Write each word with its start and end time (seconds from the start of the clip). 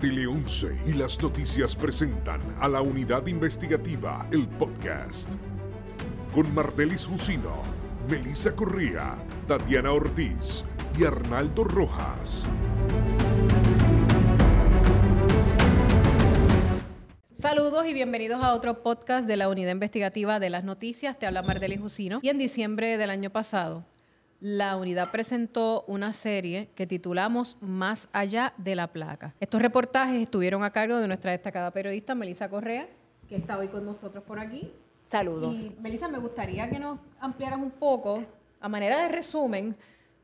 Tele 0.00 0.26
11 0.26 0.78
y 0.86 0.94
las 0.94 1.20
noticias 1.20 1.76
presentan 1.76 2.40
a 2.58 2.70
la 2.70 2.80
unidad 2.80 3.26
investigativa 3.26 4.26
El 4.32 4.48
Podcast. 4.48 5.30
Con 6.34 6.54
Martelis 6.54 7.04
Jusino, 7.04 7.62
Melissa 8.08 8.56
Correa, 8.56 9.18
Tatiana 9.46 9.92
Ortiz 9.92 10.64
y 10.98 11.04
Arnaldo 11.04 11.64
Rojas. 11.64 12.46
Saludos 17.34 17.86
y 17.86 17.92
bienvenidos 17.92 18.42
a 18.42 18.54
otro 18.54 18.82
podcast 18.82 19.28
de 19.28 19.36
la 19.36 19.50
Unidad 19.50 19.72
Investigativa 19.72 20.40
de 20.40 20.48
las 20.48 20.64
Noticias. 20.64 21.18
Te 21.18 21.26
habla 21.26 21.42
Martelis 21.42 21.78
Jusino. 21.78 22.20
Y 22.22 22.30
en 22.30 22.38
diciembre 22.38 22.96
del 22.96 23.10
año 23.10 23.28
pasado, 23.28 23.84
la 24.40 24.76
unidad 24.76 25.10
presentó 25.10 25.84
una 25.86 26.12
serie 26.12 26.70
que 26.74 26.86
titulamos 26.86 27.56
Más 27.60 28.08
allá 28.12 28.54
de 28.56 28.74
la 28.74 28.88
placa. 28.88 29.34
Estos 29.38 29.60
reportajes 29.60 30.22
estuvieron 30.22 30.64
a 30.64 30.70
cargo 30.70 30.96
de 30.96 31.06
nuestra 31.06 31.32
destacada 31.32 31.70
periodista 31.70 32.14
Melissa 32.14 32.48
Correa, 32.48 32.88
que 33.28 33.36
está 33.36 33.58
hoy 33.58 33.68
con 33.68 33.84
nosotros 33.84 34.24
por 34.24 34.38
aquí. 34.38 34.72
Saludos. 35.04 35.58
Y 35.58 35.76
Melissa, 35.80 36.08
me 36.08 36.18
gustaría 36.18 36.70
que 36.70 36.78
nos 36.78 36.98
ampliaras 37.20 37.60
un 37.60 37.70
poco, 37.70 38.24
a 38.60 38.68
manera 38.68 39.02
de 39.02 39.08
resumen, 39.08 39.76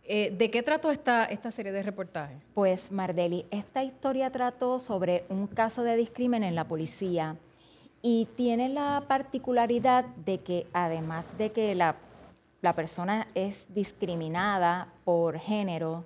eh, 0.05 0.31
¿de 0.31 0.51
qué 0.51 0.63
trató 0.63 0.91
esta, 0.91 1.25
esta 1.25 1.51
serie 1.51 1.73
de 1.73 1.83
reportajes? 1.83 2.39
Pues 2.55 2.93
Mardeli, 2.93 3.45
esta 3.51 3.83
historia 3.83 4.31
trató 4.31 4.79
sobre 4.79 5.25
un 5.29 5.47
caso 5.47 5.83
de 5.83 5.97
discrimen 5.97 6.45
en 6.45 6.55
la 6.55 6.69
policía 6.69 7.37
y 8.03 8.29
tiene 8.37 8.69
la 8.69 9.05
particularidad 9.09 10.05
de 10.25 10.39
que 10.39 10.69
además 10.73 11.25
de 11.39 11.51
que 11.51 11.75
la 11.75 11.97
la 12.67 12.75
persona 12.75 13.29
es 13.37 13.73
discriminada 13.73 14.89
por 15.05 15.39
género, 15.39 16.05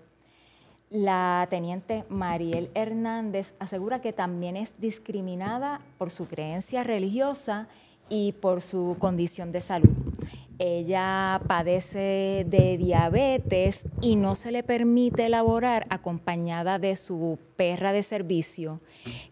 la 0.91 1.47
teniente 1.49 2.05
Mariel 2.11 2.69
Hernández 2.75 3.55
asegura 3.61 4.03
que 4.03 4.13
también 4.13 4.59
es 4.59 4.79
discriminada 4.79 5.81
por 5.97 6.11
su 6.11 6.29
creencia 6.29 6.85
religiosa 6.85 7.67
y 8.11 8.33
por 8.33 8.61
su 8.61 8.97
condición 8.99 9.53
de 9.53 9.63
salud. 9.63 9.89
Ella 10.59 11.41
padece 11.47 12.45
de 12.47 12.77
diabetes 12.77 13.87
y 14.03 14.17
no 14.17 14.35
se 14.35 14.53
le 14.53 14.63
permite 14.63 15.25
elaborar 15.25 15.87
acompañada 15.89 16.79
de 16.79 16.95
su 16.97 17.39
perra 17.57 17.93
de 17.93 18.03
servicio 18.03 18.81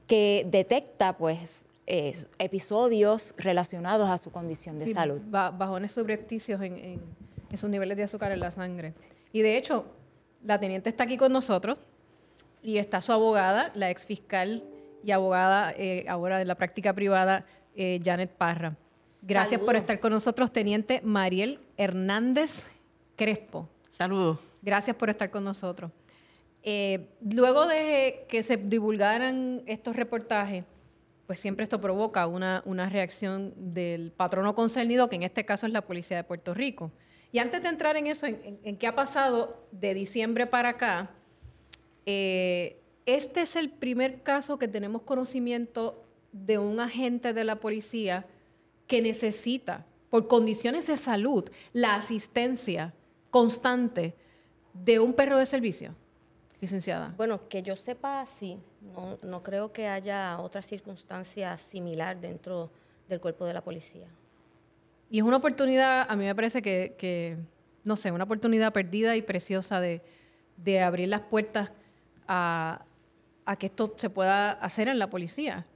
que 0.07 0.47
detecta 0.51 1.19
pues 1.19 1.67
episodios 2.39 3.34
relacionados 3.39 4.11
a 4.11 4.19
su 4.19 4.31
condición 4.31 4.78
de 4.78 4.89
salud. 4.89 5.20
Bajones 5.31 5.92
subrepticios 5.92 6.61
en, 6.61 7.00
en, 7.50 7.58
sus 7.58 7.70
niveles 7.70 7.97
de 7.97 8.03
azúcar 8.03 8.33
en 8.33 8.41
la 8.41 8.50
sangre. 8.50 8.92
Y 9.33 9.41
de 9.41 9.56
hecho, 9.56 9.86
la 10.45 10.61
teniente 10.61 10.91
está 10.91 11.05
aquí 11.05 11.17
con 11.17 11.33
nosotros 11.33 11.78
y 12.62 12.78
está 12.78 13.00
su 13.00 13.12
abogada, 13.12 13.72
la 13.75 13.91
ex 13.91 14.06
fiscal 14.06 14.64
y 15.03 15.12
abogada 15.12 15.72
eh, 15.77 16.05
ahora 16.08 16.39
de 16.39 16.45
la 16.45 16.55
práctica 16.56 16.92
privada, 16.92 17.47
eh, 17.75 18.00
Janet 18.05 18.30
Parra. 18.30 18.77
Gracias 19.23 19.61
por 19.61 19.77
estar 19.77 19.98
con 20.00 20.12
nosotros, 20.12 20.52
teniente 20.52 21.00
Mariel 21.02 21.61
Hernández 21.77 22.69
Crespo. 23.17 23.69
Saludos. 23.89 24.39
Gracias 24.62 24.97
por 24.97 25.11
estar 25.11 25.30
con 25.30 25.45
nosotros. 25.45 25.91
Eh, 26.62 27.08
luego 27.20 27.67
de 27.67 28.27
que 28.28 28.42
se 28.42 28.56
divulgaran 28.56 29.62
estos 29.67 29.97
reportajes, 29.97 30.64
pues 31.29 31.41
siempre 31.41 31.62
esto 31.62 31.79
provoca 31.79 32.27
una, 32.27 32.89
reacción 32.89 33.53
del 33.55 34.12
patrono 34.12 34.55
concernido, 34.55 35.11
que 35.11 35.17
en 35.17 35.25
este 35.25 35.45
caso 35.45 35.67
es 35.67 35.73
la 35.75 35.83
Policía 35.83 36.17
de 36.17 36.25
Puerto 36.25 36.55
Rico. 36.55 36.91
Y 37.33 37.39
antes 37.39 37.62
de 37.62 37.69
entrar 37.69 37.98
en 37.98 38.07
eso, 38.07 38.25
en, 38.25 38.79
qué 38.79 38.87
ha 38.87 38.95
pasado 38.95 39.69
de 39.70 39.93
diciembre 39.93 40.47
para 40.47 40.70
acá, 40.70 41.11
eh, 42.07 42.81
este 43.05 43.43
es 43.43 43.57
el 43.57 43.69
primer 43.69 44.23
caso 44.23 44.59
que 44.59 44.69
tenemos 44.69 45.03
conocimiento 45.03 46.03
de 46.33 46.57
un 46.57 46.81
agente 46.81 47.35
de 47.35 47.45
la 47.45 47.57
policía 47.57 48.25
que 48.87 49.03
necesita, 49.03 49.85
por 50.09 50.29
condiciones 50.29 50.86
de 50.86 50.97
salud, 50.97 51.51
la 51.75 51.97
asistencia 51.97 52.95
constante 53.29 54.14
de 54.73 54.98
un 54.98 55.13
perro 55.13 55.36
de 55.36 55.45
servicio 55.45 55.95
licenciada? 56.61 57.14
Bueno, 57.17 57.48
que 57.48 57.63
yo 57.63 57.77
sepa, 57.77 58.24
sí. 58.27 58.58
No, 58.95 59.19
no 59.23 59.42
creo 59.42 59.73
que 59.73 59.86
haya 59.89 60.39
otra 60.41 60.63
circunstancia 60.63 61.57
similar 61.57 62.20
dentro 62.20 62.70
del 63.08 63.20
cuerpo 63.20 63.46
de 63.46 63.55
la 63.55 63.63
policía. 63.63 64.08
Y 65.11 65.19
es 65.19 65.24
una 65.24 65.39
oportunidad, 65.39 66.07
a 66.08 66.17
mí 66.17 66.24
me 66.24 66.35
parece 66.35 66.61
que, 66.61 67.39
no 67.85 67.96
sé, 67.96 68.13
una 68.13 68.24
oportunidad 68.24 68.73
perdida 68.73 69.17
y 69.17 69.23
preciosa 69.23 69.80
de, 69.80 70.02
abrir 70.80 71.08
las 71.08 71.23
puertas 71.23 71.70
a, 72.27 72.85
a, 73.46 73.57
que 73.57 73.67
esto 73.67 73.95
se 73.96 74.11
pueda 74.11 74.52
hacer 74.52 74.89
en 74.89 74.98
la 74.98 75.08
policía. 75.08 75.67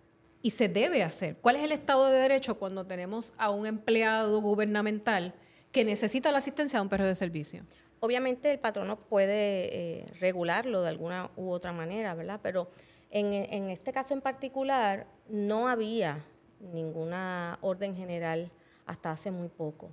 Y 0.43 0.51
se 0.51 0.69
debe 0.69 1.05
hacer. 1.05 1.37
¿Cuál 1.37 1.57
es 1.57 1.63
el 1.63 1.73
Estado 1.73 2.07
de 2.09 2.19
Derecho 2.19 2.57
cuando 2.57 2.85
tenemos 2.85 3.33
a 3.39 3.51
un 3.51 3.65
empleado 3.65 4.41
gubernamental 4.41 5.35
que 5.71 5.85
necesita 5.85 6.33
la 6.33 6.39
asistencia 6.39 6.81
de 6.81 6.83
un 6.83 6.89
perro 6.89 7.07
de 7.07 7.15
servicio? 7.15 7.63
Obviamente 8.05 8.51
el 8.51 8.59
patrono 8.59 8.99
puede 8.99 10.01
eh, 10.01 10.07
regularlo 10.19 10.83
de 10.83 10.89
alguna 10.89 11.31
u 11.37 11.51
otra 11.51 11.73
manera, 11.73 12.15
¿verdad? 12.15 12.41
Pero 12.43 12.69
en, 13.11 13.71
este 13.71 13.93
caso 13.93 14.13
en 14.13 14.21
particular 14.21 15.07
no 15.29 15.69
había 15.69 16.25
ninguna 16.59 17.59
orden 17.61 17.95
general 17.95 18.51
hasta 18.87 19.13
hace 19.13 19.31
muy 19.31 19.47
poco. 19.47 19.93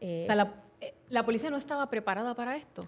o 0.00 0.26
sea, 0.26 0.36
la, 0.36 0.54
eh, 0.80 1.22
policía 1.24 1.50
no 1.50 1.56
estaba 1.56 1.90
preparada 1.90 2.36
para 2.36 2.56
esto. 2.56 2.84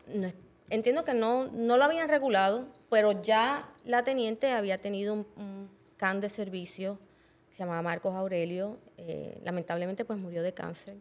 entiendo 0.70 1.04
que 1.04 1.14
no, 1.14 1.46
no 1.46 1.76
lo 1.76 1.82
habían 1.82 2.08
regulado, 2.08 2.68
pero 2.88 3.20
ya 3.20 3.68
la 3.84 4.04
teniente 4.04 4.52
había 4.52 4.78
tenido 4.78 5.12
un, 5.12 5.70
can 5.96 6.20
de 6.20 6.28
servicio 6.28 7.00
que 7.48 7.56
se 7.56 7.64
llamaba 7.64 7.82
Marcos 7.82 8.14
Aurelio. 8.14 8.78
Eh, 8.96 9.40
lamentablemente 9.42 10.04
pues 10.04 10.20
murió 10.20 10.40
de 10.44 10.54
cáncer 10.54 10.98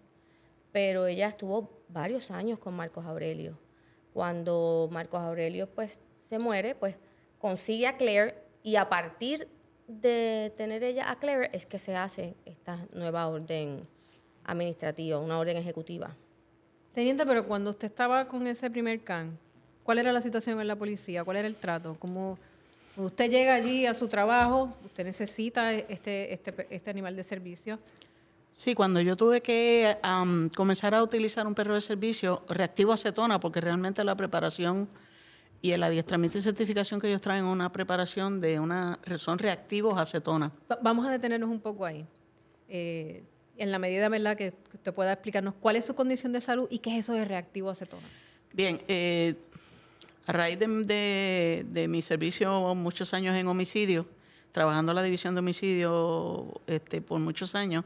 pero 0.71 1.07
ella 1.07 1.27
estuvo 1.27 1.69
varios 1.89 2.31
años 2.31 2.59
con 2.59 2.73
Marcos 2.73 3.05
Aurelio. 3.05 3.57
Cuando 4.13 4.89
Marcos 4.91 5.21
Aurelio 5.21 5.67
pues 5.67 5.99
se 6.29 6.39
muere, 6.39 6.75
pues 6.75 6.95
consigue 7.39 7.87
a 7.87 7.97
Claire 7.97 8.35
y 8.63 8.75
a 8.75 8.89
partir 8.89 9.47
de 9.87 10.53
tener 10.55 10.83
ella 10.83 11.11
a 11.11 11.17
Claire 11.17 11.49
es 11.53 11.65
que 11.65 11.79
se 11.79 11.95
hace 11.95 12.35
esta 12.45 12.85
nueva 12.93 13.27
orden 13.27 13.87
administrativa, 14.45 15.19
una 15.19 15.39
orden 15.39 15.57
ejecutiva. 15.57 16.15
Teniente, 16.93 17.25
pero 17.25 17.45
cuando 17.45 17.71
usted 17.71 17.87
estaba 17.87 18.27
con 18.27 18.47
ese 18.47 18.69
primer 18.69 19.01
can, 19.01 19.37
¿cuál 19.83 19.99
era 19.99 20.11
la 20.11 20.21
situación 20.21 20.59
en 20.59 20.67
la 20.67 20.75
policía? 20.75 21.23
¿Cuál 21.23 21.37
era 21.37 21.47
el 21.47 21.55
trato? 21.55 21.95
¿Cómo 21.99 22.37
usted 22.97 23.29
llega 23.29 23.53
allí 23.53 23.85
a 23.85 23.93
su 23.93 24.07
trabajo? 24.07 24.69
¿Usted 24.85 25.05
necesita 25.05 25.73
este, 25.73 26.33
este, 26.33 26.67
este 26.69 26.89
animal 26.89 27.15
de 27.15 27.23
servicio? 27.23 27.79
Sí, 28.53 28.75
cuando 28.75 28.99
yo 28.99 29.15
tuve 29.15 29.41
que 29.41 29.97
comenzar 30.55 30.93
a 30.93 31.01
utilizar 31.01 31.47
un 31.47 31.55
perro 31.55 31.73
de 31.73 31.81
servicio, 31.81 32.43
reactivo 32.49 32.91
acetona, 32.91 33.39
porque 33.39 33.61
realmente 33.61 34.03
la 34.03 34.15
preparación 34.15 34.89
y 35.61 35.71
el 35.71 35.83
adiestramiento 35.83 36.37
y 36.37 36.41
certificación 36.41 36.99
que 36.99 37.07
ellos 37.07 37.21
traen 37.21 37.45
una 37.45 37.71
preparación 37.71 38.41
de 38.41 38.59
una, 38.59 38.99
son 39.17 39.37
reactivos 39.39 39.97
acetona. 39.97 40.51
Vamos 40.81 41.05
a 41.05 41.11
detenernos 41.11 41.49
un 41.49 41.61
poco 41.61 41.85
ahí. 41.85 42.05
Eh, 42.67 43.23
en 43.57 43.71
la 43.71 43.79
medida 43.79 44.09
¿verdad? 44.09 44.35
que 44.35 44.53
usted 44.73 44.93
pueda 44.93 45.13
explicarnos 45.13 45.53
cuál 45.59 45.75
es 45.75 45.85
su 45.85 45.93
condición 45.93 46.31
de 46.33 46.41
salud 46.41 46.67
y 46.71 46.79
qué 46.79 46.91
es 46.91 47.05
eso 47.05 47.13
de 47.13 47.25
reactivo 47.25 47.69
acetona. 47.69 48.07
Bien, 48.53 48.81
eh, 48.87 49.35
a 50.25 50.31
raíz 50.31 50.57
de, 50.57 51.65
de, 51.67 51.87
mi 51.87 52.01
servicio 52.01 52.73
muchos 52.75 53.13
años 53.13 53.35
en 53.35 53.47
homicidio, 53.47 54.07
trabajando 54.51 54.91
en 54.91 54.95
la 54.95 55.03
división 55.03 55.35
de 55.35 55.39
homicidio 55.39 56.61
este, 56.67 57.01
por 57.01 57.19
muchos 57.19 57.55
años, 57.55 57.85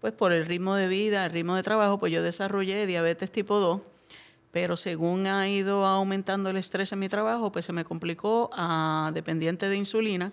pues 0.00 0.14
por 0.14 0.32
el 0.32 0.46
ritmo 0.46 0.74
de 0.74 0.88
vida, 0.88 1.26
el 1.26 1.32
ritmo 1.32 1.54
de 1.54 1.62
trabajo, 1.62 1.98
pues 1.98 2.12
yo 2.12 2.22
desarrollé 2.22 2.86
diabetes 2.86 3.30
tipo 3.30 3.58
2, 3.58 3.82
pero 4.50 4.76
según 4.76 5.26
ha 5.26 5.48
ido 5.48 5.86
aumentando 5.86 6.50
el 6.50 6.56
estrés 6.56 6.92
en 6.92 6.98
mi 6.98 7.08
trabajo, 7.08 7.52
pues 7.52 7.66
se 7.66 7.72
me 7.72 7.84
complicó 7.84 8.50
a 8.52 9.10
dependiente 9.14 9.68
de 9.68 9.76
insulina. 9.76 10.32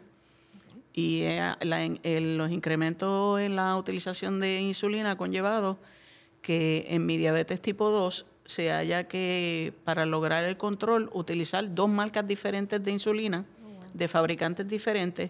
Y 0.94 1.22
eh, 1.24 2.22
los 2.22 2.50
incrementos 2.50 3.40
en 3.40 3.56
la 3.56 3.78
utilización 3.78 4.40
de 4.40 4.62
insulina 4.62 5.12
han 5.12 5.18
conllevado 5.18 5.78
que 6.42 6.86
en 6.90 7.06
mi 7.06 7.18
diabetes 7.18 7.62
tipo 7.62 7.92
2 7.92 8.26
se 8.46 8.72
haya 8.72 9.08
que, 9.08 9.74
para 9.84 10.06
lograr 10.06 10.46
el 10.46 10.58
control, 10.58 11.10
utilizar 11.14 11.76
dos 11.76 11.90
marcas 11.90 12.26
diferentes 12.26 12.84
de 12.84 12.92
insulina, 12.92 13.46
oh, 13.64 13.86
de 13.94 14.08
fabricantes 14.08 14.68
diferentes, 14.68 15.30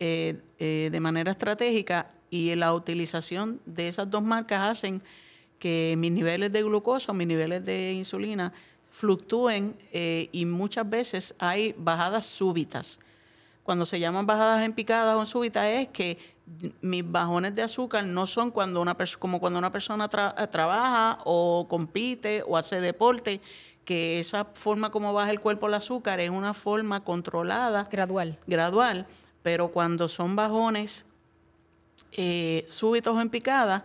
eh, 0.00 0.40
eh, 0.58 0.88
de 0.90 1.00
manera 1.00 1.30
estratégica 1.30 2.10
y 2.30 2.54
la 2.54 2.72
utilización 2.74 3.60
de 3.66 3.88
esas 3.88 4.10
dos 4.10 4.22
marcas 4.22 4.62
hacen 4.62 5.02
que 5.58 5.94
mis 5.98 6.12
niveles 6.12 6.52
de 6.52 6.62
glucosa 6.62 7.12
o 7.12 7.14
mis 7.14 7.26
niveles 7.26 7.64
de 7.64 7.92
insulina 7.92 8.52
fluctúen 8.90 9.76
eh, 9.92 10.28
y 10.32 10.44
muchas 10.44 10.88
veces 10.88 11.34
hay 11.38 11.74
bajadas 11.78 12.26
súbitas. 12.26 13.00
Cuando 13.62 13.84
se 13.84 13.98
llaman 13.98 14.26
bajadas 14.26 14.62
en 14.62 14.72
picada 14.72 15.16
o 15.16 15.26
súbitas 15.26 15.66
es 15.66 15.88
que 15.88 16.18
mis 16.80 17.10
bajones 17.10 17.54
de 17.54 17.62
azúcar 17.62 18.04
no 18.04 18.26
son 18.26 18.50
cuando 18.50 18.80
una 18.80 18.96
como 19.18 19.40
cuando 19.40 19.58
una 19.58 19.72
persona 19.72 20.08
trabaja 20.08 21.18
o 21.24 21.66
compite 21.68 22.44
o 22.46 22.56
hace 22.56 22.80
deporte, 22.80 23.40
que 23.84 24.20
esa 24.20 24.44
forma 24.44 24.90
como 24.90 25.12
baja 25.12 25.30
el 25.30 25.40
cuerpo 25.40 25.66
el 25.66 25.74
azúcar 25.74 26.20
es 26.20 26.30
una 26.30 26.54
forma 26.54 27.02
controlada. 27.02 27.88
Gradual. 27.90 28.38
Gradual 28.46 29.06
pero 29.46 29.68
cuando 29.68 30.08
son 30.08 30.34
bajones 30.34 31.04
eh, 32.12 32.64
súbitos 32.68 33.14
o 33.14 33.20
en 33.20 33.30
picada, 33.30 33.84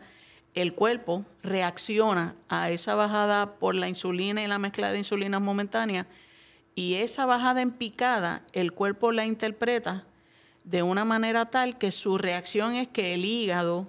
el 0.54 0.74
cuerpo 0.74 1.26
reacciona 1.44 2.36
a 2.50 2.70
esa 2.72 2.96
bajada 2.96 3.56
por 3.56 3.76
la 3.76 3.88
insulina 3.88 4.44
y 4.44 4.48
la 4.48 4.60
mezcla 4.60 4.92
de 4.92 4.98
insulinas 4.98 5.42
momentáneas 5.42 6.08
y 6.76 6.96
esa 6.96 7.26
bajada 7.26 7.62
en 7.62 7.72
picada 7.72 8.44
el 8.54 8.74
cuerpo 8.74 9.12
la 9.12 9.26
interpreta 9.26 10.06
de 10.64 10.84
una 10.84 11.06
manera 11.06 11.46
tal 11.46 11.78
que 11.78 11.92
su 11.92 12.18
reacción 12.18 12.76
es 12.76 12.88
que 12.88 13.14
el 13.14 13.26
hígado, 13.26 13.88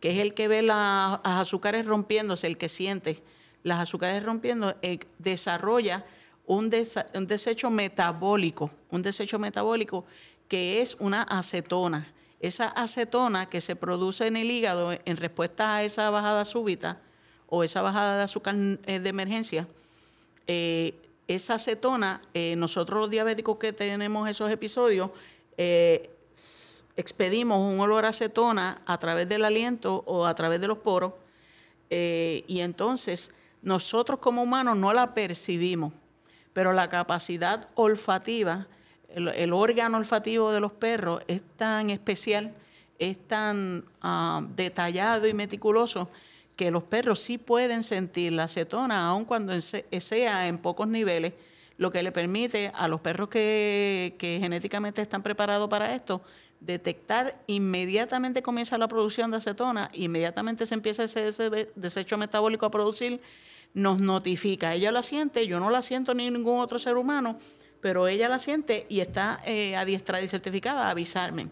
que 0.00 0.12
es 0.12 0.18
el 0.18 0.34
que 0.34 0.48
ve 0.48 0.62
las 0.62 1.20
azúcares 1.22 1.86
rompiéndose, 1.86 2.46
el 2.46 2.58
que 2.58 2.68
siente 2.68 3.22
las 3.62 3.80
azúcares 3.80 4.22
rompiendo, 4.22 4.76
eh, 4.82 4.98
desarrolla 5.18 6.04
un, 6.46 6.70
un 7.14 7.26
desecho 7.26 7.70
metabólico, 7.70 8.70
un 8.90 9.02
desecho 9.02 9.38
metabólico 9.38 10.04
que 10.48 10.82
es 10.82 10.96
una 11.00 11.22
acetona 11.22 12.13
esa 12.46 12.68
acetona 12.68 13.48
que 13.48 13.62
se 13.62 13.74
produce 13.74 14.26
en 14.26 14.36
el 14.36 14.50
hígado 14.50 14.92
en 14.92 15.16
respuesta 15.16 15.76
a 15.76 15.82
esa 15.82 16.10
bajada 16.10 16.44
súbita 16.44 17.00
o 17.46 17.64
esa 17.64 17.80
bajada 17.80 18.18
de 18.18 18.22
azúcar 18.22 18.54
eh, 18.84 19.00
de 19.00 19.08
emergencia, 19.08 19.66
eh, 20.46 20.94
esa 21.26 21.54
acetona, 21.54 22.20
eh, 22.34 22.54
nosotros 22.56 23.00
los 23.00 23.10
diabéticos 23.10 23.56
que 23.56 23.72
tenemos 23.72 24.28
esos 24.28 24.50
episodios, 24.50 25.10
expedimos 26.96 27.60
un 27.60 27.80
olor 27.80 28.04
a 28.04 28.08
acetona 28.08 28.82
a 28.84 28.98
través 28.98 29.26
del 29.26 29.44
aliento 29.44 30.02
o 30.04 30.26
a 30.26 30.34
través 30.34 30.60
de 30.60 30.66
los 30.66 30.78
poros, 30.78 31.14
y 31.88 32.60
entonces 32.60 33.32
nosotros 33.62 34.18
como 34.18 34.42
humanos 34.42 34.76
no 34.76 34.92
la 34.92 35.14
percibimos, 35.14 35.94
pero 36.52 36.72
la 36.72 36.90
capacidad 36.90 37.68
olfativa 37.74 38.66
el, 39.14 39.52
órgano 39.52 39.98
olfativo 39.98 40.52
de 40.52 40.60
los 40.60 40.72
perros 40.72 41.22
es 41.28 41.40
tan 41.56 41.90
especial, 41.90 42.52
es 42.98 43.16
tan 43.26 43.84
ah, 44.02 44.42
detallado 44.56 45.26
y 45.26 45.34
meticuloso 45.34 46.08
que 46.56 46.70
los 46.70 46.84
perros 46.84 47.20
sí 47.20 47.38
pueden 47.38 47.82
sentir 47.82 48.32
la 48.32 48.44
acetona, 48.44 49.08
aun 49.08 49.24
cuando 49.24 49.58
sea 49.60 50.48
en 50.48 50.58
pocos 50.58 50.86
niveles, 50.88 51.32
lo 51.76 51.90
que 51.90 52.02
le 52.02 52.12
permite 52.12 52.70
a 52.74 52.86
los 52.86 53.00
perros 53.00 53.28
que, 53.28 54.14
genéticamente 54.40 55.02
están 55.02 55.22
preparados 55.22 55.68
para 55.68 55.94
esto, 55.94 56.22
detectar 56.60 57.36
inmediatamente 57.46 58.42
comienza 58.42 58.78
la 58.78 58.88
producción 58.88 59.30
de 59.30 59.38
acetona, 59.38 59.90
inmediatamente 59.92 60.66
se 60.66 60.74
empieza 60.74 61.04
ese 61.04 61.68
desecho 61.74 62.16
metabólico 62.16 62.64
a 62.64 62.70
producir, 62.70 63.20
nos 63.74 63.98
notifica. 64.00 64.74
Ella 64.74 64.92
la 64.92 65.02
siente, 65.02 65.48
yo 65.48 65.58
no 65.58 65.68
la 65.68 65.82
siento 65.82 66.14
ni 66.14 66.30
ningún 66.30 66.60
otro 66.60 66.78
ser 66.78 66.96
humano, 66.96 67.36
pero 67.84 68.08
ella 68.08 68.30
la 68.30 68.38
siente 68.38 68.86
y 68.88 69.00
está 69.00 69.42
eh, 69.44 69.76
adiestrada 69.76 70.24
y 70.24 70.28
certificada 70.28 70.86
a 70.86 70.90
avisarme. 70.92 71.50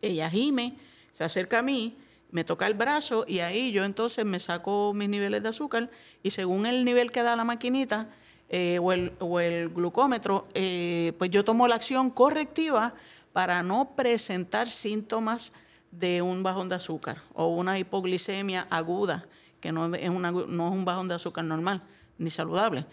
Ella 0.00 0.30
gime, 0.30 0.78
se 1.12 1.22
acerca 1.22 1.58
a 1.58 1.62
mí, 1.62 1.98
me 2.30 2.44
toca 2.44 2.66
el 2.66 2.72
brazo 2.72 3.26
y 3.28 3.40
ahí 3.40 3.70
yo 3.70 3.84
entonces 3.84 4.24
me 4.24 4.38
saco 4.38 4.94
mis 4.94 5.10
niveles 5.10 5.42
de 5.42 5.50
azúcar 5.50 5.90
y 6.22 6.30
según 6.30 6.64
el 6.64 6.82
nivel 6.82 7.10
que 7.10 7.22
da 7.22 7.36
la 7.36 7.44
maquinita 7.44 8.08
eh, 8.48 8.78
o, 8.80 9.38
el, 9.38 9.68
glucómetro, 9.68 10.48
eh, 10.54 11.12
pues 11.18 11.30
yo 11.30 11.44
tomo 11.44 11.68
la 11.68 11.74
acción 11.74 12.08
correctiva 12.08 12.94
para 13.34 13.62
no 13.62 13.90
presentar 13.94 14.70
síntomas 14.70 15.52
de 15.90 16.22
un 16.22 16.42
bajón 16.42 16.70
de 16.70 16.76
azúcar 16.76 17.20
o 17.34 17.48
una 17.48 17.78
hipoglicemia 17.78 18.66
aguda, 18.70 19.26
que 19.60 19.72
no 19.72 19.94
es, 19.94 20.08
una, 20.08 20.30
no 20.32 20.68
es 20.68 20.72
un 20.72 20.86
bajón 20.86 21.06
de 21.06 21.16
azúcar 21.16 21.44
normal 21.44 21.82
ni 22.16 22.30
saludable. 22.30 22.86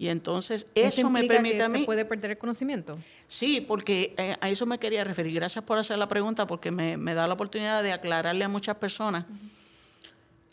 Y 0.00 0.08
entonces 0.08 0.66
eso, 0.74 1.10
me 1.10 1.24
permite 1.24 1.62
a 1.62 1.68
mí... 1.68 1.84
puede 1.84 2.06
perder 2.06 2.30
el 2.30 2.38
conocimiento? 2.38 2.98
Sí, 3.28 3.60
porque 3.60 4.14
eh, 4.16 4.34
a 4.40 4.48
eso 4.48 4.64
me 4.64 4.78
quería 4.78 5.04
referir. 5.04 5.34
Gracias 5.34 5.62
por 5.62 5.76
hacer 5.76 5.98
la 5.98 6.08
pregunta 6.08 6.46
porque 6.46 6.70
me, 6.70 6.96
da 7.12 7.26
la 7.26 7.34
oportunidad 7.34 7.82
de 7.82 7.92
aclararle 7.92 8.42
a 8.42 8.48
muchas 8.48 8.76
personas. 8.76 9.26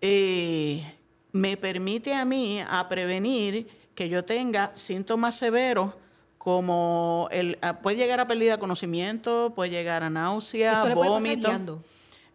Eh, 0.02 0.84
me 1.32 1.56
permite 1.56 2.14
a 2.14 2.26
mí 2.26 2.60
a 2.60 2.90
prevenir 2.90 3.70
que 3.96 4.10
yo 4.10 4.26
tenga 4.26 4.74
síntomas 4.76 5.38
severos 5.38 5.94
como 6.38 7.30
el, 7.32 7.58
ah, 7.62 7.80
puede 7.80 7.96
llegar 7.96 8.20
a 8.20 8.28
pérdida 8.28 8.52
de 8.52 8.60
conocimiento, 8.60 9.54
puede 9.56 9.70
llegar 9.70 10.04
a 10.04 10.10
náusea, 10.10 10.94
vómito 10.94 11.82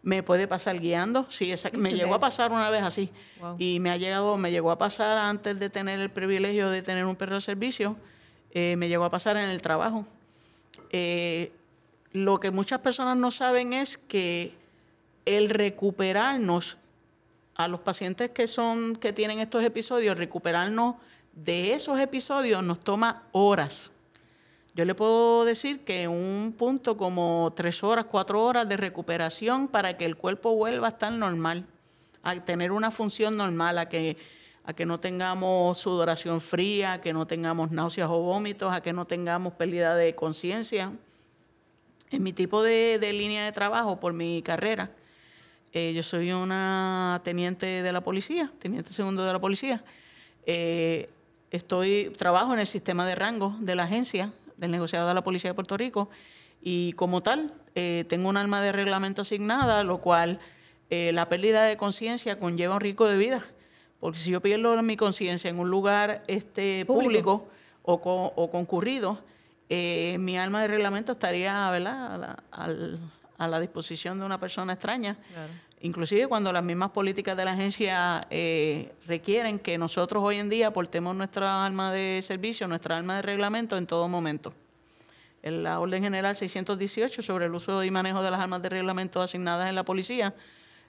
me 0.03 0.21
puede 0.21 0.47
pasar 0.47 0.79
guiando. 0.79 1.25
Sí, 1.29 1.53
me 1.73 1.93
llegó 1.93 2.13
a 2.13 2.19
pasar 2.19 2.51
una 2.51 2.69
vez 2.69 2.83
así. 2.83 3.09
Y 3.57 3.79
me 3.79 3.89
ha 3.89 3.97
llegado, 3.97 4.37
me 4.37 4.51
llegó 4.51 4.69
a 4.69 4.77
pasar 4.77 5.17
antes 5.17 5.57
de 5.57 5.69
tener 5.69 5.99
el 5.99 6.11
privilegio 6.11 6.69
de 6.69 6.81
tener 6.81 7.05
un 7.05 7.15
perro 7.15 7.35
de 7.35 7.41
servicio, 7.41 7.95
eh, 8.51 8.75
me 8.77 8.89
llegó 8.89 9.05
a 9.05 9.09
pasar 9.09 9.37
en 9.37 9.49
el 9.49 9.61
trabajo. 9.61 10.05
Eh, 10.91 11.53
lo 12.11 12.39
que 12.39 12.51
muchas 12.51 12.79
personas 12.79 13.17
no 13.17 13.31
saben 13.31 13.73
es 13.73 13.97
que 13.97 14.53
el 15.25 15.49
recuperarnos 15.49 16.77
a 17.55 17.67
los 17.67 17.79
pacientes 17.79 18.29
que 18.31 18.47
son, 18.47 18.97
que 18.97 19.13
tienen 19.13 19.39
estos 19.39 19.63
episodios, 19.63 20.17
recuperarnos 20.17 20.95
de 21.31 21.73
esos 21.73 21.99
episodios 21.99 22.61
nos 22.63 22.79
toma 22.81 23.23
horas. 23.31 23.93
Yo 24.75 24.85
le 24.85 24.95
puedo 24.95 25.45
decir 25.45 25.81
que 25.81 26.07
un 26.07 26.55
punto 26.57 26.97
como 26.97 27.53
tres 27.55 27.83
horas, 27.83 28.07
cuatro 28.09 28.43
horas 28.43 28.67
de 28.67 28.75
recuperación 28.75 29.67
para 29.67 29.97
que 29.97 30.05
el 30.05 30.15
cuerpo 30.15 30.55
vuelva 30.55 30.87
a 30.87 30.91
estar 30.91 31.11
normal, 31.11 31.67
a 32.23 32.33
tener 32.43 32.71
una 32.71 32.89
función 32.89 33.37
normal, 33.37 33.77
a 33.77 33.87
que, 33.87 34.17
a 34.63 34.73
que 34.73 34.87
no 34.87 34.99
tengamos 34.99 35.77
sudoración 35.77 36.41
fría, 36.41 36.93
a 36.93 37.01
que 37.01 37.13
no 37.13 37.27
tengamos 37.27 37.69
náuseas 37.69 38.09
o 38.09 38.17
vómitos, 38.19 38.73
a 38.73 38.81
que 38.81 38.93
no 38.93 39.05
tengamos 39.05 39.53
pérdida 39.53 39.95
de 39.95 40.15
conciencia. 40.15 40.91
En 42.09 42.23
mi 42.23 42.33
tipo 42.33 42.63
de, 42.63 42.97
línea 43.13 43.45
de 43.45 43.51
trabajo, 43.51 43.99
por 43.99 44.13
mi 44.13 44.41
carrera, 44.41 44.89
eh, 45.71 45.93
yo 45.93 46.01
soy 46.01 46.31
una 46.31 47.21
teniente 47.23 47.83
de 47.83 47.91
la 47.91 48.01
policía, 48.01 48.51
teniente 48.57 48.91
segundo 48.91 49.23
de 49.23 49.33
la 49.33 49.39
policía. 49.39 49.83
Eh, 50.47 51.11
estoy, 51.51 52.11
trabajo 52.17 52.55
en 52.55 52.59
el 52.59 52.67
sistema 52.67 53.05
de 53.05 53.13
rango 53.13 53.55
de 53.59 53.75
la 53.75 53.83
agencia 53.83 54.33
del 54.57 54.71
negociado 54.71 55.07
de 55.07 55.13
la 55.13 55.23
Policía 55.23 55.51
de 55.51 55.53
Puerto 55.53 55.77
Rico 55.77 56.09
y 56.61 56.93
como 56.93 57.21
tal 57.21 57.53
eh, 57.75 58.05
tengo 58.07 58.29
un 58.29 58.37
alma 58.37 58.61
de 58.61 58.71
reglamento 58.71 59.21
asignada, 59.21 59.83
lo 59.83 59.99
cual 59.99 60.39
eh, 60.89 61.11
la 61.13 61.27
pérdida 61.27 61.63
de 61.63 61.75
conciencia 61.75 62.39
conlleva 62.39 62.75
un 62.75 62.81
riesgo 62.81 63.07
de 63.07 63.17
vida, 63.17 63.43
porque 63.99 64.19
si 64.19 64.31
yo 64.31 64.41
pierdo 64.41 64.81
mi 64.81 64.95
conciencia 64.95 65.49
en 65.49 65.59
un 65.59 65.69
lugar 65.69 66.23
este, 66.27 66.85
público, 66.85 67.47
o, 67.85 68.49
concurrido, 68.49 69.19
eh, 69.69 70.17
mi 70.19 70.37
alma 70.37 70.61
de 70.61 70.67
reglamento 70.69 71.11
estaría 71.11 71.69
¿verdad? 71.69 72.37
A, 72.51 73.47
la, 73.47 73.59
disposición 73.59 74.19
de 74.19 74.25
una 74.25 74.39
persona 74.39 74.73
extraña. 74.73 75.17
Inclusive 75.83 76.27
cuando 76.27 76.51
las 76.51 76.63
mismas 76.63 76.89
políticas 76.89 77.37
de 77.37 77.45
la 77.45 77.51
agencia 77.51 78.27
requieren 79.05 79.59
que 79.59 79.77
nosotros 79.77 80.23
hoy 80.23 80.37
en 80.37 80.49
día 80.49 80.67
aportemos 80.67 81.15
nuestra 81.15 81.65
alma 81.65 81.91
de 81.91 82.21
servicio, 82.23 82.67
nuestra 82.67 82.97
alma 82.97 83.17
de 83.17 83.21
reglamento 83.21 83.77
en 83.77 83.85
todo 83.85 84.07
momento 84.07 84.53
la 85.51 85.79
Orden 85.79 86.03
General 86.03 86.35
618 86.35 87.21
sobre 87.21 87.45
el 87.45 87.53
uso 87.53 87.83
y 87.83 87.91
manejo 87.91 88.23
de 88.23 88.31
las 88.31 88.39
armas 88.39 88.61
de 88.61 88.69
reglamento 88.69 89.21
asignadas 89.21 89.69
en 89.69 89.75
la 89.75 89.83
policía 89.83 90.33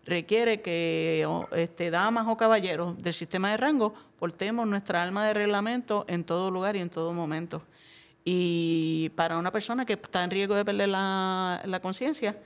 requiere 0.04 0.60
que 0.60 1.26
este, 1.52 1.90
damas 1.90 2.26
o 2.28 2.36
caballeros 2.36 2.96
del 3.02 3.14
sistema 3.14 3.50
de 3.50 3.56
rango 3.56 3.94
portemos 4.18 4.66
nuestra 4.66 5.02
arma 5.02 5.26
de 5.26 5.34
reglamento 5.34 6.04
en 6.08 6.24
todo 6.24 6.50
lugar 6.50 6.76
y 6.76 6.80
en 6.80 6.90
todo 6.90 7.12
momento. 7.12 7.62
Y 8.24 9.10
para 9.16 9.38
una 9.38 9.50
persona 9.50 9.84
que 9.84 9.94
está 9.94 10.22
en 10.22 10.30
riesgo 10.30 10.54
de 10.54 10.64
perder 10.64 10.88
la 10.88 11.80
conciencia, 11.82 12.38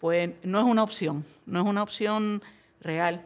pues 0.00 0.30
no 0.42 0.58
es 0.58 0.64
una 0.64 0.82
opción, 0.82 1.24
no 1.46 1.60
es 1.60 1.66
una 1.66 1.82
opción 1.82 2.42
real. 2.80 3.24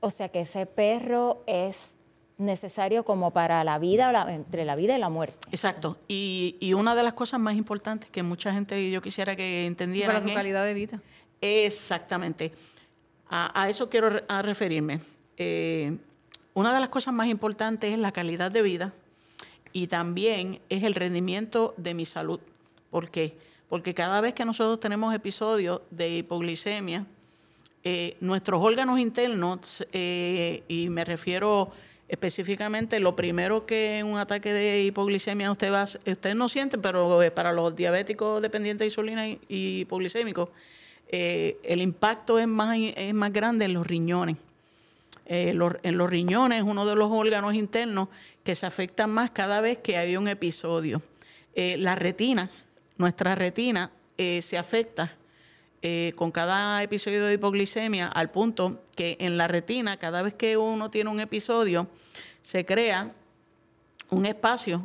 O 0.00 0.10
sea 0.10 0.28
que 0.28 0.42
ese 0.42 0.66
perro 0.66 1.42
es 1.46 1.94
necesario 2.38 3.04
como 3.04 3.30
para 3.30 3.62
la 3.64 3.78
vida, 3.78 4.26
entre 4.32 4.64
la 4.64 4.76
vida 4.76 4.96
y 4.96 4.98
la 4.98 5.08
muerte. 5.08 5.36
Exacto. 5.50 5.96
Y, 6.08 6.72
una 6.76 6.94
de 6.94 7.02
las 7.02 7.14
cosas 7.14 7.40
más 7.40 7.54
importantes 7.54 8.10
que 8.10 8.22
mucha 8.22 8.52
gente 8.52 8.90
yo 8.90 9.00
quisiera 9.00 9.36
que 9.36 9.66
entendiera. 9.66 10.12
Para 10.12 10.26
su 10.26 10.34
calidad 10.34 10.64
de 10.64 10.74
vida. 10.74 11.00
Exactamente. 11.40 12.52
A, 13.28 13.68
eso 13.68 13.88
quiero 13.88 14.10
referirme. 14.42 15.00
Eh, 15.36 15.96
una 16.52 16.72
de 16.72 16.80
las 16.80 16.88
cosas 16.88 17.12
más 17.12 17.26
importantes 17.26 17.92
es 17.92 17.98
la 17.98 18.12
calidad 18.12 18.50
de 18.50 18.62
vida 18.62 18.92
y 19.72 19.88
también 19.88 20.60
es 20.68 20.84
el 20.84 20.94
rendimiento 20.94 21.74
de 21.76 21.94
mi 21.94 22.06
salud. 22.06 22.40
¿Por 22.90 23.10
qué? 23.10 23.30
Porque 23.30 23.44
cada 23.82 24.20
vez 24.20 24.34
que 24.34 24.44
nosotros 24.44 24.80
tenemos 24.80 25.14
episodios 25.14 25.80
de 25.90 26.16
hipoglicemia, 26.16 27.06
eh, 27.86 28.16
nuestros 28.20 28.62
órganos 28.62 28.98
internos, 28.98 29.86
eh, 29.92 30.62
y 30.68 30.88
me 30.88 31.04
refiero 31.04 31.70
específicamente 32.08 32.98
lo 32.98 33.14
primero 33.14 33.66
que 33.66 34.02
un 34.02 34.16
ataque 34.16 34.54
de 34.54 34.84
hipoglicemia 34.84 35.50
usted 35.50 35.70
va, 35.70 35.84
usted 35.84 36.34
no 36.34 36.48
siente, 36.48 36.78
pero 36.78 37.22
eh, 37.22 37.30
para 37.30 37.52
los 37.52 37.76
diabéticos 37.76 38.40
dependientes 38.40 38.78
de 38.78 38.84
insulina 38.86 39.28
y, 39.28 39.38
hipoglicémicos, 39.80 40.48
el 41.10 41.80
impacto 41.80 42.38
es 42.38 42.48
más, 42.48 42.76
es 42.78 43.14
más 43.14 43.32
grande 43.32 43.66
en 43.66 43.74
los 43.74 43.86
riñones. 43.86 44.36
En 45.26 45.58
los 45.58 46.10
riñones 46.10 46.58
es 46.58 46.64
uno 46.64 46.84
de 46.86 46.96
los 46.96 47.10
órganos 47.12 47.54
internos 47.54 48.08
que 48.42 48.54
se 48.54 48.66
afectan 48.66 49.10
más 49.10 49.30
cada 49.30 49.60
vez 49.60 49.78
que 49.78 49.96
hay 49.96 50.16
un 50.16 50.26
episodio. 50.26 51.02
la 51.54 51.94
retina, 51.94 52.50
nuestra 52.96 53.34
retina, 53.34 53.90
eh, 54.16 54.40
se 54.42 54.58
afecta 54.58 55.16
eh, 55.82 56.12
con 56.16 56.30
cada 56.30 56.82
episodio 56.82 57.24
de 57.26 57.34
hipoglicemia 57.34 58.08
al 58.08 58.30
punto 58.30 58.82
que 58.96 59.16
en 59.20 59.36
la 59.36 59.48
retina, 59.48 59.96
cada 59.98 60.22
vez 60.22 60.34
que 60.34 60.56
uno 60.56 60.90
tiene 60.90 61.10
un 61.10 61.20
episodio, 61.20 61.88
se 62.42 62.64
crea 62.64 63.12
un 64.10 64.26
espacio. 64.26 64.82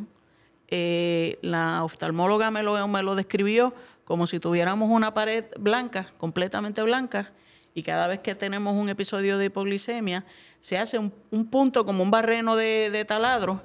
Eh, 0.68 1.40
la 1.42 1.84
oftalmóloga 1.84 2.52
me 2.52 2.64
lo, 2.64 2.88
me 2.88 3.02
lo 3.02 3.16
describió 3.16 3.74
como 4.10 4.26
si 4.26 4.40
tuviéramos 4.40 4.90
una 4.90 5.14
pared 5.14 5.46
blanca, 5.60 6.12
completamente 6.18 6.82
blanca, 6.82 7.32
y 7.76 7.84
cada 7.84 8.08
vez 8.08 8.20
que 8.20 8.34
tenemos 8.34 8.76
un 8.76 8.90
episodio 8.90 9.38
de 9.38 9.46
hipoglicemia, 9.46 10.26
se 10.60 10.78
hace 10.78 10.98
un, 10.98 11.12
punto 11.50 11.86
como 11.86 12.04
un 12.04 12.12
barreno 12.12 12.56
de, 12.56 13.06
taladro 13.08 13.62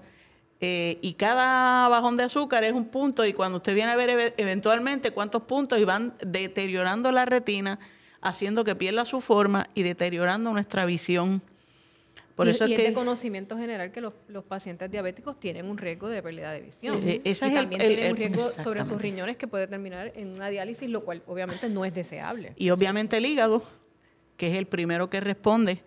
eh, 0.66 0.98
y 1.02 1.12
cada 1.12 1.86
bajón 1.90 2.16
de 2.16 2.22
azúcar 2.22 2.64
es 2.64 2.72
un 2.72 2.86
punto 2.86 3.26
y 3.26 3.34
cuando 3.34 3.58
usted 3.58 3.74
viene 3.74 3.92
a 3.92 3.96
ver 3.96 4.32
eventualmente 4.38 5.10
cuántos 5.10 5.42
puntos 5.42 5.78
y 5.78 5.84
van 5.84 6.14
deteriorando 6.24 7.12
la 7.12 7.26
retina, 7.26 7.78
haciendo 8.22 8.64
que 8.64 8.74
pierda 8.74 9.04
su 9.04 9.20
forma 9.20 9.68
y 9.74 9.82
deteriorando 9.82 10.50
nuestra 10.54 10.86
visión. 10.86 11.42
Por 12.34 12.46
y, 12.46 12.50
eso 12.50 12.64
es, 12.64 12.78
de 12.78 12.94
conocimiento 12.94 13.58
general 13.58 13.92
que 13.92 14.00
los, 14.00 14.14
pacientes 14.48 14.90
diabéticos 14.90 15.38
tienen 15.38 15.66
un 15.66 15.76
riesgo 15.76 16.08
de 16.08 16.22
pérdida 16.22 16.50
de 16.52 16.62
visión. 16.62 16.98
Eh, 17.06 17.20
y 17.22 17.34
también 17.34 17.82
tienen 17.82 18.12
un 18.12 18.16
riesgo 18.16 18.48
sobre 18.48 18.86
sus 18.86 18.98
riñones 19.02 19.36
que 19.36 19.46
puede 19.46 19.66
terminar 19.66 20.12
en 20.16 20.34
una 20.34 20.48
diálisis, 20.48 20.88
lo 20.88 21.04
cual 21.04 21.22
obviamente 21.26 21.68
no 21.68 21.84
es 21.84 21.92
deseable. 21.92 22.54
Y 22.56 22.70
obviamente 22.70 23.18
el 23.18 23.26
hígado, 23.26 23.62
que 24.38 24.50
es 24.50 24.56
el 24.56 24.66
primero 24.66 25.10
que 25.10 25.20
responde 25.20 25.82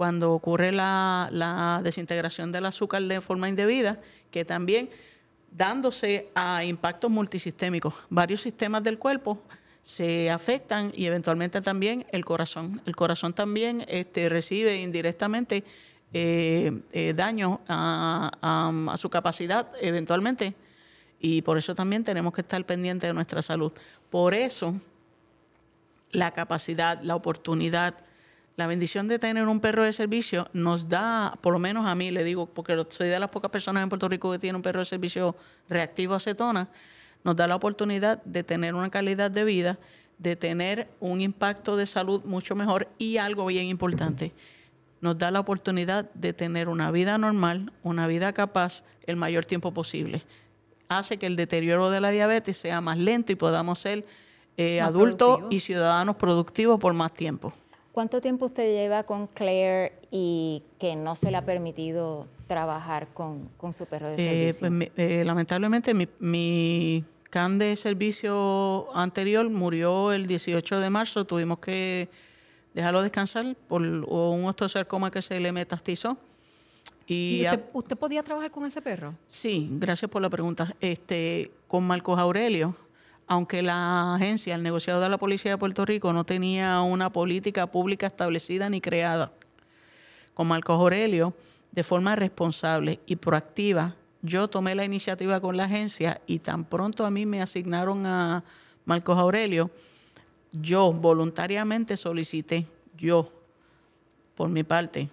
cuando 0.00 0.32
ocurre 0.32 0.72
la, 0.72 1.82
desintegración 1.84 2.52
del 2.52 2.64
azúcar 2.64 3.02
de 3.02 3.20
forma 3.20 3.50
indebida, 3.50 4.00
que 4.30 4.46
también 4.46 4.88
dándose 5.50 6.30
a 6.34 6.64
impactos 6.64 7.10
multisistémicos. 7.10 7.92
Varios 8.08 8.40
sistemas 8.40 8.82
del 8.82 8.98
cuerpo 8.98 9.42
se 9.82 10.30
afectan 10.30 10.90
y 10.96 11.04
eventualmente 11.04 11.60
también 11.60 12.06
el 12.12 12.24
corazón. 12.24 12.80
El 12.86 12.96
corazón 12.96 13.34
también 13.34 13.84
este, 13.88 14.30
recibe 14.30 14.80
indirectamente 14.80 15.64
eh, 16.14 16.80
eh, 16.94 17.12
daño 17.14 17.60
a, 17.68 18.94
su 18.96 19.10
capacidad 19.10 19.70
eventualmente 19.82 20.54
y 21.20 21.42
por 21.42 21.58
eso 21.58 21.74
también 21.74 22.04
tenemos 22.04 22.32
que 22.32 22.40
estar 22.40 22.64
pendientes 22.64 23.06
de 23.06 23.12
nuestra 23.12 23.42
salud. 23.42 23.70
Por 24.08 24.32
eso 24.32 24.80
la 26.10 26.30
capacidad, 26.30 27.02
la 27.02 27.16
oportunidad, 27.16 27.96
la 28.60 28.66
bendición 28.66 29.08
de 29.08 29.18
tener 29.18 29.48
un 29.48 29.58
perro 29.58 29.84
de 29.84 29.92
servicio 29.94 30.50
nos 30.52 30.86
da, 30.86 31.38
por 31.40 31.54
lo 31.54 31.58
menos 31.58 31.86
a 31.86 31.94
mí, 31.94 32.10
le 32.10 32.22
digo, 32.22 32.44
porque 32.44 32.76
soy 32.90 33.08
de 33.08 33.18
las 33.18 33.30
pocas 33.30 33.50
personas 33.50 33.82
en 33.82 33.88
Puerto 33.88 34.06
Rico 34.06 34.30
que 34.30 34.38
tiene 34.38 34.54
un 34.54 34.60
perro 34.60 34.80
de 34.80 34.84
servicio 34.84 35.34
reactivo 35.66 36.14
acetona, 36.14 36.68
nos 37.24 37.36
da 37.36 37.46
la 37.46 37.56
oportunidad 37.56 38.22
de 38.24 38.44
tener 38.44 38.74
una 38.74 38.90
calidad 38.90 39.30
de 39.30 39.44
vida, 39.44 39.78
de 40.18 40.36
tener 40.36 40.90
un 41.00 41.22
impacto 41.22 41.74
de 41.74 41.86
salud 41.86 42.22
mucho 42.26 42.54
mejor 42.54 42.86
y 42.98 43.16
algo 43.16 43.46
bien 43.46 43.64
importante, 43.64 44.34
nos 45.00 45.16
da 45.16 45.30
la 45.30 45.40
oportunidad 45.40 46.10
de 46.12 46.34
tener 46.34 46.68
una 46.68 46.90
vida 46.90 47.16
normal, 47.16 47.72
una 47.82 48.06
vida 48.06 48.34
capaz 48.34 48.84
el 49.06 49.16
mayor 49.16 49.46
tiempo 49.46 49.72
posible. 49.72 50.22
Hace 50.90 51.16
que 51.16 51.24
el 51.24 51.36
deterioro 51.36 51.88
de 51.88 52.02
la 52.02 52.10
diabetes 52.10 52.58
sea 52.58 52.82
más 52.82 52.98
lento 52.98 53.32
y 53.32 53.36
podamos 53.36 53.78
ser 53.78 54.04
eh, 54.58 54.82
adultos 54.82 55.40
y 55.48 55.60
ciudadanos 55.60 56.16
productivos 56.16 56.78
por 56.78 56.92
más 56.92 57.14
tiempo. 57.14 57.54
¿Cuánto 57.92 58.20
tiempo 58.20 58.46
usted 58.46 58.72
lleva 58.72 59.02
con 59.02 59.26
Claire 59.26 59.92
y 60.10 60.62
que 60.78 60.94
no 60.94 61.16
se 61.16 61.30
le 61.30 61.36
ha 61.36 61.44
permitido 61.44 62.28
trabajar 62.46 63.08
con, 63.12 63.50
su 63.72 63.86
perro 63.86 64.08
de 64.08 64.14
eh, 64.14 64.52
servicio? 64.52 64.76
Pues, 64.76 64.90
eh, 64.96 65.24
lamentablemente 65.24 65.92
mi, 65.92 67.04
can 67.30 67.58
de 67.58 67.74
servicio 67.76 68.94
anterior 68.96 69.48
murió 69.50 70.12
el 70.12 70.26
18 70.26 70.80
de 70.80 70.90
marzo. 70.90 71.24
Tuvimos 71.24 71.58
que 71.58 72.08
dejarlo 72.74 73.02
descansar 73.02 73.56
por 73.68 73.82
un 73.82 74.44
osteosarcoma 74.44 75.10
que 75.10 75.20
se 75.20 75.40
le 75.40 75.50
metastizó. 75.50 76.16
¿Y, 77.08 77.44
usted, 77.72 77.96
podía 77.98 78.22
trabajar 78.22 78.52
con 78.52 78.64
ese 78.66 78.80
perro? 78.80 79.16
Sí, 79.26 79.68
gracias 79.72 80.08
por 80.08 80.22
la 80.22 80.30
pregunta. 80.30 80.76
Este, 80.80 81.50
con 81.66 81.84
Marcos 81.84 82.20
Aurelio 82.20 82.76
aunque 83.30 83.62
la 83.62 84.16
agencia, 84.16 84.56
el 84.56 84.64
negociado 84.64 85.00
de 85.00 85.08
la 85.08 85.16
Policía 85.16 85.52
de 85.52 85.58
Puerto 85.58 85.84
Rico, 85.84 86.12
no 86.12 86.24
tenía 86.24 86.80
una 86.80 87.12
política 87.12 87.68
pública 87.68 88.08
establecida 88.08 88.68
ni 88.68 88.80
creada, 88.80 89.30
con 90.34 90.48
Marcos 90.48 90.80
Aurelio, 90.80 91.32
de 91.70 91.84
forma 91.84 92.16
responsable 92.16 92.98
y 93.06 93.14
proactiva, 93.14 93.94
yo 94.20 94.48
tomé 94.48 94.74
la 94.74 94.84
iniciativa 94.84 95.40
con 95.40 95.56
la 95.56 95.66
agencia 95.66 96.20
y 96.26 96.40
tan 96.40 96.64
pronto 96.64 97.06
a 97.06 97.10
mí 97.12 97.24
me 97.24 97.40
asignaron 97.40 98.04
a 98.04 98.42
Marcos 98.84 99.16
Aurelio, 99.16 99.70
yo 100.50 100.92
voluntariamente 100.92 101.96
solicité, 101.96 102.66
yo, 102.98 103.30
por 104.34 104.48
mi 104.48 104.64
parte, 104.64 105.08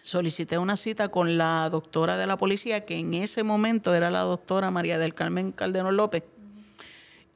solicité 0.00 0.58
una 0.58 0.76
cita 0.76 1.08
con 1.08 1.36
la 1.36 1.68
doctora 1.70 2.16
de 2.16 2.28
la 2.28 2.36
policía, 2.36 2.84
que 2.84 2.96
en 2.96 3.14
ese 3.14 3.42
momento 3.42 3.96
era 3.96 4.12
la 4.12 4.20
doctora 4.20 4.70
María 4.70 4.96
del 4.96 5.12
Carmen 5.12 5.50
Calderón 5.50 5.96
López, 5.96 6.22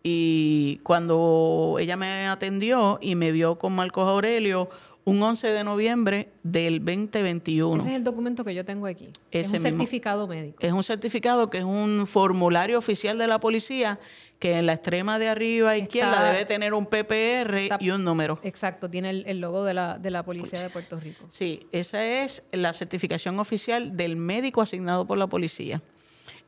y 0.03 0.79
cuando 0.83 1.77
ella 1.79 1.97
me 1.97 2.27
atendió 2.27 2.99
y 3.03 3.15
me 3.15 3.33
vio 3.33 3.59
con 3.59 3.75
Marcos 3.75 4.09
Aurelio, 4.09 4.71
un 5.05 5.23
11 5.23 5.49
de 5.49 5.65
noviembre 5.65 6.29
del 6.43 6.85
2021. 6.85 7.83
Ese 7.83 7.91
es 7.91 7.97
el 7.97 8.05
documento 8.05 8.45
que 8.45 8.55
yo 8.55 8.65
tengo 8.65 8.87
aquí. 8.87 9.09
es 9.31 9.51
un 9.53 9.61
certificado 9.61 10.27
médico. 10.27 10.59
Es 10.61 10.73
un 10.73 10.83
certificado 10.83 11.51
que 11.51 11.59
es 11.59 11.65
un 11.65 12.07
formulario 12.07 12.79
oficial 12.79 13.19
de 13.19 13.27
la 13.27 13.41
policía 13.41 13.99
que 14.39 14.59
en 14.59 14.67
la 14.67 14.73
extrema 14.73 15.19
de 15.19 15.29
arriba 15.29 15.77
izquierda 15.77 16.33
debe 16.33 16.47
tener 16.47 16.73
un 16.73 16.87
PPR 16.87 17.77
y 17.79 17.91
un 17.91 18.05
número. 18.05 18.41
Exacto, 18.43 18.89
tiene 18.89 19.11
el, 19.11 19.41
logo 19.41 19.65
de 19.65 19.75
la, 19.75 19.99
de 19.99 20.11
la 20.11 20.25
Policía 20.25 20.63
de 20.63 20.71
Puerto 20.71 20.99
Rico. 20.99 21.27
Sí, 21.29 21.67
esa 21.73 22.05
es 22.05 22.43
la 22.53 22.73
certificación 22.73 23.39
oficial 23.39 23.97
del 23.99 24.17
médico 24.17 24.63
asignado 24.63 25.07
por 25.07 25.19
la 25.19 25.27
policía. 25.27 25.83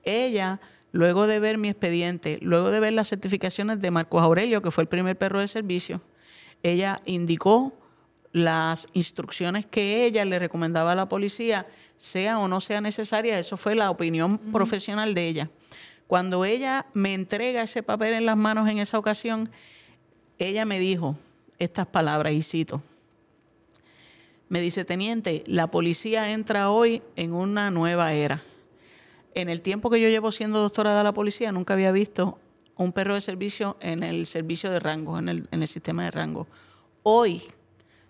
Ella 0.05 0.59
luego 0.93 1.27
de 1.27 1.41
ver 1.41 1.59
mi 1.59 1.71
expediente, 1.71 2.39
luego 2.43 2.71
de 2.71 2.79
ver 2.79 2.93
las 2.93 3.09
certificaciones 3.09 3.81
de 3.81 3.91
Marcos 3.91 4.23
Aurelio, 4.23 4.63
que 4.63 4.71
fue 4.71 4.83
el 4.83 4.89
primer 4.89 5.17
perro 5.17 5.41
de 5.41 5.49
servicio, 5.49 6.03
ella 6.63 7.01
indicó 7.07 7.73
las 8.31 8.87
instrucciones 8.93 9.67
que 9.67 10.05
ella 10.05 10.25
le 10.25 10.39
recomendaba 10.39 10.93
a 10.93 10.95
la 10.95 11.09
policía, 11.09 11.67
sea 11.97 12.39
o 12.39 12.47
no 12.47 12.61
sea 12.61 12.81
necesaria, 12.81 13.39
eso 13.39 13.57
fue 13.57 13.75
la 13.75 13.91
opinión 13.91 14.39
profesional 14.39 15.15
de 15.15 15.27
ella. 15.27 15.51
Cuando 16.07 16.45
ella 16.45 16.87
me 16.93 17.15
entrega 17.15 17.63
ese 17.63 17.83
papel 17.83 18.15
en 18.15 18.27
las 18.27 18.37
manos 18.37 18.69
en 18.69 18.79
esa 18.79 18.99
ocasión, 18.99 19.51
ella 20.39 20.65
me 20.65 20.79
dijo 20.79 21.17
estas 21.59 21.87
palabras 21.87 22.33
y 22.33 22.43
cito. 22.43 22.83
Me 24.49 24.61
dice, 24.61 24.85
teniente, 24.85 25.43
la 25.47 25.71
policía 25.71 26.33
entra 26.33 26.71
hoy 26.71 27.03
en 27.17 27.33
una 27.33 27.71
nueva 27.71 28.13
era 28.13 28.43
en 29.35 29.49
el 29.49 29.63
tiempo 29.63 29.91
que 29.91 30.01
yo 30.01 30.09
llevo 30.09 30.33
siendo 30.33 30.61
doctora 30.61 30.97
de 30.97 31.05
la 31.05 31.13
policía, 31.13 31.53
nunca 31.53 31.75
había 31.75 31.93
visto 31.93 32.39
un 32.77 32.93
perro 32.93 33.15
de 33.15 33.21
servicio 33.21 33.77
en 33.81 34.03
el 34.03 34.27
servicio 34.27 34.71
de 34.71 34.81
rango, 34.81 35.19
en 35.19 35.29
el, 35.29 35.49
en 35.51 35.63
el 35.63 35.69
sistema 35.69 36.05
de 36.05 36.11
rango. 36.11 36.47
Hoy, 37.03 37.43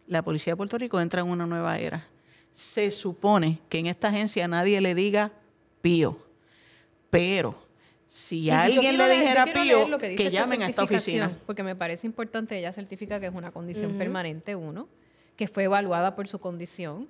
la 0.07 0.23
policía 0.23 0.52
de 0.52 0.57
Puerto 0.57 0.79
Rico 0.79 1.00
entra 1.00 1.21
en 1.21 1.29
una 1.29 1.47
nueva 1.47 1.79
era. 1.79 2.07
Se 2.52 2.91
supone 2.91 3.61
que 3.69 3.79
en 3.79 3.87
esta 3.87 4.09
agencia 4.09 4.47
nadie 4.47 4.81
le 4.81 4.95
diga 4.95 5.33
pío, 5.81 6.19
pero 7.11 7.55
si 8.07 8.50
alguien 8.50 8.99
le 8.99 9.09
dijera 9.09 9.47
pío, 9.52 9.99
que 9.99 10.31
llamen 10.31 10.62
a 10.62 10.69
esta 10.69 10.83
oficina. 10.83 11.33
Porque 11.47 11.62
me 11.62 11.75
parece 11.75 12.07
importante, 12.07 12.59
ella 12.59 12.73
certifica 12.73 13.19
que 13.19 13.26
es 13.26 13.35
una 13.35 13.52
condición 13.52 13.97
permanente, 13.97 14.55
uno, 14.55 14.87
que 15.37 15.49
fue 15.49 15.64
evaluada 15.64 16.14
por 16.14 16.29
su 16.29 16.38
condición 16.38 17.09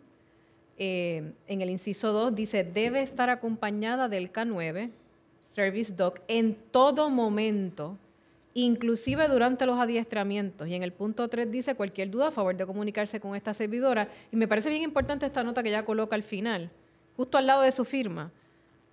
eh, 0.84 1.32
en 1.46 1.62
el 1.62 1.70
inciso 1.70 2.12
2 2.12 2.34
dice, 2.34 2.64
debe 2.64 3.02
estar 3.02 3.30
acompañada 3.30 4.08
del 4.08 4.32
K9, 4.32 4.90
Service 5.40 5.94
Dog, 5.94 6.14
en 6.26 6.56
todo 6.72 7.08
momento, 7.08 7.96
inclusive 8.52 9.28
durante 9.28 9.64
los 9.64 9.78
adiestramientos. 9.78 10.66
Y 10.66 10.74
en 10.74 10.82
el 10.82 10.92
punto 10.92 11.28
3 11.28 11.52
dice, 11.52 11.76
cualquier 11.76 12.10
duda, 12.10 12.28
a 12.28 12.30
favor 12.32 12.56
de 12.56 12.66
comunicarse 12.66 13.20
con 13.20 13.36
esta 13.36 13.54
servidora. 13.54 14.08
Y 14.32 14.36
me 14.36 14.48
parece 14.48 14.70
bien 14.70 14.82
importante 14.82 15.24
esta 15.24 15.44
nota 15.44 15.62
que 15.62 15.68
ella 15.68 15.84
coloca 15.84 16.16
al 16.16 16.24
final, 16.24 16.68
justo 17.16 17.38
al 17.38 17.46
lado 17.46 17.62
de 17.62 17.70
su 17.70 17.84
firma. 17.84 18.32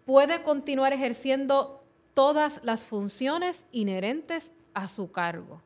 Puede 0.05 0.43
continuar 0.43 0.93
ejerciendo 0.93 1.81
todas 2.13 2.62
las 2.63 2.86
funciones 2.86 3.65
inherentes 3.72 4.51
a 4.75 4.89
su 4.89 5.12
cargo. 5.12 5.60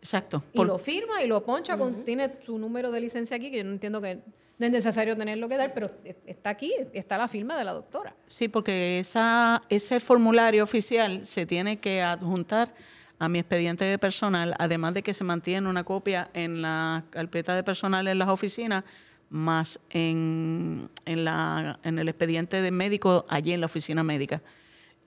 Exacto. 0.00 0.42
Y 0.52 0.64
lo 0.64 0.78
firma 0.78 1.22
y 1.22 1.28
lo 1.28 1.44
poncha, 1.44 1.78
tiene 2.04 2.28
su 2.44 2.58
número 2.58 2.90
de 2.90 3.00
licencia 3.00 3.36
aquí, 3.36 3.52
que 3.52 3.58
yo 3.58 3.64
no 3.64 3.70
entiendo 3.70 4.00
que 4.00 4.18
no 4.58 4.66
es 4.66 4.72
necesario 4.72 5.16
tenerlo 5.16 5.48
que 5.48 5.56
dar, 5.56 5.72
pero 5.72 5.90
está 6.26 6.50
aquí, 6.50 6.72
está 6.92 7.16
la 7.16 7.28
firma 7.28 7.56
de 7.56 7.64
la 7.64 7.72
doctora. 7.72 8.14
Sí, 8.26 8.48
porque 8.48 8.98
ese 8.98 10.00
formulario 10.00 10.64
oficial 10.64 11.24
se 11.24 11.46
tiene 11.46 11.78
que 11.78 12.02
adjuntar 12.02 12.74
a 13.20 13.28
mi 13.28 13.38
expediente 13.38 13.84
de 13.84 13.98
personal, 13.98 14.54
además 14.58 14.94
de 14.94 15.02
que 15.02 15.14
se 15.14 15.24
mantiene 15.24 15.68
una 15.68 15.84
copia 15.84 16.30
en 16.34 16.62
la 16.62 17.04
carpeta 17.10 17.54
de 17.54 17.62
personal 17.62 18.06
en 18.08 18.18
las 18.18 18.28
oficinas, 18.28 18.84
más 19.30 19.78
en, 19.90 20.88
en, 21.04 21.24
la, 21.24 21.78
en 21.82 21.98
el 21.98 22.08
expediente 22.08 22.62
de 22.62 22.70
médico 22.70 23.26
allí 23.28 23.52
en 23.52 23.60
la 23.60 23.66
oficina 23.66 24.02
médica. 24.02 24.42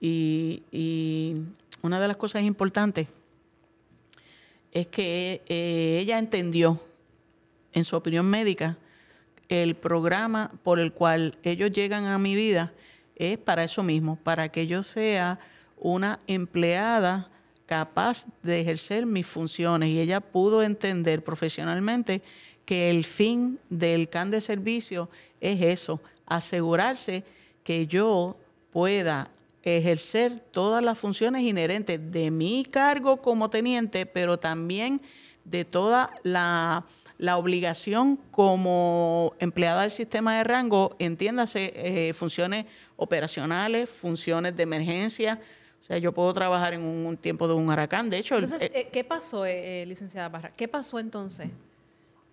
Y, 0.00 0.62
y 0.70 1.36
una 1.82 2.00
de 2.00 2.08
las 2.08 2.16
cosas 2.16 2.42
importantes 2.42 3.08
es 4.72 4.86
que 4.86 5.42
eh, 5.46 5.98
ella 6.00 6.18
entendió, 6.18 6.80
en 7.72 7.84
su 7.84 7.96
opinión 7.96 8.26
médica, 8.26 8.76
el 9.52 9.76
programa 9.76 10.50
por 10.62 10.80
el 10.80 10.92
cual 10.92 11.36
ellos 11.42 11.70
llegan 11.72 12.06
a 12.06 12.16
mi 12.18 12.34
vida 12.34 12.72
es 13.16 13.36
para 13.36 13.64
eso 13.64 13.82
mismo, 13.82 14.16
para 14.16 14.48
que 14.48 14.66
yo 14.66 14.82
sea 14.82 15.38
una 15.76 16.20
empleada 16.26 17.28
capaz 17.66 18.26
de 18.42 18.60
ejercer 18.60 19.04
mis 19.04 19.26
funciones. 19.26 19.90
Y 19.90 20.00
ella 20.00 20.20
pudo 20.20 20.62
entender 20.62 21.22
profesionalmente 21.22 22.22
que 22.64 22.88
el 22.88 23.04
fin 23.04 23.58
del 23.68 24.08
CAN 24.08 24.30
de 24.30 24.40
servicio 24.40 25.10
es 25.40 25.60
eso, 25.60 26.00
asegurarse 26.26 27.24
que 27.62 27.86
yo 27.86 28.38
pueda 28.72 29.30
ejercer 29.62 30.40
todas 30.50 30.84
las 30.84 30.98
funciones 30.98 31.42
inherentes 31.42 32.00
de 32.10 32.30
mi 32.30 32.64
cargo 32.64 33.18
como 33.18 33.50
teniente, 33.50 34.06
pero 34.06 34.38
también 34.38 35.02
de 35.44 35.64
toda 35.64 36.10
la, 36.22 36.84
obligación 37.36 38.16
como 38.32 39.34
empleada 39.38 39.82
del 39.82 39.92
sistema 39.92 40.36
de 40.38 40.42
rango, 40.42 40.96
entiéndase, 40.98 41.72
eh, 41.76 42.12
funciones 42.14 42.66
operacionales, 42.96 43.88
funciones 43.88 44.56
de 44.56 44.64
emergencia. 44.64 45.40
O 45.80 45.84
sea, 45.84 45.98
yo 45.98 46.12
puedo 46.12 46.34
trabajar 46.34 46.74
en 46.74 46.82
un, 46.82 47.16
tiempo 47.16 47.46
de 47.46 47.54
un 47.54 47.68
huracán. 47.68 48.10
De 48.10 48.18
hecho, 48.18 48.34
entonces, 48.34 48.70
eh, 48.74 48.88
¿qué 48.92 49.04
pasó, 49.04 49.46
eh, 49.46 49.84
licenciada 49.86 50.28
Barra? 50.28 50.52
¿Qué 50.56 50.66
pasó 50.66 50.98
entonces? 50.98 51.48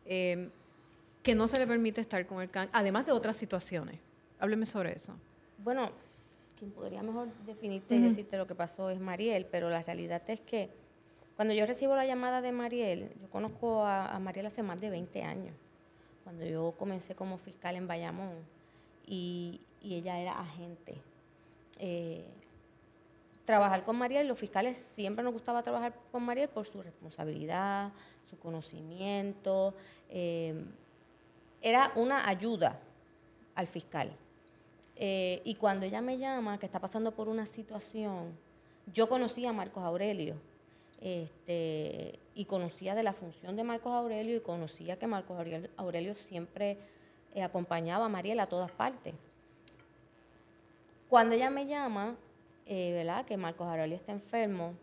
que 0.06 1.36
no 1.36 1.48
se 1.48 1.60
le 1.60 1.68
permite 1.68 2.02
estar 2.02 2.26
con 2.26 2.42
el 2.42 2.50
CAN, 2.50 2.68
además 2.74 3.06
de 3.06 3.12
otras 3.12 3.38
situaciones. 3.38 4.00
Hábleme 4.40 4.66
sobre 4.66 4.96
eso. 4.96 5.14
Bueno, 5.60 5.92
quien 6.58 6.72
podría 6.72 7.04
mejor 7.04 7.28
definirte 7.46 7.96
y 7.96 8.02
decirte 8.02 8.36
lo 8.38 8.48
que 8.48 8.56
pasó 8.56 8.90
es 8.90 9.00
Mariel, 9.00 9.46
pero 9.46 9.70
la 9.70 9.84
realidad 9.84 10.24
es 10.28 10.42
que 10.42 10.72
cuando 11.40 11.54
yo 11.54 11.66
recibo 11.66 11.96
la 11.96 12.06
llamada 12.06 12.42
de 12.42 12.52
Mariel, 12.52 13.14
yo 13.22 13.30
conozco 13.30 13.86
a, 13.86 14.20
Mariel 14.20 14.48
hace 14.48 14.62
más 14.62 14.82
de 14.82 14.90
20 14.90 15.24
años, 15.24 15.56
cuando 16.26 16.44
yo 16.44 16.74
comencé 16.78 17.16
como 17.16 17.38
fiscal 17.38 17.78
en 17.78 17.88
Bayamón 17.88 18.34
y, 19.08 19.62
ella 19.82 20.20
era 20.20 20.34
agente. 20.34 20.96
Eh, 21.78 22.26
trabajar 23.46 23.86
con 23.86 23.96
Mariel, 23.96 24.28
los 24.28 24.38
fiscales 24.38 24.78
siempre 24.78 25.24
nos 25.24 25.32
gustaba 25.32 25.64
trabajar 25.64 25.94
con 26.12 26.24
Mariel 26.24 26.50
por 26.50 26.68
su 26.68 26.84
responsabilidad, 26.84 27.94
su 28.30 28.38
conocimiento. 28.38 29.74
Eh, 30.10 30.62
era 31.62 31.94
una 31.96 32.28
ayuda 32.28 32.82
al 33.56 33.68
fiscal. 33.68 34.12
Eh, 34.98 35.42
y 35.46 35.56
cuando 35.56 35.86
ella 35.86 36.02
me 36.02 36.18
llama, 36.18 36.60
que 36.60 36.66
está 36.66 36.82
pasando 36.82 37.16
por 37.16 37.30
una 37.30 37.46
situación, 37.46 38.38
yo 38.94 39.08
conocía 39.08 39.52
a 39.52 39.54
Marcos 39.54 39.86
Aurelio. 39.86 40.49
Este, 41.02 42.20
y 42.36 42.46
conocía 42.46 42.94
de 42.94 43.04
la 43.04 43.14
función 43.14 43.56
de 43.56 43.64
Marcos 43.64 43.94
Aurelio 43.94 44.36
y 44.36 44.42
conocía 44.42 45.00
que 45.00 45.08
Marcos 45.08 45.38
Aurelio, 45.78 46.14
siempre 46.14 46.78
eh, 47.34 47.42
acompañaba 47.42 48.06
a 48.06 48.10
Mariela 48.10 48.44
a 48.44 48.50
todas 48.50 48.72
partes. 48.72 49.16
Cuando 51.08 51.36
ella 51.36 51.50
me 51.50 51.66
llama, 51.66 52.16
eh, 52.66 52.92
¿verdad? 52.94 53.26
que 53.26 53.38
Marcos 53.38 53.68
Aurelio 53.68 53.96
está 53.96 54.12
enfermo, 54.12 54.74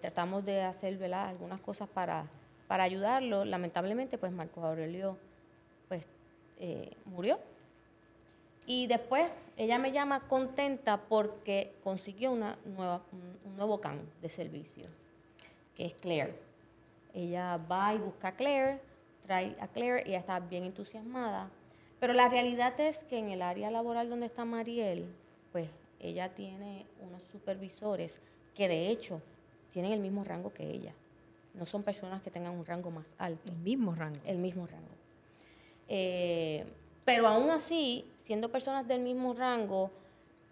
tratamos 0.00 0.42
de 0.42 0.62
hacer 0.62 1.04
algunas 1.12 1.60
cosas 1.60 1.86
para, 1.86 2.26
para 2.66 2.84
ayudarlo. 2.84 3.44
Lamentablemente, 3.44 4.16
pues 4.16 4.32
Marcos 4.32 4.64
Aurelio 4.64 5.18
pues, 5.88 6.06
murió 7.04 7.38
y 8.66 8.88
después 8.88 9.30
ella 9.56 9.78
me 9.78 9.92
llama 9.92 10.20
contenta 10.20 11.00
porque 11.08 11.72
consiguió 11.84 12.32
una 12.32 12.58
nueva, 12.64 13.00
un, 13.12 13.56
nuevo 13.56 13.80
can 13.80 14.00
de 14.20 14.28
servicio, 14.28 14.84
que 15.76 15.86
es 15.86 15.94
Claire. 15.94 16.34
Ella 17.14 17.58
va 17.70 17.94
y 17.94 17.98
busca 17.98 18.28
a 18.28 18.36
Claire, 18.36 18.80
trae 19.26 19.56
a 19.60 19.68
Claire 19.68 20.02
y 20.04 20.10
ella 20.10 20.18
está 20.18 20.40
bien 20.40 20.64
entusiasmada. 20.64 21.50
Pero 22.00 22.12
la 22.12 22.28
realidad 22.28 22.78
es 22.80 23.04
que 23.04 23.18
en 23.18 23.30
el 23.30 23.42
área 23.42 23.70
laboral 23.70 24.08
donde 24.08 24.26
está 24.26 24.44
Mariel, 24.44 25.06
pues 25.52 25.70
ella 26.00 26.34
tiene 26.34 26.86
unos 27.00 27.22
supervisores 27.32 28.20
que 28.54 28.68
de 28.68 28.88
hecho 28.88 29.22
tienen 29.72 29.92
el 29.92 30.00
mismo 30.00 30.24
rango 30.24 30.52
que 30.52 30.68
ella. 30.68 30.92
No 31.54 31.64
son 31.64 31.82
personas 31.82 32.20
que 32.20 32.30
tengan 32.30 32.52
un 32.52 32.66
rango 32.66 32.90
más 32.90 33.14
alto. 33.18 33.50
El 33.50 33.56
mismo 33.58 33.94
rango. 33.94 34.18
El 34.26 34.38
mismo 34.38 34.66
rango. 34.66 34.84
Eh, 35.88 36.66
pero 37.04 37.28
aún 37.28 37.48
así, 37.50 38.04
siendo 38.16 38.50
personas 38.50 38.86
del 38.86 39.00
mismo 39.00 39.32
rango, 39.32 39.90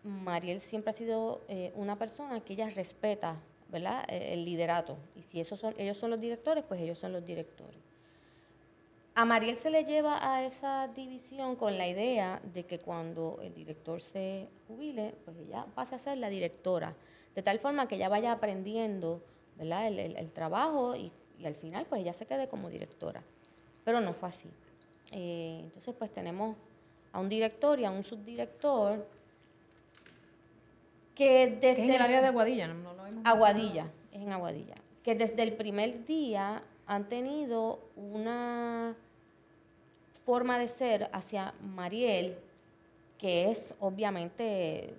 Mariel 0.02 0.60
siempre 0.60 0.90
ha 0.90 0.94
sido 0.94 1.42
eh, 1.48 1.72
una 1.74 1.96
persona 1.96 2.40
que 2.40 2.54
ella 2.54 2.70
respeta 2.70 3.36
¿verdad? 3.74 4.04
E, 4.08 4.32
el 4.32 4.44
liderato. 4.44 4.96
Y 5.14 5.22
si 5.22 5.40
esos 5.40 5.60
son, 5.60 5.74
ellos 5.76 5.98
son 5.98 6.10
los 6.10 6.20
directores, 6.20 6.64
pues 6.66 6.80
ellos 6.80 6.98
son 6.98 7.12
los 7.12 7.24
directores. 7.26 7.76
A 9.16 9.24
Mariel 9.24 9.56
se 9.56 9.70
le 9.70 9.84
lleva 9.84 10.18
a 10.34 10.44
esa 10.44 10.88
división 10.88 11.56
con 11.56 11.76
la 11.76 11.86
idea 11.86 12.40
de 12.54 12.64
que 12.64 12.78
cuando 12.78 13.38
el 13.42 13.54
director 13.54 14.00
se 14.00 14.48
jubile, 14.66 15.14
pues 15.24 15.36
ella 15.36 15.66
pase 15.74 15.94
a 15.94 15.98
ser 15.98 16.18
la 16.18 16.28
directora, 16.28 16.94
de 17.34 17.42
tal 17.42 17.58
forma 17.58 17.86
que 17.86 17.96
ella 17.96 18.08
vaya 18.08 18.32
aprendiendo 18.32 19.20
¿verdad? 19.56 19.86
El, 19.86 20.32
trabajo 20.32 20.96
y, 20.96 21.12
y, 21.38 21.46
al 21.46 21.54
final 21.54 21.86
pues 21.88 22.00
ella 22.00 22.12
se 22.12 22.26
quede 22.26 22.48
como 22.48 22.70
directora. 22.70 23.22
Pero 23.84 24.00
no 24.00 24.12
fue 24.12 24.28
así. 24.30 24.50
Eh, 25.12 25.60
entonces, 25.62 25.94
pues 25.96 26.12
tenemos 26.12 26.56
a 27.12 27.20
un 27.20 27.28
director 27.28 27.78
y 27.78 27.84
a 27.84 27.90
un 27.90 28.02
subdirector 28.02 29.06
que 31.14 31.58
desde... 31.60 31.84
en 31.84 31.90
el 31.90 32.02
área 32.02 32.20
de 32.20 32.26
Aguadilla, 32.26 32.68
¿no? 32.68 32.83
Lo 33.12 33.20
Aguadilla, 33.24 33.90
es 34.12 34.22
en 34.22 34.32
Aguadilla. 34.32 34.74
Que 35.02 35.14
desde 35.14 35.42
el 35.42 35.54
primer 35.54 36.04
día 36.04 36.62
han 36.86 37.08
tenido 37.08 37.80
una 37.96 38.94
forma 40.24 40.58
de 40.58 40.68
ser 40.68 41.10
hacia 41.12 41.54
Mariel 41.60 42.36
que 43.18 43.50
es 43.50 43.74
obviamente 43.78 44.94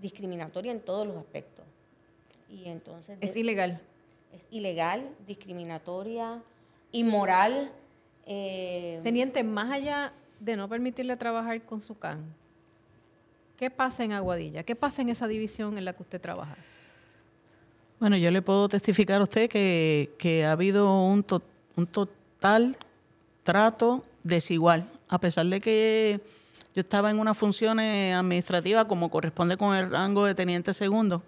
discriminatoria 0.00 0.72
en 0.72 0.80
todos 0.80 1.06
los 1.06 1.16
aspectos. 1.16 1.64
Y 2.48 2.68
entonces... 2.68 3.18
Es 3.20 3.36
ilegal. 3.36 3.80
Es 4.32 4.46
ilegal, 4.50 5.08
discriminatoria, 5.26 6.42
inmoral 6.92 7.72
eh, 8.26 9.00
Teniente, 9.04 9.44
más 9.44 9.70
allá 9.70 10.12
de 10.40 10.56
no 10.56 10.68
permitirle 10.68 11.16
trabajar 11.16 11.62
con 11.62 11.80
su 11.80 11.96
can, 11.96 12.24
¿qué 13.56 13.70
pasa 13.70 14.02
en 14.02 14.12
Aguadilla? 14.12 14.64
¿Qué 14.64 14.74
pasa 14.74 15.00
en 15.02 15.10
esa 15.10 15.28
división 15.28 15.78
en 15.78 15.84
la 15.84 15.92
que 15.92 16.02
usted 16.02 16.20
trabaja? 16.20 16.56
Bueno, 17.98 18.18
yo 18.18 18.30
le 18.30 18.42
puedo 18.42 18.68
testificar 18.68 19.20
a 19.20 19.24
usted 19.24 19.48
que, 19.48 20.44
ha 20.46 20.52
habido 20.52 21.02
un, 21.02 21.24
un 21.76 21.86
total 21.86 22.76
trato 23.42 24.02
desigual, 24.22 24.90
a 25.08 25.18
pesar 25.18 25.46
de 25.46 25.62
que 25.62 26.20
yo 26.74 26.80
estaba 26.80 27.10
en 27.10 27.18
unas 27.18 27.38
funciones 27.38 28.14
administrativas 28.14 28.84
como 28.84 29.10
corresponde 29.10 29.56
con 29.56 29.74
el 29.74 29.90
rango 29.90 30.26
de 30.26 30.34
teniente 30.34 30.74
segundo. 30.74 31.22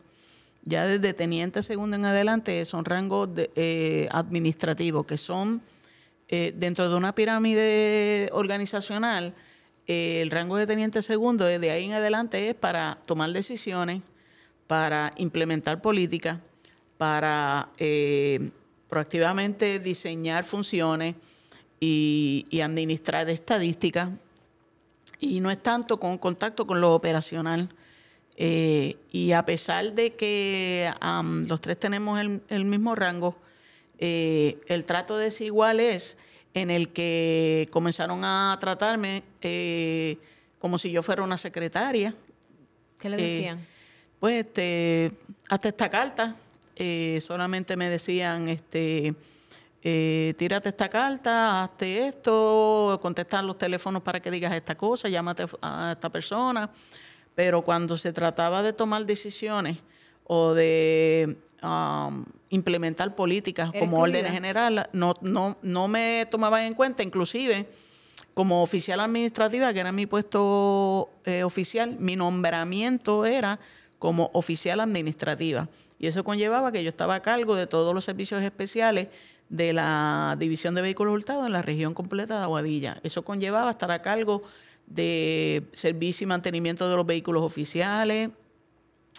Ya 0.63 0.87
desde 0.87 1.15
teniente 1.15 1.63
segundo 1.63 1.97
en 1.97 2.05
adelante 2.05 2.63
son 2.67 2.85
rangos 2.85 3.31
eh, 3.35 4.07
administrativos, 4.11 5.07
que 5.07 5.17
son 5.17 5.63
eh, 6.29 6.53
dentro 6.55 6.91
de 6.91 6.97
una 6.97 7.15
pirámide 7.15 8.29
organizacional, 8.35 9.33
eh, 9.87 10.21
el 10.21 10.31
rango 10.31 10.59
de 10.59 10.67
teniente 10.67 11.01
segundo 11.01 11.47
de 11.47 11.71
ahí 11.71 11.87
en 11.87 11.93
adelante 11.93 12.51
es 12.51 12.55
para 12.55 12.99
tomar 13.07 13.33
decisiones, 13.33 14.03
para 14.67 15.15
implementar 15.17 15.81
políticas, 15.81 16.39
para 16.99 17.71
eh, 17.79 18.51
proactivamente 18.89 19.79
diseñar 19.79 20.45
funciones 20.45 21.15
y, 21.81 22.47
administrar 22.63 23.29
estadísticas. 23.31 24.11
Y 25.21 25.41
no 25.41 25.51
es 25.51 25.63
tanto 25.63 25.99
con 25.99 26.19
contacto 26.19 26.67
con 26.67 26.81
lo 26.81 26.95
operacional. 26.95 27.71
y 28.37 29.33
a 29.33 29.43
pesar 29.47 29.93
de 29.95 30.15
que 30.15 30.93
los 31.49 31.61
tres 31.61 31.81
tenemos 31.81 32.21
el 32.21 32.65
mismo 32.65 32.95
rango, 32.95 33.37
eh, 33.99 34.59
el 34.69 34.85
trato 34.85 35.17
desigual 35.17 35.81
es 35.81 36.17
en 36.55 36.71
el 36.71 36.91
que 36.91 37.69
comenzaron 37.73 38.25
a 38.25 38.57
tratarme 38.61 39.25
eh, 39.43 40.17
como 40.59 40.79
si 40.79 40.91
yo 40.91 41.03
fuera 41.03 41.23
una 41.23 41.37
secretaria. 41.37 42.15
¿Qué 43.01 43.09
le 43.09 43.17
eh, 43.17 43.33
decían? 43.33 43.67
pues 44.21 44.45
este, 44.47 45.13
hasta 45.49 45.69
esta 45.69 45.91
carta 45.91 46.37
solamente 47.21 47.77
me 47.77 47.89
decían, 47.89 48.49
este, 48.49 49.15
tírate 50.37 50.69
esta 50.69 50.89
carta, 50.89 51.65
hazte 51.65 52.09
esto, 52.09 52.99
contestar 53.03 53.45
los 53.45 53.59
teléfonos 53.59 54.03
para 54.03 54.21
que 54.21 54.31
digas 54.31 54.55
esta 54.55 54.77
cosa, 54.77 55.09
llámate 55.09 55.47
a 55.63 55.93
esta 55.93 56.11
persona. 56.11 56.71
Pero 57.35 57.63
cuando 57.63 57.97
se 57.97 58.13
trataba 58.13 58.63
de 58.63 58.73
tomar 58.73 59.07
decisiones 59.07 59.79
o 60.25 60.55
de 60.55 61.37
um, 61.63 62.25
implementar 62.51 63.15
políticas 63.15 63.71
como 63.79 64.01
órdenes 64.01 64.33
generales, 64.33 64.87
no, 64.93 65.15
no, 65.21 65.57
no 65.63 65.89
me 65.89 66.27
tomaban 66.31 66.65
en 66.65 66.75
cuenta, 66.75 67.03
inclusive 67.03 67.69
como 68.35 68.63
oficial 68.63 69.01
administrativa, 69.01 69.73
que 69.73 69.81
era 69.81 69.91
mi 69.91 70.07
puesto 70.07 71.11
eh, 71.25 71.43
oficial, 71.43 71.97
mi 71.99 72.15
nombramiento 72.15 73.27
era 73.27 73.59
como 73.99 74.31
oficial 74.33 74.81
administrativa. 74.81 75.69
Y 75.99 76.07
eso 76.07 76.25
conllevaba 76.25 76.73
que 76.73 76.83
yo 76.83 76.89
estaba 76.89 77.17
a 77.17 77.23
cargo 77.23 77.57
de 77.57 77.67
todos 77.67 77.95
los 77.95 78.05
servicios 78.05 78.43
especiales 78.43 79.09
de 79.49 79.73
la 79.73 80.37
División 80.39 80.75
de 80.75 80.83
Vehículos 80.83 81.15
Hurtados 81.15 81.47
en 81.47 81.53
la 81.53 81.63
región 81.63 81.95
completa 81.95 82.39
de 82.39 82.45
Aguadilla. 82.45 83.01
Eso 83.03 83.25
conllevaba 83.25 83.71
estar 83.71 83.91
a 83.91 84.03
cargo 84.03 84.43
de 84.87 85.65
servicio 85.73 86.25
y 86.25 86.29
mantenimiento 86.29 86.89
de 86.89 86.97
los 86.97 87.07
vehículos 87.07 87.43
oficiales, 87.43 88.31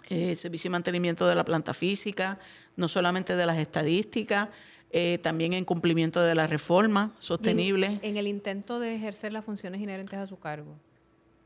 eh, 0.08 0.36
servicio 0.36 0.68
y 0.68 0.72
mantenimiento 0.72 1.26
de 1.26 1.34
la 1.34 1.44
planta 1.44 1.74
física, 1.74 2.38
no 2.76 2.88
solamente 2.88 3.36
de 3.36 3.46
las 3.46 3.58
estadísticas, 3.58 4.48
eh, 4.92 5.18
también 5.22 5.52
en 5.52 5.64
cumplimiento 5.64 6.20
de 6.20 6.34
la 6.34 6.46
reforma 6.46 7.12
sostenible. 7.18 8.00
En, 8.02 8.16
el 8.16 8.26
intento 8.26 8.80
de 8.80 8.94
ejercer 8.94 9.32
las 9.32 9.44
funciones 9.44 9.80
inherentes 9.80 10.18
a 10.18 10.26
su 10.26 10.38
cargo, 10.38 10.74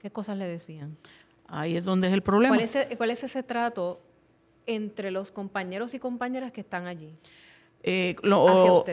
¿qué 0.01 0.11
cosas 0.11 0.38
le 0.38 0.47
decían? 0.47 0.97
Ahí 1.47 1.77
es 1.77 1.85
donde 1.85 2.09
es 2.09 2.14
el 2.14 2.23
problema. 2.23 2.57
¿Cuál 2.57 2.68
es, 2.68 2.97
cuál 2.97 3.11
es 3.11 3.23
ese 3.23 3.42
trato 3.42 4.01
entre 4.66 5.11
los 5.11 5.31
compañeros 5.31 5.94
y 5.94 5.98
compañeras 5.98 6.53
que 6.53 6.61
están 6.61 6.87
allí? 6.87 7.11
Eh, 7.87 8.16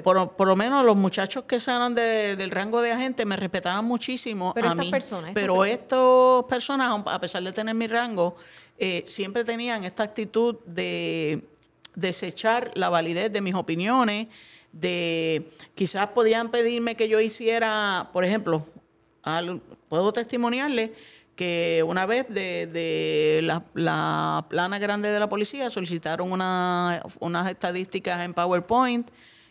por, 0.04 0.48
lo 0.48 0.56
menos 0.58 0.84
los 0.84 0.98
muchachos 0.98 1.46
que 1.46 1.56
eran 1.56 1.96
del 1.96 2.52
rango 2.52 2.82
de 2.82 2.92
agente 2.92 3.26
me 3.26 3.38
respetaban 3.38 3.86
muchísimo 3.86 4.52
pero 4.54 4.70
a 4.70 4.76
mí. 4.76 4.92
Personas, 4.92 5.32
pero 5.34 5.64
estas 5.64 6.44
personas, 6.50 7.02
a 7.06 7.22
pesar 7.22 7.42
de 7.42 7.54
tener 7.54 7.74
mi 7.74 7.88
rango, 7.88 8.36
eh, 8.78 9.04
siempre 9.06 9.46
tenían 9.46 9.86
esta 9.86 10.04
actitud 10.04 10.58
de 10.66 11.42
desechar 11.96 12.72
la 12.74 12.90
validez 12.90 13.32
de 13.32 13.40
mis 13.40 13.56
opiniones, 13.56 14.28
de 14.74 15.50
quizás 15.74 16.08
podían 16.08 16.52
pedirme 16.52 16.96
que 16.96 17.08
yo 17.08 17.22
hiciera, 17.22 18.10
por 18.12 18.26
ejemplo, 18.26 18.66
puedo 19.88 20.12
testimoniarle 20.12 20.94
que 21.36 21.84
una 21.86 22.06
vez 22.06 22.28
de, 22.30 23.40
la, 23.42 24.46
plana 24.50 24.80
grande 24.80 25.10
de 25.10 25.20
la 25.20 25.30
policía 25.30 25.70
solicitaron 25.70 26.32
unas 26.32 27.50
estadísticas 27.50 28.22
en 28.22 28.34
PowerPoint. 28.34 29.10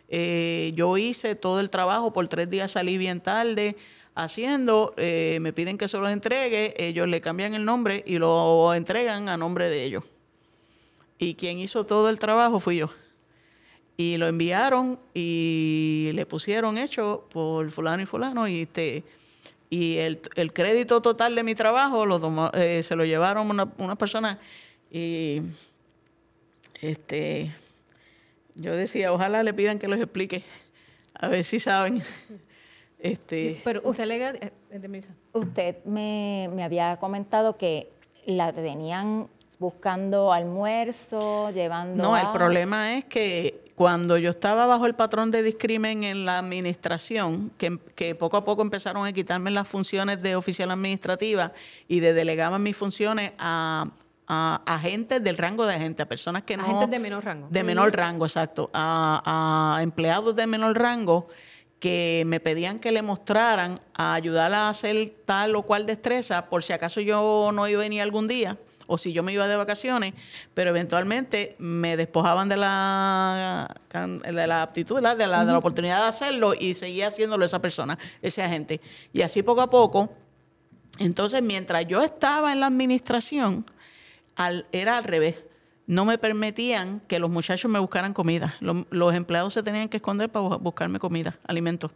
Eh, 0.08 0.72
yo 0.74 0.96
hice 0.98 1.34
todo 1.34 1.60
el 1.60 1.70
trabajo, 1.70 2.12
por 2.12 2.26
tres 2.28 2.50
días 2.50 2.72
salí 2.72 2.98
bien 2.98 3.20
tarde 3.20 3.76
haciendo, 4.14 4.92
eh, 4.96 5.38
me 5.40 5.52
piden 5.52 5.78
que 5.78 5.88
se 5.88 5.98
los 5.98 6.10
entregue, 6.10 6.74
ellos 6.76 7.08
le 7.08 7.20
cambian 7.20 7.54
el 7.54 7.64
nombre 7.64 8.02
y 8.06 8.18
lo 8.18 8.74
entregan 8.74 9.28
a 9.28 9.36
nombre 9.36 9.68
de 9.68 9.84
ellos. 9.84 10.04
Y 11.18 11.34
quien 11.34 11.58
hizo 11.58 11.84
todo 11.84 12.08
el 12.08 12.18
trabajo 12.18 12.60
fui 12.60 12.78
yo. 12.78 12.90
Y 13.96 14.16
lo 14.16 14.26
enviaron 14.26 14.98
y 15.12 16.10
le 16.14 16.24
pusieron 16.24 16.78
hecho 16.78 17.26
por 17.30 17.70
fulano 17.70 18.02
y 18.02 18.06
fulano 18.06 18.48
y 18.48 18.62
este 18.62 19.04
y 19.70 19.98
el, 19.98 20.20
el, 20.34 20.52
crédito 20.52 21.00
total 21.00 21.36
de 21.36 21.44
mi 21.44 21.54
trabajo 21.54 22.04
lo 22.04 22.50
eh, 22.54 22.82
se 22.82 22.96
lo 22.96 23.04
llevaron 23.04 23.48
una, 23.48 23.72
una 23.78 23.94
persona 23.94 24.38
y 24.90 25.42
este 26.82 27.52
yo 28.56 28.74
decía 28.74 29.12
ojalá 29.12 29.44
le 29.44 29.54
pidan 29.54 29.78
que 29.78 29.86
los 29.86 30.00
explique 30.00 30.42
a 31.14 31.28
ver 31.28 31.44
si 31.44 31.58
saben. 31.58 32.02
Este 33.02 33.58
pero 33.64 33.80
usted 33.84 34.10
eh, 34.10 34.52
usted 35.32 35.82
me, 35.86 36.50
me 36.52 36.62
había 36.62 36.98
comentado 36.98 37.56
que 37.56 37.88
la 38.26 38.52
tenían 38.52 39.26
buscando 39.60 40.32
almuerzo 40.32 41.50
llevando 41.50 42.02
no 42.02 42.16
el 42.16 42.32
problema 42.32 42.96
es 42.96 43.04
que 43.04 43.62
cuando 43.80 44.18
yo 44.18 44.30
estaba 44.30 44.66
bajo 44.66 44.84
el 44.86 44.94
patrón 44.94 45.30
de 45.30 45.42
discrimen 45.42 46.04
en 46.04 46.26
la 46.26 46.38
administración, 46.38 47.50
que, 47.56 48.14
poco 48.14 48.36
a 48.36 48.44
poco 48.44 48.60
empezaron 48.60 49.06
a 49.06 49.12
quitarme 49.14 49.50
las 49.50 49.66
funciones 49.66 50.20
de 50.20 50.36
oficial 50.36 50.70
administrativa 50.70 51.52
y 51.88 52.00
de 52.00 52.12
delegaban 52.12 52.62
mis 52.62 52.76
funciones 52.76 53.32
a, 53.38 53.88
agentes 54.26 55.24
del 55.24 55.38
rango 55.38 55.64
de 55.64 55.76
agente, 55.76 56.02
a 56.02 56.06
personas 56.06 56.42
que 56.42 56.58
no... 56.58 56.64
Agentes 56.64 56.90
de 56.90 56.98
menor 56.98 57.24
rango. 57.24 57.48
De 57.48 57.64
menor 57.64 57.96
rango, 57.96 58.26
exacto. 58.26 58.68
A, 58.74 59.76
a 59.78 59.82
empleados 59.82 60.36
de 60.36 60.46
menor 60.46 60.78
rango 60.78 61.28
que 61.78 62.24
me 62.26 62.38
pedían 62.38 62.80
que 62.80 62.92
le 62.92 63.00
mostraran 63.00 63.80
a 63.94 64.12
ayudar 64.12 64.52
a 64.52 64.68
hacer 64.68 65.10
tal 65.24 65.56
o 65.56 65.62
cual 65.62 65.86
destreza 65.86 66.50
por 66.50 66.62
si 66.62 66.74
acaso 66.74 67.00
yo 67.00 67.50
no 67.50 67.66
iba 67.66 67.80
a 67.80 67.84
venir 67.84 68.02
algún 68.02 68.28
día 68.28 68.58
o 68.90 68.98
si 68.98 69.12
yo 69.12 69.22
me 69.22 69.32
iba 69.32 69.46
de 69.46 69.56
vacaciones, 69.56 70.14
pero 70.52 70.70
eventualmente 70.70 71.54
me 71.58 71.96
despojaban 71.96 72.48
de 72.48 72.56
la, 72.56 73.72
de 73.92 74.46
la 74.48 74.62
aptitud, 74.62 74.96
de 74.96 75.02
la, 75.02 75.14
de 75.14 75.26
la 75.26 75.58
oportunidad 75.58 76.02
de 76.02 76.08
hacerlo 76.08 76.54
y 76.58 76.74
seguía 76.74 77.06
haciéndolo 77.06 77.44
esa 77.44 77.62
persona, 77.62 77.96
ese 78.20 78.42
agente. 78.42 78.80
Y 79.12 79.22
así 79.22 79.44
poco 79.44 79.60
a 79.60 79.70
poco, 79.70 80.12
entonces 80.98 81.40
mientras 81.40 81.86
yo 81.86 82.02
estaba 82.02 82.52
en 82.52 82.58
la 82.58 82.66
administración, 82.66 83.64
al, 84.34 84.66
era 84.72 84.98
al 84.98 85.04
revés 85.04 85.44
no 85.86 86.04
me 86.04 86.18
permitían 86.18 87.00
que 87.08 87.18
los 87.18 87.30
muchachos 87.30 87.68
me 87.68 87.80
buscaran 87.80 88.14
comida. 88.14 88.54
Los, 88.60 88.86
los, 88.90 89.12
empleados 89.12 89.54
se 89.54 89.62
tenían 89.64 89.88
que 89.88 89.96
esconder 89.96 90.30
para 90.30 90.56
buscarme 90.56 91.00
comida, 91.00 91.36
alimentos. 91.48 91.90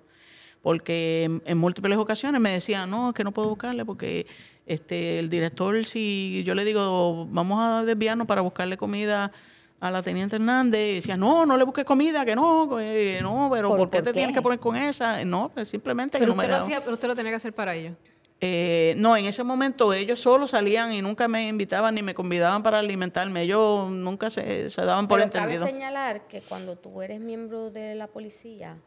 Porque 0.65 1.25
en, 1.45 1.59
múltiples 1.59 1.99
ocasiones 1.99 2.41
me 2.41 2.51
decían, 2.51 2.89
no, 2.89 3.11
es 3.11 3.15
que 3.15 3.23
no 3.23 3.33
puedo 3.33 3.51
buscarle 3.51 3.85
porque 3.85 4.27
este, 4.65 5.19
el 5.19 5.29
director, 5.29 5.85
si 5.85 6.43
yo 6.47 6.55
le 6.55 6.65
digo, 6.65 7.27
vamos 7.31 7.59
a 7.63 7.85
desviarnos 7.85 8.27
para 8.27 8.41
buscarle 8.41 8.79
comida 8.79 9.31
a 9.79 9.91
la 9.91 10.03
teniente 10.03 10.37
Hernández, 10.37 10.81
y 10.81 10.95
decía, 10.95 11.19
no, 11.19 11.45
no 11.45 11.59
le 11.59 11.65
busques 11.65 11.85
comida, 11.85 12.25
que 12.25 12.35
no, 12.35 12.65
no, 12.65 13.51
pero 13.53 13.77
¿por, 13.77 13.91
qué 13.91 14.01
te 14.01 14.15
tienes 14.15 14.35
que 14.35 14.41
poner 14.41 14.59
con 14.59 14.75
esa? 14.75 15.23
No, 15.27 15.51
pues 15.53 15.69
simplemente 15.69 16.19
pero 16.19 16.33
que 16.33 16.35
no 16.35 16.43
usted 16.43 16.51
me 16.51 16.57
lo 16.57 16.63
hacía, 16.65 16.81
Pero 16.81 16.95
usted 16.95 17.09
lo 17.09 17.15
tenía 17.15 17.33
que 17.33 17.37
hacer 17.37 17.53
para 17.53 17.75
ellos. 17.75 17.95
Eh, 18.41 18.95
no, 18.97 19.19
en 19.19 19.27
ese 19.27 19.45
momento 19.45 19.93
ellos 19.93 20.19
solo 20.19 20.47
salían 20.47 20.95
y 20.95 21.03
nunca 21.03 21.29
me 21.29 21.47
invitaban 21.47 21.95
ni 21.95 22.01
me 22.01 22.15
convidaban 22.15 22.63
para 22.63 22.79
alimentarme. 22.79 23.43
Ellos 23.43 23.91
nunca 23.91 24.31
se, 24.31 24.71
se 24.71 24.83
daban 24.83 25.09
por 25.09 25.19
Pero 25.19 25.27
entendido. 25.27 25.61
Cabe 25.61 25.73
señalar 25.73 26.27
que 26.27 26.41
cuando 26.41 26.77
tú 26.77 27.03
eres 27.03 27.21
miembro 27.21 27.71
de 27.71 27.95
la 27.95 28.07
policía, 28.07 28.79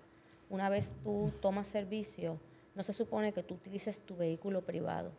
una 0.49 0.69
vez 0.69 0.95
tú 1.03 1.31
tomas 1.41 1.67
servicio, 1.67 2.39
no 2.75 2.83
se 2.83 2.93
supone 2.93 3.33
que 3.33 3.43
tú 3.43 3.55
utilices 3.55 3.99
tu 3.99 4.15
vehículo 4.15 4.61
privado 4.61 5.11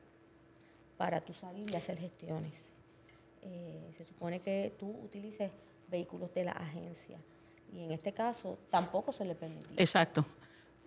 para 0.97 1.21
tú 1.21 1.33
salir 1.35 1.71
y 1.71 1.77
hacer 1.77 1.99
gestiones. 1.99 2.55
Eh, 3.43 3.93
se 3.97 4.05
supone 4.05 4.41
que 4.41 4.75
tú 4.79 4.89
utilices 5.05 5.53
vehículos 5.89 6.33
de 6.35 6.45
la 6.45 6.53
agencia. 6.53 7.19
Y 7.73 7.85
en 7.85 7.93
este 7.93 8.13
caso 8.13 8.59
tampoco 8.71 9.13
se 9.13 9.25
le 9.25 9.35
permitía. 9.35 9.71
Exacto. 9.77 10.25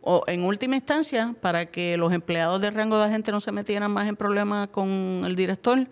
O 0.01 0.23
en 0.27 0.43
última 0.43 0.75
instancia, 0.75 1.36
para 1.41 1.67
que 1.67 1.95
los 1.95 2.12
empleados 2.12 2.60
de 2.60 2.71
rango 2.71 2.97
de 2.97 3.06
agente 3.06 3.32
no 3.32 3.39
se 3.39 3.51
metieran 3.51 3.91
más 3.91 4.08
en 4.08 4.15
problemas 4.15 4.69
con 4.69 5.23
el 5.25 5.36
director, 5.36 5.88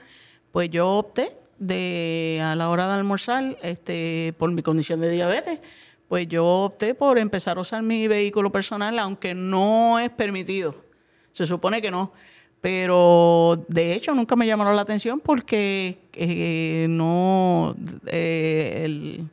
pues 0.52 0.70
yo 0.70 0.90
opté 0.90 1.38
de 1.60 2.42
a 2.44 2.56
la 2.56 2.70
hora 2.70 2.88
de 2.88 2.94
almorzar, 2.94 3.58
este, 3.62 4.34
por 4.38 4.52
mi 4.52 4.64
condición 4.64 5.00
de 5.00 5.12
diabetes, 5.12 5.60
pues 6.10 6.28
yo 6.28 6.46
opté 6.46 6.96
por 6.96 7.20
empezar 7.20 7.58
a 7.58 7.62
usar 7.62 7.84
mi 7.84 8.08
vehículo 8.08 8.52
personal, 8.52 8.98
aunque 8.98 9.36
no 9.36 10.00
es 10.00 10.10
permitido. 10.10 10.76
Se 11.32 11.46
supone 11.46 11.82
que 11.82 11.92
no. 11.92 12.12
Pero 12.62 13.64
de 13.68 13.94
hecho 13.94 14.14
nunca 14.14 14.36
me 14.36 14.48
llamaron 14.48 14.76
la 14.76 14.82
atención 14.82 15.20
porque 15.20 16.00
eh, 16.14 16.88
no. 16.90 17.76
Eh, 18.08 19.24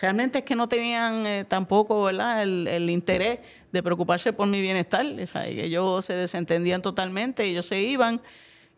realmente 0.00 0.38
es 0.38 0.44
que 0.44 0.56
no 0.56 0.66
tenían 0.66 1.26
eh, 1.26 1.44
tampoco 1.46 2.04
¿verdad? 2.04 2.42
El, 2.42 2.88
interés 2.88 3.40
de 3.70 3.82
preocuparse 3.82 4.32
por 4.32 4.48
mi 4.48 4.62
bienestar. 4.62 5.04
ellos 5.46 6.04
se 6.06 6.14
desentendían 6.14 6.80
totalmente, 6.80 7.44
ellos 7.44 7.66
se 7.66 7.80
iban 7.80 8.22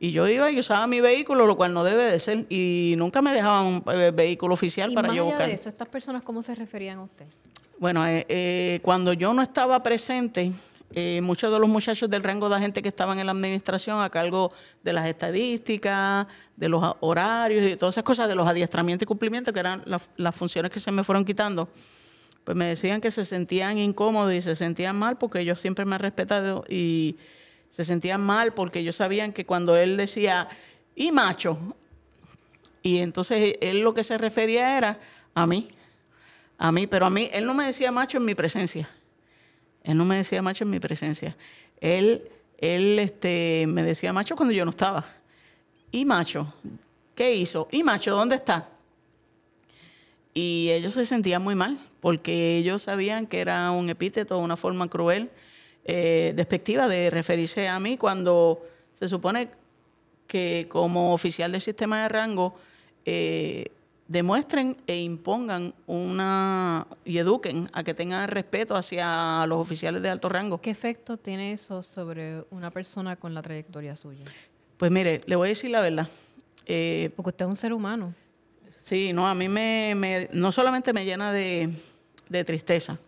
y 0.03 0.13
yo 0.13 0.27
iba 0.27 0.51
y 0.51 0.59
usaba 0.59 0.87
mi 0.87 1.01
vehículo, 1.01 1.47
lo 1.47 1.57
cual 1.57 1.75
no 1.75 1.85
debe 1.85 2.05
de 2.05 2.19
ser. 2.19 2.47
Y 2.49 2.95
nunca 2.97 3.21
me 3.21 3.35
dejaban 3.35 3.67
un 3.67 3.85
vehículo 4.17 4.55
oficial 4.55 4.93
para 4.95 5.15
yo 5.15 5.27
buscar. 5.27 5.47
De 5.47 5.53
eso, 5.53 5.69
¿Estas 5.69 5.89
personas 5.89 6.23
cómo 6.23 6.43
se 6.43 6.55
referían 6.55 6.99
a 6.99 7.03
usted? 7.03 7.27
Bueno, 7.79 8.05
cuando 8.83 9.13
yo 9.13 9.35
no 9.35 9.43
estaba 9.43 9.83
presente, 9.83 10.53
eh, 10.93 11.21
muchos 11.23 11.53
de 11.53 11.59
los 11.61 11.69
muchachos 11.69 12.11
del 12.11 12.25
rango 12.25 12.49
de 12.49 12.57
agente 12.57 12.83
que 12.83 12.89
estaban 12.89 13.19
en 13.21 13.27
la 13.27 13.33
administración 13.33 14.03
a 14.03 14.11
cargo 14.11 14.53
de 14.83 14.93
las 14.93 15.07
estadísticas, 15.07 16.27
de 16.57 16.69
los 16.69 16.97
horarios 16.99 17.65
y 17.65 17.77
todas 17.77 17.95
esas 17.95 18.03
cosas, 18.03 18.29
de 18.29 18.35
los 18.35 18.49
adiestramientos 18.49 19.05
y 19.05 19.07
cumplimientos, 19.07 19.55
que 19.55 19.61
eran 19.61 19.85
las, 19.87 20.35
funciones 20.35 20.73
que 20.73 20.81
se 20.81 20.91
me 20.91 21.05
fueron 21.05 21.25
quitando, 21.25 21.69
pues 22.43 22.57
me 22.57 22.67
decían 22.67 23.01
que 23.01 23.13
se 23.13 23.25
sentían 23.25 23.79
incómodos 23.79 24.33
y 24.33 24.43
se 24.43 24.57
sentían 24.57 24.97
mal 24.97 25.17
porque 25.17 25.45
yo 25.45 25.55
siempre 25.55 25.85
me 25.85 25.95
he 25.95 25.99
respetado 25.99 26.65
y 26.69 27.17
se 27.71 27.85
sentían 27.85 28.21
mal 28.21 28.53
porque 28.53 28.81
ellos 28.81 28.97
sabían 28.97 29.33
que 29.33 29.47
cuando 29.47 29.77
él 29.77 29.97
decía, 29.97 30.49
y 30.95 31.13
macho, 31.13 31.59
y 32.83 32.99
entonces 32.99 33.55
él 33.61 33.81
lo 33.81 33.95
que 33.95 34.05
se 34.05 34.19
refería 34.19 34.77
era 34.77 34.99
a 35.35 35.47
mí, 35.47 35.71
a 36.59 36.73
mí, 36.73 36.87
pero 36.87 37.07
a 37.07 37.11
mí, 37.11 37.31
él 37.33 37.47
no 37.47 37.55
me 37.55 37.65
decía 37.65 37.91
macho 37.91 38.19
en 38.19 38.25
mi 38.25 38.35
presencia 38.35 38.89
él 39.83 39.97
no 39.97 40.05
me 40.05 40.17
decía 40.17 40.43
macho 40.43 40.65
en 40.65 40.71
mi 40.71 40.81
presencia. 40.81 41.37
Él, 41.81 42.31
él 42.59 42.99
este, 42.99 43.67
me 43.67 43.83
decía 43.83 44.13
macho 44.13 44.37
cuando 44.37 44.55
yo 44.55 44.65
no 44.65 44.71
estaba. 44.71 45.07
¿Y 45.91 46.05
macho? 46.05 46.53
¿Qué 47.15 47.35
hizo? 47.35 47.69
¿Y 47.71 47.83
macho? 47.83 48.15
¿Dónde 48.15 48.37
está? 48.37 48.69
Y 50.33 50.71
ellos 50.71 50.95
se 50.95 51.07
sentían 51.07 51.43
muy 51.43 51.55
mal 51.55 51.79
porque 52.01 52.57
ellos 52.59 52.83
sabían 52.83 53.27
que 53.27 53.41
era 53.41 53.71
un 53.73 53.91
epíteto, 53.91 54.39
una 54.39 54.57
forma 54.57 54.89
cruel, 54.89 55.31
eh, 55.85 56.33
despectiva 56.37 56.89
de 56.89 57.11
referirse 57.11 57.69
a 57.69 57.79
mí 57.81 57.97
cuando 57.97 58.65
se 58.99 59.09
supone 59.09 59.49
que 60.27 60.67
como 60.69 61.13
oficial 61.13 61.53
del 61.53 61.61
sistema 61.61 62.03
de 62.03 62.09
rango, 62.09 62.55
eh, 63.05 63.65
demuestren 64.07 64.77
e 64.87 65.01
impongan 65.01 65.73
una 65.87 66.87
y 67.05 67.19
eduquen 67.19 67.69
a 67.73 67.83
que 67.85 67.95
tengan 67.95 68.29
respeto 68.29 68.75
hacia 68.77 69.45
los 69.47 69.59
oficiales 69.59 70.03
de 70.03 70.09
alto 70.11 70.29
rango. 70.29 70.61
¿Qué 70.61 70.71
efecto 70.71 71.17
tiene 71.17 71.53
eso 71.53 71.83
sobre 71.83 72.45
una 72.51 72.71
persona 72.71 73.17
con 73.17 73.35
la 73.35 73.43
trayectoria 73.43 73.97
suya? 73.97 74.25
Pues 74.77 74.91
mire, 74.91 75.21
le 75.27 75.37
voy 75.37 75.49
a 75.49 75.51
decir 75.51 75.71
la 75.71 75.81
verdad. 75.81 76.09
Eh, 76.67 77.11
Porque 77.17 77.31
usted 77.31 77.45
es 77.45 77.51
un 77.51 77.57
ser 77.57 77.73
humano. 77.73 78.15
Sí, 78.79 79.13
no, 79.13 79.29
a 79.29 79.35
mí 79.35 79.49
me, 79.49 79.95
me- 79.97 80.29
no 80.33 80.51
solamente 80.53 80.93
me 80.93 81.05
llena 81.05 81.33
de, 81.33 81.71
de 82.29 82.45
tristeza, 82.45 82.99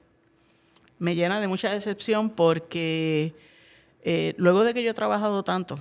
me 1.02 1.16
llena 1.16 1.40
de 1.40 1.48
mucha 1.48 1.68
decepción 1.72 2.30
porque 2.30 3.34
eh, 4.04 4.34
luego 4.36 4.62
de 4.62 4.72
que 4.72 4.84
yo 4.84 4.92
he 4.92 4.94
trabajado 4.94 5.42
tanto 5.42 5.80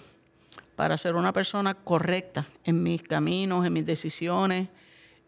para 0.76 0.98
ser 0.98 1.14
una 1.14 1.32
persona 1.32 1.76
correcta 1.76 2.48
en 2.64 2.82
mis 2.82 3.04
caminos, 3.04 3.64
en 3.64 3.72
mis 3.72 3.86
decisiones, 3.86 4.68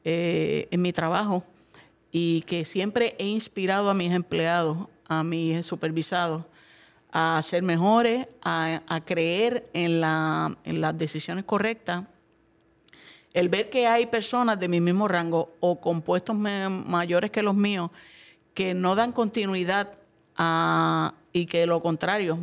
eh, 0.04 0.68
en 0.72 0.82
mi 0.82 0.94
trabajo, 0.94 1.44
y 2.12 2.42
que 2.42 2.66
siempre 2.66 3.16
he 3.20 3.28
inspirado 3.28 3.88
a 3.92 3.94
mis 3.94 4.12
empleados, 4.12 4.88
a 5.08 5.24
mis 5.24 5.64
supervisados, 5.64 6.44
a 7.12 7.40
ser 7.44 7.62
mejores, 7.62 8.28
a, 8.42 8.82
creer 9.06 9.70
en, 9.74 10.02
la- 10.02 10.58
en 10.64 10.82
las 10.82 10.98
decisiones 10.98 11.44
correctas 11.46 12.04
el 13.36 13.48
ver 13.48 13.70
que 13.70 13.86
hay 13.86 14.08
personas 14.08 14.60
de 14.60 14.68
mi 14.68 14.82
mismo 14.82 15.08
rango 15.08 15.54
o 15.60 15.80
con 15.80 16.02
puestos 16.02 16.36
mayores 16.36 17.30
que 17.30 17.44
los 17.44 17.54
míos 17.54 17.92
que 18.54 18.74
no 18.74 18.96
dan 18.96 19.12
continuidad 19.12 19.92
a- 20.36 21.14
y 21.32 21.46
que 21.46 21.66
lo 21.66 21.82
contrario, 21.82 22.38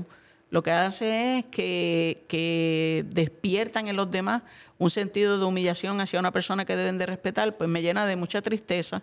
lo 0.50 0.62
que 0.62 0.70
hace 0.72 1.38
es 1.38 1.44
que, 1.46 2.22
que 2.28 3.04
despiertan 3.10 3.88
en 3.88 3.96
los 3.96 4.10
demás 4.10 4.42
un 4.78 4.90
sentido 4.90 5.38
de 5.38 5.44
humillación 5.44 6.00
hacia 6.00 6.18
una 6.18 6.32
persona 6.32 6.64
que 6.64 6.74
deben 6.74 6.98
de 6.98 7.06
respetar, 7.06 7.56
pues 7.56 7.68
me 7.70 7.82
llena 7.82 8.06
de 8.06 8.16
mucha 8.16 8.42
tristeza 8.42 9.02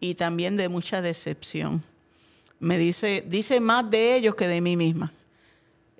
y 0.00 0.14
también 0.14 0.56
de 0.56 0.68
mucha 0.68 1.00
decepción. 1.00 1.82
Me 2.60 2.76
dice, 2.78 3.24
dice 3.26 3.60
más 3.60 3.88
de 3.90 4.16
ellos 4.16 4.34
que 4.34 4.48
de 4.48 4.60
mí 4.60 4.76
misma 4.76 5.12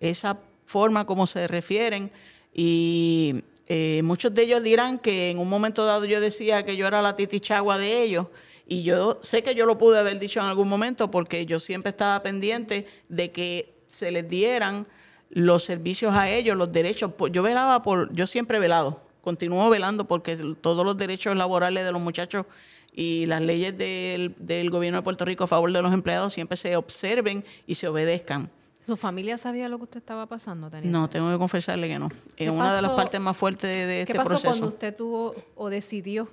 esa 0.00 0.36
forma 0.66 1.06
como 1.06 1.26
se 1.26 1.46
refieren 1.48 2.10
y 2.52 3.42
eh, 3.68 4.00
muchos 4.04 4.34
de 4.34 4.42
ellos 4.42 4.62
dirán 4.62 4.98
que 4.98 5.30
en 5.30 5.38
un 5.38 5.48
momento 5.48 5.84
dado 5.84 6.04
yo 6.04 6.20
decía 6.20 6.64
que 6.64 6.76
yo 6.76 6.86
era 6.86 7.00
la 7.02 7.16
titichagua 7.16 7.78
de 7.78 8.02
ellos 8.02 8.26
y 8.68 8.82
yo 8.82 9.18
sé 9.22 9.42
que 9.42 9.54
yo 9.54 9.66
lo 9.66 9.78
pude 9.78 9.98
haber 9.98 10.18
dicho 10.18 10.38
en 10.40 10.46
algún 10.46 10.68
momento 10.68 11.10
porque 11.10 11.46
yo 11.46 11.58
siempre 11.58 11.90
estaba 11.90 12.22
pendiente 12.22 12.86
de 13.08 13.30
que 13.32 13.74
se 13.86 14.10
les 14.10 14.28
dieran 14.28 14.86
los 15.30 15.64
servicios 15.64 16.14
a 16.14 16.28
ellos, 16.30 16.56
los 16.56 16.70
derechos. 16.72 17.12
Pues 17.16 17.32
Yo 17.32 17.42
velaba 17.42 17.82
por, 17.82 18.12
yo 18.14 18.26
siempre 18.26 18.58
he 18.58 18.60
velado, 18.60 19.00
continúo 19.22 19.68
velando 19.70 20.04
porque 20.06 20.36
todos 20.60 20.84
los 20.84 20.96
derechos 20.96 21.34
laborales 21.36 21.84
de 21.84 21.92
los 21.92 22.00
muchachos 22.00 22.46
y 22.92 23.26
las 23.26 23.40
leyes 23.42 23.76
del, 23.78 24.34
del 24.38 24.70
gobierno 24.70 24.98
de 24.98 25.02
Puerto 25.02 25.24
Rico 25.24 25.44
a 25.44 25.46
favor 25.46 25.72
de 25.72 25.80
los 25.82 25.92
empleados 25.92 26.32
siempre 26.34 26.56
se 26.56 26.76
observen 26.76 27.44
y 27.66 27.74
se 27.76 27.88
obedezcan. 27.88 28.50
¿Su 28.84 28.96
familia 28.96 29.36
sabía 29.38 29.68
lo 29.68 29.76
que 29.78 29.84
usted 29.84 29.98
estaba 29.98 30.26
pasando? 30.26 30.68
teniente? 30.70 30.90
No, 30.98 31.08
tengo 31.10 31.30
que 31.30 31.36
confesarle 31.38 31.88
que 31.88 31.98
no. 31.98 32.08
¿Qué 32.36 32.46
Es 32.46 32.50
una 32.50 32.74
de 32.74 32.80
las 32.82 32.90
pasó- 32.90 32.96
partes 32.96 33.20
más 33.20 33.36
fuertes 33.36 33.68
de, 33.70 33.86
de 33.86 33.94
¿Qué 34.06 34.12
este 34.12 34.14
pasó 34.14 34.28
proceso. 34.30 34.48
cuando 34.48 34.68
usted 34.68 34.96
tuvo 34.96 35.34
o 35.56 35.68
decidió 35.68 36.28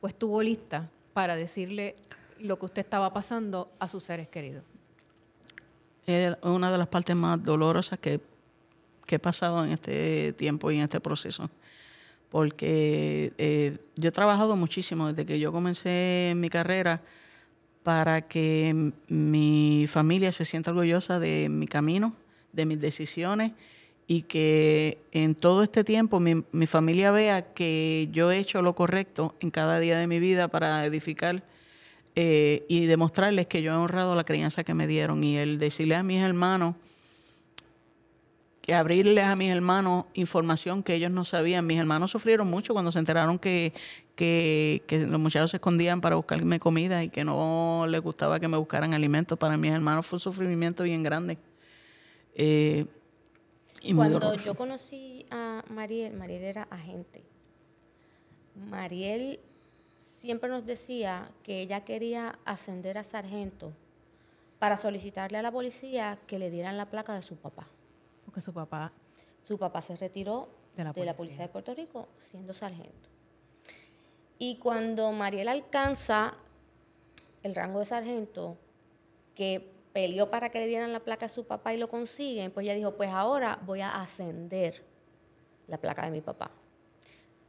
o 0.00 0.06
estuvo 0.08 0.40
lista 0.42 0.88
para 1.12 1.36
decirle 1.36 1.96
lo 2.38 2.58
que 2.58 2.66
usted 2.66 2.82
estaba 2.82 3.12
pasando 3.12 3.70
a 3.78 3.88
sus 3.88 4.04
seres 4.04 4.28
queridos? 4.28 4.64
Es 6.06 6.34
una 6.42 6.72
de 6.72 6.78
las 6.78 6.88
partes 6.88 7.14
más 7.14 7.42
dolorosas 7.42 7.98
que, 7.98 8.20
que 9.06 9.16
he 9.16 9.18
pasado 9.18 9.64
en 9.64 9.72
este 9.72 10.32
tiempo 10.32 10.70
y 10.70 10.76
en 10.76 10.82
este 10.82 11.00
proceso. 11.00 11.48
Porque 12.28 13.32
eh, 13.38 13.78
yo 13.96 14.08
he 14.08 14.12
trabajado 14.12 14.56
muchísimo 14.56 15.08
desde 15.08 15.26
que 15.26 15.38
yo 15.38 15.52
comencé 15.52 16.32
mi 16.34 16.48
carrera 16.48 17.02
para 17.82 18.22
que 18.22 18.92
mi 19.08 19.86
familia 19.88 20.32
se 20.32 20.44
sienta 20.44 20.70
orgullosa 20.70 21.18
de 21.18 21.48
mi 21.48 21.66
camino, 21.66 22.14
de 22.52 22.64
mis 22.64 22.80
decisiones 22.80 23.52
y 24.12 24.24
que 24.24 24.98
en 25.12 25.34
todo 25.34 25.62
este 25.62 25.84
tiempo 25.84 26.20
mi, 26.20 26.44
mi 26.52 26.66
familia 26.66 27.10
vea 27.12 27.54
que 27.54 28.10
yo 28.12 28.30
he 28.30 28.36
hecho 28.36 28.60
lo 28.60 28.74
correcto 28.74 29.34
en 29.40 29.50
cada 29.50 29.80
día 29.80 29.98
de 29.98 30.06
mi 30.06 30.20
vida 30.20 30.48
para 30.48 30.84
edificar 30.84 31.42
eh, 32.14 32.66
y 32.68 32.84
demostrarles 32.84 33.46
que 33.46 33.62
yo 33.62 33.72
he 33.72 33.74
honrado 33.74 34.14
la 34.14 34.24
crianza 34.24 34.64
que 34.64 34.74
me 34.74 34.86
dieron 34.86 35.24
y 35.24 35.38
el 35.38 35.56
decirle 35.56 35.94
a 35.94 36.02
mis 36.02 36.20
hermanos 36.20 36.74
que 38.60 38.74
abrirles 38.74 39.24
a 39.24 39.34
mis 39.34 39.50
hermanos 39.50 40.04
información 40.12 40.82
que 40.82 40.94
ellos 40.94 41.10
no 41.10 41.24
sabían. 41.24 41.64
Mis 41.64 41.78
hermanos 41.78 42.10
sufrieron 42.10 42.50
mucho 42.50 42.74
cuando 42.74 42.92
se 42.92 42.98
enteraron 42.98 43.38
que, 43.38 43.72
que, 44.14 44.82
que 44.88 45.06
los 45.06 45.20
muchachos 45.20 45.52
se 45.52 45.56
escondían 45.56 46.02
para 46.02 46.16
buscarme 46.16 46.60
comida 46.60 47.02
y 47.02 47.08
que 47.08 47.24
no 47.24 47.86
les 47.88 48.02
gustaba 48.02 48.38
que 48.38 48.46
me 48.46 48.58
buscaran 48.58 48.92
alimentos. 48.92 49.38
Para 49.38 49.56
mis 49.56 49.72
hermanos 49.72 50.04
fue 50.04 50.18
un 50.18 50.20
sufrimiento 50.20 50.82
bien 50.82 51.02
grande. 51.02 51.38
Eh, 52.34 52.84
y 53.82 53.94
Cuando 53.94 54.34
yo 54.34 54.54
conocí 54.54 55.26
a 55.30 55.64
Mariel, 55.68 56.14
Mariel 56.14 56.44
era 56.44 56.62
agente. 56.70 57.24
Mariel 58.54 59.40
siempre 59.98 60.48
nos 60.48 60.64
decía 60.64 61.30
que 61.42 61.60
ella 61.60 61.84
quería 61.84 62.38
ascender 62.44 62.96
a 62.96 63.02
sargento 63.02 63.72
para 64.60 64.76
solicitarle 64.76 65.38
a 65.38 65.42
la 65.42 65.50
policía 65.50 66.18
que 66.28 66.38
le 66.38 66.50
dieran 66.50 66.76
la 66.76 66.86
placa 66.86 67.14
de 67.14 67.22
su 67.22 67.36
papá. 67.36 67.66
Porque 68.24 68.40
su 68.40 68.52
papá 68.52 68.92
Su 69.42 69.58
papá 69.58 69.82
se 69.82 69.96
retiró 69.96 70.48
De 70.76 70.84
de 70.84 71.04
la 71.04 71.16
policía 71.16 71.42
de 71.42 71.48
Puerto 71.48 71.74
Rico 71.74 72.08
siendo 72.18 72.54
sargento. 72.54 73.08
Y 74.38 74.56
cuando 74.56 75.10
Mariel 75.10 75.48
alcanza 75.48 76.34
el 77.42 77.54
rango 77.56 77.80
de 77.80 77.86
sargento, 77.86 78.56
que 79.34 79.71
peleó 79.92 80.28
para 80.28 80.50
que 80.50 80.58
le 80.58 80.66
dieran 80.66 80.92
la 80.92 81.00
placa 81.00 81.26
a 81.26 81.28
su 81.28 81.44
papá 81.44 81.74
y 81.74 81.78
lo 81.78 81.88
consiguen, 81.88 82.50
pues 82.50 82.64
ella 82.64 82.74
dijo, 82.74 82.96
pues 82.96 83.10
ahora 83.10 83.60
voy 83.64 83.80
a 83.80 84.00
ascender 84.00 84.82
la 85.68 85.78
placa 85.78 86.04
de 86.04 86.10
mi 86.10 86.20
papá. 86.20 86.50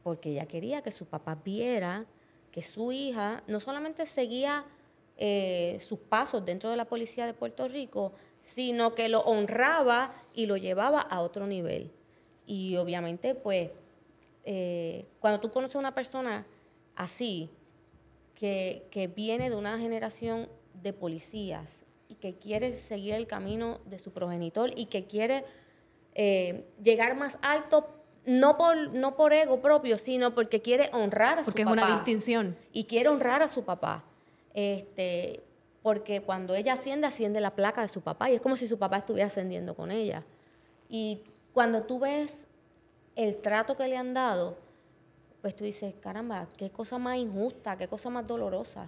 Porque 0.02 0.30
ella 0.30 0.46
quería 0.46 0.82
que 0.82 0.90
su 0.90 1.06
papá 1.06 1.36
viera 1.42 2.06
que 2.50 2.62
su 2.62 2.92
hija 2.92 3.42
no 3.48 3.58
solamente 3.58 4.06
seguía 4.06 4.64
eh, 5.16 5.78
sus 5.80 5.98
pasos 5.98 6.44
dentro 6.44 6.70
de 6.70 6.76
la 6.76 6.84
policía 6.84 7.26
de 7.26 7.34
Puerto 7.34 7.66
Rico, 7.66 8.12
sino 8.42 8.94
que 8.94 9.08
lo 9.08 9.20
honraba 9.22 10.14
y 10.34 10.46
lo 10.46 10.56
llevaba 10.56 11.00
a 11.00 11.20
otro 11.20 11.46
nivel. 11.46 11.90
Y 12.46 12.76
obviamente, 12.76 13.34
pues, 13.34 13.70
eh, 14.44 15.06
cuando 15.18 15.40
tú 15.40 15.50
conoces 15.50 15.76
a 15.76 15.78
una 15.80 15.94
persona 15.94 16.46
así, 16.94 17.50
que, 18.34 18.86
que 18.90 19.06
viene 19.06 19.48
de 19.50 19.56
una 19.56 19.78
generación 19.78 20.48
de 20.74 20.92
policías 20.92 21.83
que 22.24 22.38
quiere 22.38 22.72
seguir 22.72 23.12
el 23.12 23.26
camino 23.26 23.80
de 23.84 23.98
su 23.98 24.10
progenitor 24.10 24.70
y 24.74 24.86
que 24.86 25.04
quiere 25.04 25.44
eh, 26.14 26.64
llegar 26.82 27.16
más 27.18 27.38
alto, 27.42 27.86
no 28.24 28.56
por, 28.56 28.94
no 28.94 29.14
por 29.14 29.34
ego 29.34 29.60
propio, 29.60 29.98
sino 29.98 30.34
porque 30.34 30.62
quiere 30.62 30.88
honrar 30.94 31.40
a 31.40 31.42
porque 31.42 31.60
es 31.60 31.68
su 31.68 31.74
papá 31.74 31.86
una 31.86 31.96
distinción. 31.96 32.56
y 32.72 32.84
quiere 32.84 33.10
honrar 33.10 33.42
a 33.42 33.48
su 33.48 33.64
papá. 33.64 34.04
Este, 34.54 35.42
porque 35.82 36.22
cuando 36.22 36.54
ella 36.54 36.72
asciende, 36.72 37.06
asciende 37.06 37.42
la 37.42 37.50
placa 37.50 37.82
de 37.82 37.88
su 37.88 38.00
papá 38.00 38.30
y 38.30 38.36
es 38.36 38.40
como 38.40 38.56
si 38.56 38.68
su 38.68 38.78
papá 38.78 38.96
estuviera 38.96 39.26
ascendiendo 39.26 39.74
con 39.74 39.90
ella. 39.90 40.24
Y 40.88 41.20
cuando 41.52 41.82
tú 41.82 41.98
ves 41.98 42.46
el 43.16 43.36
trato 43.42 43.76
que 43.76 43.86
le 43.86 43.98
han 43.98 44.14
dado, 44.14 44.56
pues 45.42 45.54
tú 45.54 45.64
dices, 45.64 45.94
caramba, 46.00 46.48
qué 46.56 46.70
cosa 46.70 46.96
más 46.96 47.18
injusta, 47.18 47.76
qué 47.76 47.86
cosa 47.86 48.08
más 48.08 48.26
dolorosa. 48.26 48.86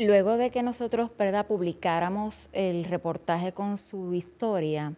Luego 0.00 0.36
de 0.36 0.50
que 0.50 0.62
nosotros 0.62 1.10
¿verdad? 1.18 1.44
publicáramos 1.46 2.50
el 2.52 2.84
reportaje 2.84 3.52
con 3.52 3.76
su 3.76 4.14
historia, 4.14 4.94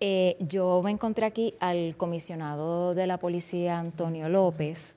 eh, 0.00 0.36
yo 0.40 0.82
me 0.82 0.90
encontré 0.90 1.26
aquí 1.26 1.54
al 1.60 1.96
comisionado 1.96 2.96
de 2.96 3.06
la 3.06 3.18
policía, 3.18 3.78
Antonio 3.78 4.28
López, 4.28 4.96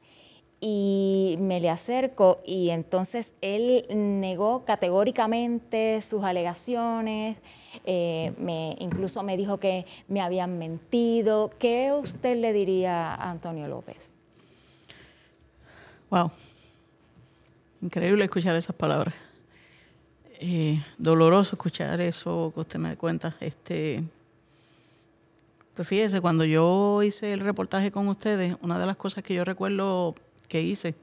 y 0.60 1.38
me 1.39 1.60
le 1.60 1.70
acerco 1.70 2.39
y 2.44 2.72
entonces 2.72 3.36
él 3.42 3.86
negó 3.92 4.65
categóricamente 4.65 6.02
sus 6.02 6.24
alegaciones, 6.24 7.38
eh, 7.86 8.34
me, 8.39 8.76
incluso 8.80 9.22
me 9.22 9.38
dijo 9.38 9.60
que 9.60 9.86
me 10.08 10.22
habían 10.22 10.58
mentido. 10.58 11.52
¿Qué 11.60 11.92
usted 11.94 12.36
le 12.36 12.52
diría 12.52 13.13
a 13.13 13.30
Antonio 13.30 13.68
López? 13.68 14.15
Wow. 16.10 16.32
Increíble 17.82 18.26
escuchar 18.26 18.56
esas 18.56 18.76
palabras. 18.76 19.13
Eh, 20.42 20.82
doloroso 20.98 21.56
escuchar 21.56 22.02
eso 22.02 22.52
que 22.54 22.60
usted 22.60 22.80
me 22.80 22.96
cuenta. 22.98 23.36
Este, 23.39 24.04
pues 25.76 25.88
fíjese, 25.88 26.20
cuando 26.20 26.44
yo 26.44 27.02
hice 27.04 27.32
el 27.32 27.39
reportaje 27.39 27.92
con 27.92 28.08
ustedes, 28.08 28.58
una 28.62 28.80
de 28.80 28.86
las 28.86 28.98
cosas 28.98 29.24
que 29.24 29.34
yo 29.34 29.46
recuerdo 29.46 30.15
que 30.48 30.62
hice 30.62 30.96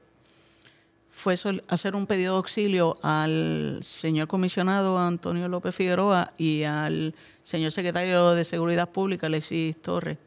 fue 1.09 1.33
hacer 1.67 1.95
un 1.95 2.05
pedido 2.05 2.33
de 2.33 2.37
auxilio 2.37 2.95
al 3.01 3.79
señor 3.81 4.27
comisionado 4.27 4.99
Antonio 4.99 5.47
López 5.47 5.73
Figueroa 5.73 6.31
y 6.37 6.61
al 6.61 7.15
señor 7.41 7.71
secretario 7.71 8.31
de 8.31 8.45
Seguridad 8.45 8.89
Pública, 8.89 9.25
Alexis 9.25 9.81
Torres, 9.81 10.19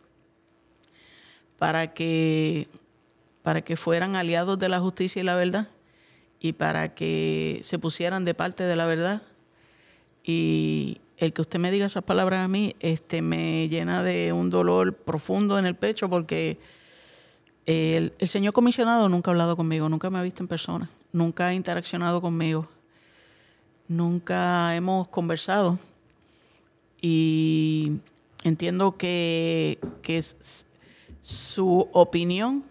para 1.60 1.94
que 1.94 2.66
para 3.44 3.62
que 3.62 3.76
fueran 3.76 4.16
aliados 4.16 4.58
de 4.58 4.68
la 4.68 4.80
justicia 4.80 5.20
y 5.20 5.24
la 5.24 5.36
verdad 5.36 5.68
y 6.40 6.54
para 6.54 6.94
que 6.94 7.60
se 7.62 7.78
pusieran 7.78 8.24
de 8.24 8.34
parte 8.34 8.64
de 8.64 8.74
la 8.74 8.86
verdad. 8.86 9.22
Y 10.24 10.98
el 11.18 11.32
que 11.34 11.42
usted 11.42 11.58
me 11.58 11.70
diga 11.70 11.86
esas 11.86 12.02
palabras 12.02 12.44
a 12.44 12.48
mí 12.48 12.74
este, 12.80 13.20
me 13.20 13.68
llena 13.68 14.02
de 14.02 14.32
un 14.32 14.48
dolor 14.48 14.94
profundo 14.94 15.58
en 15.58 15.66
el 15.66 15.76
pecho 15.76 16.08
porque 16.08 16.58
el, 17.66 18.12
señor 18.22 18.54
comisionado 18.54 19.08
nunca 19.08 19.30
ha 19.30 19.32
hablado 19.32 19.56
conmigo, 19.56 19.88
nunca 19.88 20.08
me 20.08 20.18
ha 20.18 20.22
visto 20.22 20.42
en 20.42 20.48
persona, 20.48 20.88
nunca 21.12 21.48
ha 21.48 21.54
interaccionado 21.54 22.22
conmigo, 22.22 22.66
nunca 23.86 24.74
hemos 24.74 25.08
conversado. 25.08 25.78
Y 27.02 27.92
entiendo 28.44 28.96
que, 28.96 29.78
que 30.02 30.22
su 31.22 31.88
opinión 31.92 32.64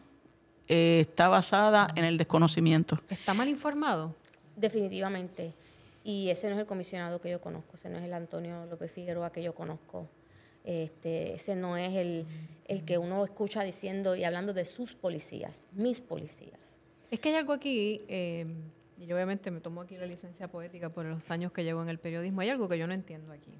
eh, 0.70 1.00
está 1.02 1.30
basada 1.30 1.88
en 1.96 2.06
el 2.06 2.18
desconocimiento. 2.18 3.00
¿Está 3.10 3.34
mal 3.34 3.50
informado? 3.50 4.16
Definitivamente. 4.56 5.54
Y 6.04 6.30
ese 6.30 6.48
no 6.48 6.54
es 6.54 6.62
el 6.62 6.68
comisionado 6.68 7.20
que 7.20 7.30
yo 7.30 7.42
conozco, 7.42 7.76
ese 7.76 7.90
no 7.90 7.98
es 7.98 8.04
el 8.04 8.14
Antonio 8.14 8.66
López 8.68 8.92
Figueroa 8.92 9.32
que 9.32 9.44
yo 9.44 9.54
conozco. 9.54 10.08
Este, 10.64 11.34
ese 11.34 11.56
no 11.56 11.76
es 11.76 11.96
el, 11.96 12.26
el 12.68 12.86
que 12.86 12.98
uno 12.98 13.24
escucha 13.26 13.64
diciendo 13.64 14.16
y 14.16 14.24
hablando 14.24 14.54
de 14.54 14.66
sus 14.66 14.94
policías, 14.94 15.66
mis 15.74 16.00
policías. 16.02 16.78
Es 17.10 17.20
que 17.20 17.30
hay 17.30 17.36
algo 17.36 17.54
aquí, 17.54 17.98
eh, 18.08 18.46
y 19.00 19.08
yo 19.08 19.16
obviamente 19.16 19.50
me 19.50 19.62
tomo 19.62 19.82
aquí 19.82 19.98
la 19.98 20.06
licencia 20.06 20.48
poética 20.48 20.90
por 20.90 21.06
los 21.06 21.30
años 21.32 21.52
que 21.52 21.64
llevo 21.64 21.82
en 21.82 21.90
el 21.90 21.98
periodismo, 21.98 22.42
hay 22.42 22.50
algo 22.50 22.70
que 22.70 22.78
yo 22.78 22.86
no 22.86 22.94
entiendo 22.94 23.34
aquí. 23.34 23.52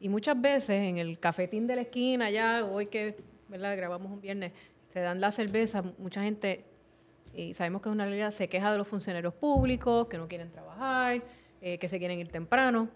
Y 0.00 0.08
muchas 0.08 0.40
veces 0.40 0.82
en 0.82 0.98
el 0.98 1.18
cafetín 1.18 1.66
de 1.66 1.74
la 1.74 1.82
esquina, 1.82 2.30
ya 2.30 2.64
hoy 2.64 2.86
que 2.86 3.16
¿verdad? 3.48 3.76
grabamos 3.76 4.12
un 4.12 4.20
viernes, 4.20 4.52
se 4.96 5.02
dan 5.02 5.20
la 5.20 5.30
cerveza, 5.30 5.82
mucha 5.98 6.22
gente, 6.22 6.64
y 7.34 7.52
sabemos 7.52 7.82
que 7.82 7.90
es 7.90 7.92
una 7.92 8.06
realidad, 8.06 8.30
se 8.30 8.48
queja 8.48 8.72
de 8.72 8.78
los 8.78 8.88
funcionarios 8.88 9.34
públicos, 9.34 10.06
que 10.06 10.16
no 10.16 10.26
quieren 10.26 10.50
trabajar, 10.50 11.22
eh, 11.60 11.76
que 11.76 11.86
se 11.86 11.98
quieren 11.98 12.18
ir 12.18 12.28
temprano. 12.28 12.88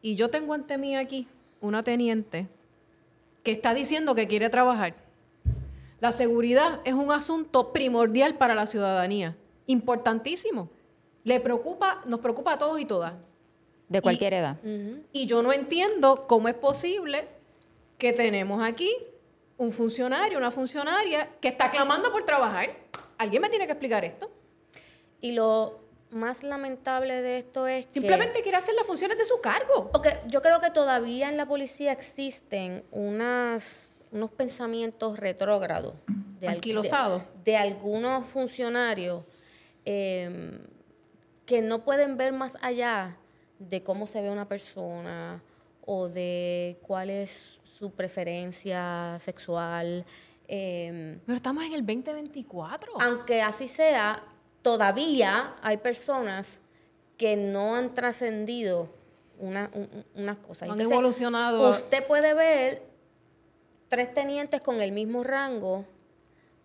Y 0.00 0.14
yo 0.14 0.30
tengo 0.30 0.54
ante 0.54 0.78
mí 0.78 0.94
aquí 0.94 1.26
una 1.60 1.82
teniente 1.82 2.46
que 3.42 3.50
está 3.50 3.74
diciendo 3.74 4.14
que 4.14 4.28
quiere 4.28 4.48
trabajar. 4.48 4.94
La 5.98 6.12
seguridad 6.12 6.82
es 6.84 6.94
un 6.94 7.10
asunto 7.10 7.72
primordial 7.72 8.36
para 8.36 8.54
la 8.54 8.68
ciudadanía, 8.68 9.36
importantísimo. 9.66 10.70
Le 11.24 11.40
preocupa, 11.40 12.00
nos 12.06 12.20
preocupa 12.20 12.52
a 12.52 12.58
todos 12.58 12.80
y 12.80 12.84
todas. 12.84 13.16
De 13.88 14.00
cualquier 14.00 14.34
edad. 14.34 14.56
Y 15.12 15.26
yo 15.26 15.42
no 15.42 15.52
entiendo 15.52 16.28
cómo 16.28 16.46
es 16.46 16.54
posible 16.54 17.26
que 17.98 18.12
tenemos 18.12 18.62
aquí 18.62 18.94
un 19.60 19.72
funcionario, 19.72 20.38
una 20.38 20.50
funcionaria 20.50 21.28
que 21.38 21.48
está 21.48 21.68
clamando 21.68 22.10
por 22.10 22.24
trabajar. 22.24 22.70
¿Alguien 23.18 23.42
me 23.42 23.50
tiene 23.50 23.66
que 23.66 23.72
explicar 23.72 24.06
esto? 24.06 24.30
Y 25.20 25.32
lo 25.32 25.80
más 26.08 26.42
lamentable 26.42 27.20
de 27.20 27.40
esto 27.40 27.66
es 27.66 27.84
que... 27.84 27.92
Simplemente 27.92 28.40
quiere 28.40 28.56
hacer 28.56 28.74
las 28.74 28.86
funciones 28.86 29.18
de 29.18 29.26
su 29.26 29.38
cargo. 29.42 29.90
Porque 29.92 30.16
yo 30.28 30.40
creo 30.40 30.62
que 30.62 30.70
todavía 30.70 31.28
en 31.28 31.36
la 31.36 31.44
policía 31.44 31.92
existen 31.92 32.84
unas, 32.90 34.00
unos 34.12 34.30
pensamientos 34.30 35.18
retrógrados. 35.18 35.92
De, 36.40 36.48
Anquilosados. 36.48 37.22
De, 37.44 37.58
algunos 37.58 38.26
funcionarios 38.26 39.26
em, 39.84 40.58
que 41.44 41.60
no 41.60 41.84
pueden 41.84 42.16
ver 42.16 42.32
más 42.32 42.56
allá 42.62 43.18
de 43.58 43.82
cómo 43.82 44.06
se 44.06 44.22
ve 44.22 44.30
una 44.30 44.48
persona 44.48 45.42
o 45.84 46.08
de 46.08 46.78
cuál 46.80 47.10
es 47.10 47.59
su 47.80 47.90
preferencia 47.90 49.16
sexual. 49.20 50.04
Em, 50.46 51.18
Pero 51.24 51.36
estamos 51.36 51.64
en 51.64 51.72
el 51.72 51.86
2024. 51.86 53.00
Aunque 53.00 53.40
así 53.40 53.68
sea, 53.68 54.22
todavía 54.60 55.56
hay 55.62 55.78
personas 55.78 56.60
que 57.16 57.36
no 57.36 57.74
han 57.74 57.88
trascendido 57.88 58.90
una, 59.38 59.70
unas 60.14 60.36
cosas. 60.38 60.68
han 60.68 60.80
evolucionado. 60.80 61.70
Usted 61.70 62.06
puede 62.06 62.34
ver 62.34 62.82
tres 63.88 64.12
tenientes 64.12 64.60
con 64.60 64.82
el 64.82 64.92
mismo 64.92 65.24
rango, 65.24 65.86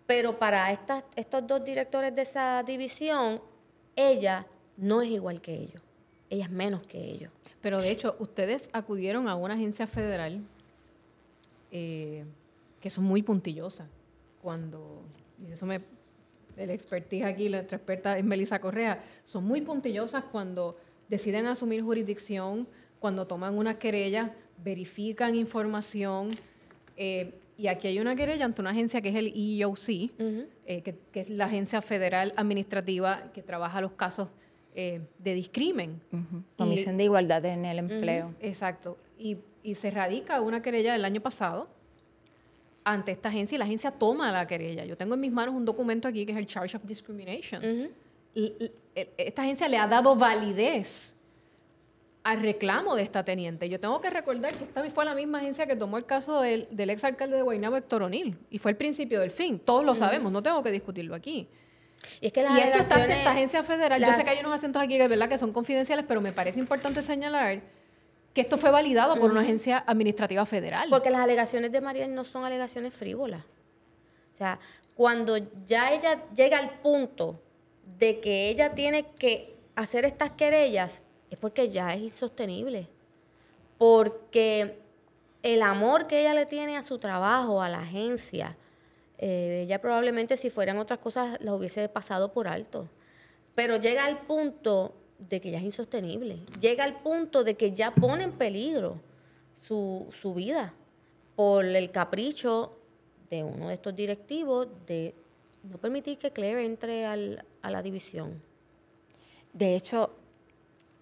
pero 0.06 0.38
para 0.38 0.70
estas, 0.74 1.06
estos 1.16 1.48
dos 1.48 1.64
directores 1.64 2.14
de 2.14 2.24
esa 2.24 2.62
división, 2.64 3.42
ella 3.96 4.46
no 4.76 5.02
es 5.02 5.10
igual 5.10 5.40
que 5.40 5.54
ellos 5.54 5.82
ella 6.30 6.46
es 6.46 6.52
menos 6.52 6.86
que 6.86 7.00
ellos. 7.00 7.32
Pero 7.62 7.80
de 7.80 7.92
hecho, 7.92 8.16
ustedes 8.20 8.70
acudieron 8.74 9.28
a 9.28 9.36
una 9.36 9.54
agencia 9.54 9.88
federal 9.88 10.42
eh, 11.72 12.26
que 12.80 12.90
son 12.90 13.04
muy 13.04 13.22
puntillosas. 13.22 13.88
Cuando, 14.42 15.04
y 15.46 15.52
eso 15.52 15.66
me, 15.66 15.82
el 16.58 16.70
expertise 16.70 17.24
aquí, 17.24 17.50
la 17.50 17.60
experta 17.60 18.18
es 18.18 18.24
Melissa 18.24 18.60
Correa, 18.60 19.04
son 19.24 19.46
muy 19.46 19.62
puntillosas 19.62 20.24
cuando 20.26 20.78
deciden 21.10 21.48
asumir 21.48 21.82
jurisdicción, 21.82 22.68
cuando 23.00 23.28
toman 23.28 23.58
una 23.58 23.78
querella, 23.78 24.34
verifican 24.64 25.36
información. 25.36 26.32
Eh, 26.98 27.34
y 27.58 27.68
aquí 27.68 27.88
hay 27.88 28.00
una 28.00 28.16
querella 28.16 28.46
ante 28.46 28.62
una 28.62 28.72
agencia 28.72 29.02
que 29.02 29.10
es 29.10 29.16
el 29.16 29.28
EEOC, 29.28 29.90
eh, 29.90 30.82
que, 30.82 30.96
que, 31.12 31.22
es 31.22 31.30
la 31.30 31.46
agencia 31.46 31.82
federal 31.82 32.34
administrativa 32.36 33.32
que 33.34 33.42
trabaja 33.42 33.80
los 33.82 33.94
casos 33.94 34.30
eh, 34.78 35.00
de 35.20 35.34
discrimen. 35.34 36.02
Comisión 36.58 36.98
de 36.98 37.06
Igualdad 37.06 37.46
en 37.46 37.64
el 37.64 37.80
Empleo. 37.80 38.36
exacto. 38.42 38.98
Y, 39.18 39.38
se 39.74 39.90
radica 39.90 40.40
una 40.42 40.62
querella 40.62 40.96
el 40.96 41.04
año 41.04 41.22
pasado 41.22 41.68
ante 42.84 43.12
esta 43.12 43.30
agencia 43.30 43.56
y 43.56 43.58
la 43.58 43.66
agencia 43.66 43.90
toma 43.90 44.32
la 44.32 44.46
querella. 44.46 44.86
Yo 44.86 44.96
tengo 44.96 45.16
en 45.16 45.22
mis 45.22 45.32
manos 45.32 45.56
un 45.56 45.66
documento 45.66 46.08
aquí 46.08 46.26
que 46.26 46.34
es 46.34 46.38
el 46.38 46.46
Charge 46.46 46.78
of 46.78 46.84
Discrimination. 46.84 47.90
y, 48.36 48.72
esta 49.18 49.42
agencia 49.42 49.68
le 49.68 49.78
ha 49.78 49.88
dado 49.88 50.16
validez 50.16 51.16
al 52.24 52.42
reclamo 52.42 52.96
de 52.96 53.04
esta 53.04 53.26
teniente. 53.26 53.68
Yo 53.70 53.80
tengo 53.80 54.00
que 54.00 54.10
recordar 54.10 54.54
que 54.58 54.64
esta 54.64 54.84
fue 54.90 55.04
la 55.04 55.14
misma 55.14 55.40
agencia 55.40 55.68
que 55.68 55.76
tomó 55.76 55.98
el 55.98 56.06
caso 56.06 56.42
del, 56.42 56.68
del 56.72 56.90
ex 56.90 57.04
alcalde 57.04 57.36
de 57.36 57.42
Guaynabo, 57.42 57.76
Héctor 57.76 58.04
O'Neill, 58.04 58.38
y 58.50 58.58
fue 58.58 58.72
el 58.72 58.78
principio 58.78 59.20
del 59.20 59.32
fin. 59.32 59.60
Todos 59.60 59.84
lo 59.84 59.96
sabemos, 59.96 60.32
no 60.32 60.42
tengo 60.42 60.64
que 60.64 60.72
discutirlo 60.72 61.14
aquí. 61.14 61.48
Y 62.22 62.28
es 62.28 62.34
que 62.34 62.42
las 62.42 62.58
esto 62.58 62.96
esta 62.96 63.32
agencia 63.32 63.64
federal, 63.64 64.04
yo 64.04 64.14
sé 64.14 64.24
que 64.24 64.30
hay 64.30 64.40
unos 64.40 64.54
acentos 64.54 64.82
aquí 64.82 64.98
que, 64.98 65.08
¿verdad? 65.08 65.30
que 65.30 65.38
son 65.38 65.52
confidenciales, 65.52 66.06
pero 66.08 66.22
me 66.22 66.32
parece 66.32 66.60
importante 66.60 67.02
señalar 67.02 67.62
que 68.36 68.42
esto 68.42 68.58
fue 68.58 68.70
validado 68.70 69.18
por 69.18 69.32
una 69.32 69.42
agencia 69.42 69.82
administrativa 69.88 70.46
federal. 70.46 70.90
Porque 70.90 71.10
las 71.10 71.22
alegaciones 71.22 71.72
de 71.72 71.80
Mariel 71.80 72.14
no 72.14 72.26
son 72.26 72.44
alegaciones 72.44 72.94
frívolas. 72.94 73.46
O 74.34 74.38
sea, 74.38 74.60
cuando 74.94 75.38
ya 75.66 75.94
ella 75.94 76.22
llega 76.36 76.58
al 76.58 76.80
punto 76.80 77.40
de 77.98 78.20
que 78.20 78.50
ella 78.50 78.76
tiene 78.76 79.06
que 79.06 79.56
hacer 79.78 80.04
estas 80.04 80.32
querellas, 80.32 81.02
es 81.30 81.40
porque 81.40 81.70
ya 81.70 81.94
es 81.94 82.02
insostenible. 82.02 82.90
Porque 83.78 84.80
el 85.42 85.62
amor 85.62 86.06
que 86.06 86.20
ella 86.20 86.34
le 86.34 86.46
tiene 86.46 86.76
a 86.76 86.84
su 86.84 87.00
trabajo, 87.00 87.62
a 87.62 87.70
la 87.70 87.80
agencia, 87.80 88.58
eh, 89.18 89.62
ella 89.64 89.80
probablemente 89.80 90.36
si 90.36 90.50
fueran 90.50 90.78
otras 90.78 91.00
cosas 91.00 91.38
las 91.40 91.54
hubiese 91.54 91.88
pasado 91.88 92.34
por 92.34 92.50
alto. 92.50 92.90
Pero 93.56 93.78
llega 93.78 94.04
al 94.04 94.20
punto 94.24 94.94
de 95.18 95.42
que 95.42 95.52
ya 95.52 95.58
es 95.58 95.64
insostenible. 95.64 96.40
Llega 96.60 96.84
al 96.84 96.98
punto 96.98 97.44
de 97.44 97.56
que 97.56 97.72
ya 97.72 97.94
pone 97.94 98.24
en 98.24 98.32
peligro 98.34 98.98
su, 99.54 100.08
su 100.12 100.34
vida 100.34 100.74
por 101.36 101.66
el 101.66 101.92
capricho 101.92 102.72
de 103.30 103.44
uno 103.44 103.70
de 103.70 103.76
estos 103.76 103.96
directivos 103.96 104.68
de 104.86 105.14
no 105.64 105.78
permitir 105.78 106.18
que 106.18 106.32
Claire 106.32 106.64
entre 106.66 107.06
al, 107.06 107.44
a 107.62 107.72
la 107.72 107.82
división. 107.82 108.42
De 109.54 109.76
hecho, 109.76 110.12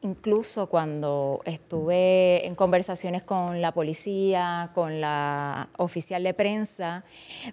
Incluso 0.03 0.67
cuando 0.67 1.41
estuve 1.45 2.45
en 2.45 2.55
conversaciones 2.55 3.23
con 3.23 3.61
la 3.61 3.71
policía, 3.71 4.69
con 4.75 4.99
la 4.99 5.69
oficial 5.77 6.23
de 6.23 6.33
prensa, 6.33 7.05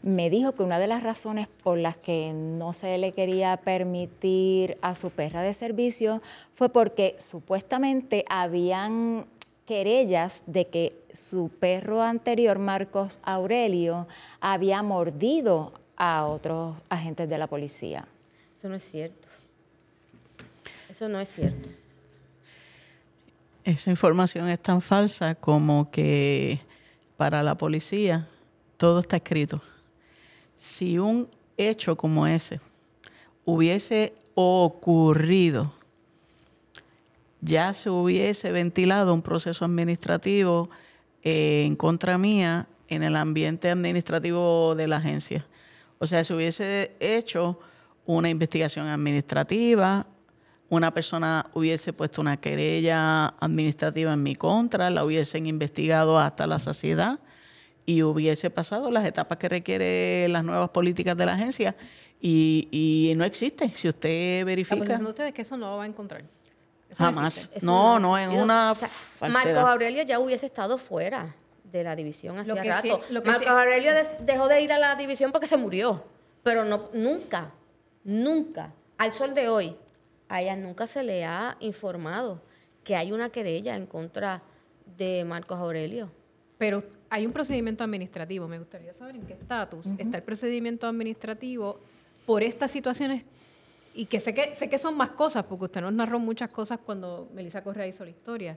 me 0.03 0.30
dijo 0.30 0.57
que 0.57 0.64
una 0.64 0.80
de 0.80 0.88
las 0.88 1.05
razones 1.05 1.46
por 1.46 1.78
las 1.78 1.96
que 1.96 2.32
no 2.32 2.72
se 2.72 2.98
le 2.98 3.12
quería 3.12 3.57
permitir 3.59 4.78
a 4.82 4.96
su 4.96 5.11
perra 5.11 5.42
de 5.42 5.55
servicio 5.55 6.22
fue 6.53 6.70
porque 6.70 7.14
supuestamente 7.20 8.24
habían 8.28 9.26
querellas 9.64 10.42
de 10.46 10.66
que 10.66 10.96
su 11.14 11.51
perro 11.51 12.03
anterior, 12.03 12.59
Marcos 12.59 13.20
Aurelio, 13.22 14.09
había 14.40 14.82
mordido 14.82 15.72
a 15.96 16.26
otros 16.26 16.76
agentes 16.88 17.28
de 17.28 17.38
la 17.38 17.46
policía. 17.46 18.09
Eso 18.59 18.68
no 18.68 18.74
es 18.74 18.82
cierto. 18.82 19.28
Eso 20.88 21.09
no 21.09 21.20
es 21.20 21.28
cierto 21.28 21.79
esa 23.64 23.90
información 23.90 24.48
es 24.48 24.61
tan 24.61 24.80
falsa 24.80 25.34
como 25.34 25.90
que 25.90 26.61
para 27.16 27.42
la 27.42 27.56
policía 27.56 28.28
todo 28.76 29.00
está 29.00 29.16
escrito. 29.16 29.61
Si 30.56 30.98
un 30.98 31.28
hecho 31.56 31.96
como 31.96 32.26
ese 32.26 32.61
hubiese 33.44 34.14
ocurrido, 34.34 35.72
ya 37.40 37.74
se 37.74 37.90
hubiese 37.90 38.52
ventilado 38.52 39.14
un 39.14 39.22
proceso 39.22 39.64
administrativo 39.64 40.70
eh, 41.22 41.64
en 41.66 41.76
contra 41.76 42.18
mía 42.18 42.66
en 42.88 43.02
el 43.02 43.16
ambiente 43.16 43.70
administrativo 43.70 44.74
de 44.74 44.88
la 44.88 44.96
agencia. 44.96 45.46
O 45.98 46.06
sea, 46.06 46.24
se 46.24 46.34
hubiese 46.34 46.92
hecho 46.98 47.58
una 48.06 48.28
investigación 48.30 48.88
administrativa, 48.88 50.06
una 50.70 50.94
persona 50.94 51.46
hubiese 51.52 51.92
puesto 51.92 52.20
una 52.22 52.36
querella 52.38 53.26
administrativa 53.40 54.12
en 54.14 54.22
mi 54.22 54.36
contra, 54.36 54.88
la 54.88 55.04
hubiesen 55.04 55.46
investigado 55.46 56.18
hasta 56.18 56.46
la 56.46 56.58
saciedad 56.58 57.18
y 57.84 58.02
hubiese 58.02 58.50
pasado 58.50 58.90
las 58.90 59.04
etapas 59.04 59.36
que 59.38 59.48
requiere 59.48 60.28
las 60.28 60.44
nuevas 60.44 60.70
políticas 60.70 61.16
de 61.16 61.26
la 61.26 61.32
agencia 61.34 61.74
y, 62.20 62.68
y 62.70 63.14
no 63.16 63.24
existe. 63.24 63.68
Si 63.74 63.88
usted 63.88 64.38
La 64.40 64.44
verifica, 64.44 64.96
de 64.96 65.04
ustedes 65.04 65.28
es 65.28 65.34
que 65.34 65.42
eso 65.42 65.56
no 65.56 65.72
lo 65.72 65.76
va 65.78 65.84
a 65.84 65.86
encontrar. 65.86 66.22
Eso 66.88 66.96
jamás. 67.02 67.50
No, 67.62 67.98
no, 67.98 68.16
en 68.16 68.24
existido. 68.24 68.44
una 68.44 68.72
O 68.72 68.74
sea, 68.76 68.88
falsedad. 68.88 69.44
Marcos 69.54 69.70
Aurelio 69.72 70.02
ya 70.04 70.18
hubiese 70.20 70.46
estado 70.46 70.78
fuera 70.78 71.34
de 71.64 71.82
la 71.84 71.94
división 71.96 72.38
sí- 72.44 72.52
rato. 72.68 73.00
lo 73.10 73.22
que 73.22 73.28
Marcos 73.28 73.46
sí- 73.46 73.52
Aurelio 73.52 73.92
dejó 74.20 74.48
de 74.48 74.60
ir 74.60 74.72
a 74.72 74.78
la 74.78 74.94
división 74.96 75.32
porque 75.32 75.46
se 75.46 75.56
murió. 75.56 76.04
Pero 76.44 76.64
no, 76.64 76.88
nunca, 76.94 77.50
nunca, 78.04 78.72
al 78.98 79.12
sol 79.12 79.34
de 79.34 79.48
hoy, 79.48 79.76
a 80.30 80.40
ella 80.40 80.56
nunca 80.56 80.86
se 80.86 81.02
le 81.02 81.24
ha 81.24 81.56
informado 81.58 82.40
que 82.84 82.94
hay 82.94 83.10
una 83.10 83.30
querella 83.30 83.76
en 83.76 83.84
contra 83.84 84.42
de 84.96 85.24
Marcos 85.24 85.58
Aurelio. 85.58 86.08
Pero 86.56 86.84
hay 87.10 87.26
un 87.26 87.32
procedimiento 87.32 87.82
administrativo. 87.82 88.46
Me 88.46 88.60
gustaría 88.60 88.94
saber 88.94 89.16
en 89.16 89.26
qué 89.26 89.32
estatus 89.32 89.84
está 89.98 90.18
el 90.18 90.22
procedimiento 90.22 90.86
administrativo 90.86 91.80
por 92.26 92.44
estas 92.44 92.70
situaciones 92.70 93.24
y 93.92 94.06
que 94.06 94.20
sé 94.20 94.32
que 94.32 94.54
sé 94.54 94.68
que 94.68 94.78
son 94.78 94.96
más 94.96 95.10
cosas 95.10 95.44
porque 95.44 95.64
usted 95.64 95.80
nos 95.80 95.92
narró 95.92 96.20
muchas 96.20 96.48
cosas 96.50 96.78
cuando 96.78 97.28
Melissa 97.34 97.64
Correa 97.64 97.88
hizo 97.88 98.04
la 98.04 98.10
historia. 98.10 98.56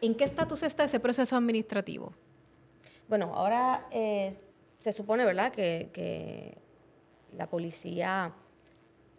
¿En 0.00 0.16
qué 0.16 0.24
estatus 0.24 0.64
está 0.64 0.82
ese 0.82 0.98
proceso 0.98 1.36
administrativo? 1.36 2.12
Bueno, 3.08 3.30
ahora 3.34 3.86
eh, 3.92 4.36
se 4.80 4.90
supone, 4.90 5.24
¿verdad?, 5.24 5.52
que, 5.52 5.90
que 5.92 6.58
la 7.36 7.48
policía 7.48 8.32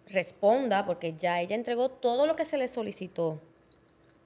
responda, 0.07 0.85
porque 0.85 1.15
ya 1.15 1.41
ella 1.41 1.55
entregó 1.55 1.89
todo 1.89 2.27
lo 2.27 2.35
que 2.35 2.45
se 2.45 2.57
le 2.57 2.67
solicitó 2.67 3.41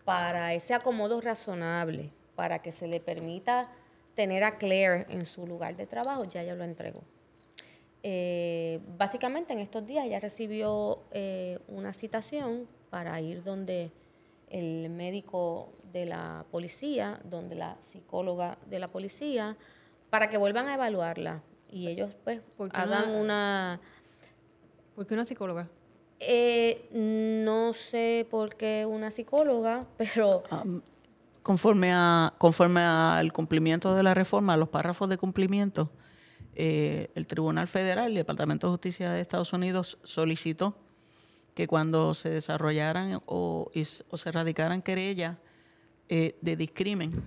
para 0.06 0.54
ese 0.54 0.74
acomodo 0.74 1.22
razonable, 1.22 2.12
para 2.36 2.62
que 2.62 2.72
se 2.72 2.88
le 2.88 3.00
permita 3.00 3.70
tener 4.16 4.44
a 4.44 4.58
Claire 4.58 5.06
en 5.10 5.26
su 5.26 5.46
lugar 5.48 5.76
de 5.76 5.86
trabajo, 5.86 6.26
ya 6.26 6.42
ella 6.42 6.56
lo 6.56 6.64
entregó. 6.64 7.02
Eh, 8.02 8.80
básicamente 8.98 9.54
en 9.54 9.60
estos 9.60 9.86
días 9.86 10.06
ella 10.06 10.20
recibió 10.20 11.04
eh, 11.12 11.60
una 11.68 11.94
citación 11.94 12.68
para 12.90 13.20
ir 13.20 13.44
donde 13.44 13.92
el 14.50 14.90
médico 14.90 15.72
de 15.92 16.06
la 16.06 16.46
policía, 16.50 17.20
donde 17.24 17.56
la 17.56 17.78
psicóloga 17.82 18.58
de 18.68 18.80
la 18.80 18.88
policía, 18.88 19.58
para 20.10 20.30
que 20.30 20.38
vuelvan 20.38 20.68
a 20.68 20.76
evaluarla 20.76 21.44
y 21.72 21.88
ellos 21.88 22.16
pues 22.24 22.42
¿Por 22.58 22.72
qué 22.72 22.78
hagan 22.78 23.12
una... 23.12 23.80
¿Por 25.00 25.08
qué 25.08 25.14
una 25.14 25.24
psicóloga? 25.24 25.70
eh, 26.20 26.89
no 26.91 27.74
sé 27.74 28.28
por 28.30 28.58
qué 28.58 28.86
una 28.86 29.12
psicóloga, 29.12 29.86
pero 29.97 30.43
conforme 31.41 31.93
a 31.93 32.34
conforme 32.38 32.82
al 32.82 33.32
cumplimiento 33.32 33.95
de 33.95 34.04
la 34.04 34.14
reforma, 34.14 34.56
a 34.56 34.58
los 34.58 34.68
párrafos 34.68 35.08
de 35.08 35.18
cumplimiento, 35.18 35.89
eh, 36.54 37.12
el 37.16 37.28
Tribunal 37.28 37.70
Federal 37.70 38.08
y 38.08 38.16
el 38.16 38.16
Departamento 38.16 38.68
de 38.68 38.72
Justicia 38.72 39.10
de 39.12 39.22
Estados 39.22 39.54
Unidos 39.54 40.00
solicitó 40.04 40.78
que 41.56 41.66
cuando 41.66 42.14
se 42.14 42.30
desarrollaran 42.30 43.22
o, 43.26 43.72
se 43.74 44.32
radicaran 44.34 44.82
querellas 44.82 45.38
eh, 46.10 46.36
de 46.41 46.58
discrimen 46.58 47.24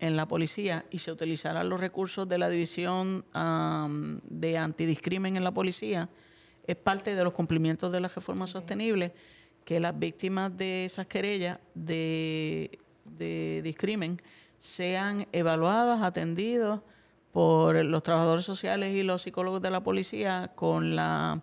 en 0.00 0.16
la 0.16 0.26
policía 0.26 0.86
y 0.90 1.00
se 1.00 1.12
utilizaran 1.12 1.68
los 1.68 1.78
recursos 1.80 2.26
de 2.26 2.38
la 2.38 2.48
División 2.48 3.26
de 4.24 4.56
Antidiscrimen 4.56 5.36
en 5.36 5.44
la 5.44 5.52
policía, 5.52 6.08
es 6.66 6.76
parte 6.76 7.14
de 7.14 7.24
los 7.24 7.32
cumplimientos 7.32 7.92
de 7.92 8.00
la 8.00 8.08
reforma 8.08 8.46
sostenible 8.46 9.12
que 9.64 9.80
las 9.80 9.98
víctimas 9.98 10.56
de 10.56 10.84
esas 10.84 11.06
querellas 11.06 11.58
de, 11.74 12.78
de 13.04 13.60
discrimen 13.62 14.20
sean 14.58 15.26
evaluadas, 15.32 16.02
atendidas 16.02 16.80
por 17.32 17.84
los 17.84 18.02
trabajadores 18.02 18.44
sociales 18.44 18.94
y 18.94 19.02
los 19.02 19.22
psicólogos 19.22 19.60
de 19.60 19.70
la 19.70 19.82
policía 19.82 20.52
con 20.54 20.94
la 20.94 21.40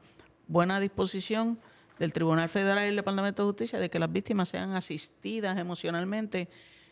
buena 0.47 0.80
disposición 0.80 1.59
del 1.99 2.13
Tribunal 2.13 2.49
Federal 2.49 2.86
y 2.86 2.89
el 2.89 2.95
Departamento 2.95 3.43
de 3.43 3.49
Justicia 3.49 3.80
de 3.80 3.89
que 3.89 3.99
las 3.99 4.11
víctimas 4.11 4.49
sean 4.49 4.72
asistidas 4.72 5.57
emocionalmente 5.57 6.49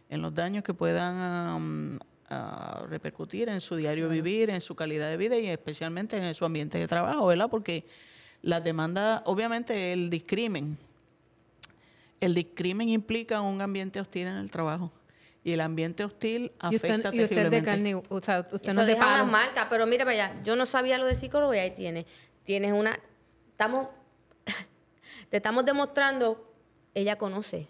en 0.09 0.21
los 0.21 0.33
daños 0.33 0.63
que 0.63 0.73
puedan 0.73 1.99
a 2.29 2.85
repercutir 2.87 3.49
en 3.49 3.59
su 3.59 3.75
diario 3.75 4.07
vivir, 4.07 4.49
en 4.49 4.61
su 4.61 4.75
calidad 4.75 5.09
de 5.09 5.17
vida 5.17 5.37
y 5.37 5.47
especialmente 5.47 6.17
en 6.17 6.33
su 6.33 6.45
ambiente 6.45 6.77
de 6.77 6.87
trabajo, 6.87 7.25
¿verdad? 7.25 7.49
Porque 7.49 7.85
las 8.41 8.63
demandas, 8.63 9.21
obviamente 9.25 9.91
el 9.93 10.09
discrimen, 10.09 10.77
el 12.21 12.33
discrimen 12.33 12.89
implica 12.89 13.41
un 13.41 13.61
ambiente 13.61 13.99
hostil 13.99 14.27
en 14.27 14.35
el 14.37 14.51
trabajo 14.51 14.91
y 15.43 15.51
el 15.53 15.61
ambiente 15.61 16.03
hostil 16.03 16.51
Y 16.71 16.75
afecta 16.75 17.09
usted, 17.09 17.13
y 17.13 17.23
usted 17.23 17.27
de 17.27 17.27
terriblemente. 17.27 17.65
carne, 17.69 17.89
y- 17.91 17.93
o 17.93 18.21
sea, 18.21 18.39
usted 18.51 18.69
Eso 18.69 18.73
no 18.81 18.85
deja 18.85 19.23
marca, 19.23 19.67
pero 19.69 19.85
mira 19.87 20.03
para 20.05 20.25
allá, 20.29 20.43
yo 20.43 20.55
no 20.55 20.65
sabía 20.65 20.97
lo 20.97 21.05
de 21.05 21.15
psicólogo 21.15 21.53
y 21.53 21.59
ahí 21.59 21.71
tienes. 21.71 22.05
Tienes 22.43 22.73
una, 22.73 22.99
estamos, 23.51 23.87
te 25.29 25.37
estamos 25.37 25.65
demostrando, 25.65 26.45
ella 26.93 27.17
conoce, 27.17 27.67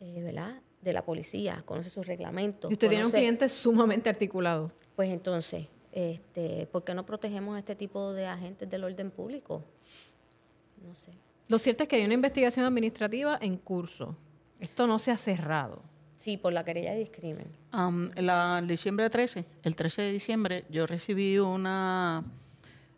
eh, 0.00 0.22
¿verdad? 0.22 0.60
De 0.80 0.92
la 0.94 1.04
policía, 1.04 1.62
conoce 1.66 1.90
sus 1.90 2.06
reglamentos. 2.06 2.70
Y 2.70 2.74
usted 2.74 2.88
tiene 2.88 3.04
un 3.04 3.10
cliente 3.10 3.48
sumamente 3.50 4.08
articulado. 4.08 4.72
Pues 4.96 5.10
entonces, 5.10 5.66
este, 5.92 6.66
¿por 6.70 6.84
qué 6.84 6.94
no 6.94 7.04
protegemos 7.04 7.56
a 7.56 7.58
este 7.58 7.74
tipo 7.74 8.12
de 8.12 8.26
agentes 8.26 8.68
del 8.70 8.84
orden 8.84 9.10
público? 9.10 9.64
No 10.86 10.94
sé. 10.94 11.12
Lo 11.48 11.58
cierto 11.58 11.82
es 11.82 11.88
que 11.88 11.96
hay 11.96 12.04
una 12.04 12.14
investigación 12.14 12.64
administrativa 12.64 13.38
en 13.40 13.56
curso. 13.56 14.16
Esto 14.60 14.86
no 14.86 14.98
se 14.98 15.10
ha 15.10 15.16
cerrado. 15.16 15.82
Sí, 16.16 16.36
por 16.36 16.52
la 16.52 16.64
querella 16.64 16.92
de 16.92 16.98
discrimen. 16.98 17.46
Am, 17.72 18.10
la, 18.16 18.58
el 18.58 18.68
diciembre 18.68 19.08
13, 19.08 19.44
el 19.62 19.74
13 19.74 20.02
de 20.02 20.12
diciembre, 20.12 20.64
yo 20.68 20.86
recibí 20.86 21.38
una 21.38 22.22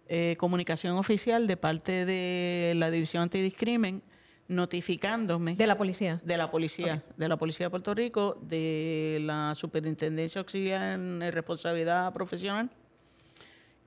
eh, 0.09 0.35
comunicación 0.39 0.97
oficial 0.97 1.47
de 1.47 1.57
parte 1.57 2.05
de 2.05 2.75
la 2.77 2.91
División 2.91 3.23
Antidiscrimen 3.23 4.03
notificándome 4.49 5.55
De 5.55 5.67
la 5.67 5.79
policía. 5.79 6.21
de 6.25 6.37
la 6.37 6.51
policía, 6.51 7.03
de 7.17 7.29
la 7.29 7.37
policía 7.37 7.67
de 7.67 7.71
Puerto 7.71 7.95
Rico, 7.95 8.37
de 8.43 9.19
la 9.23 9.55
Superintendencia 9.55 10.41
Auxiliar 10.41 10.95
en 10.95 11.23
Responsabilidad 11.33 12.13
Profesional, 12.13 12.71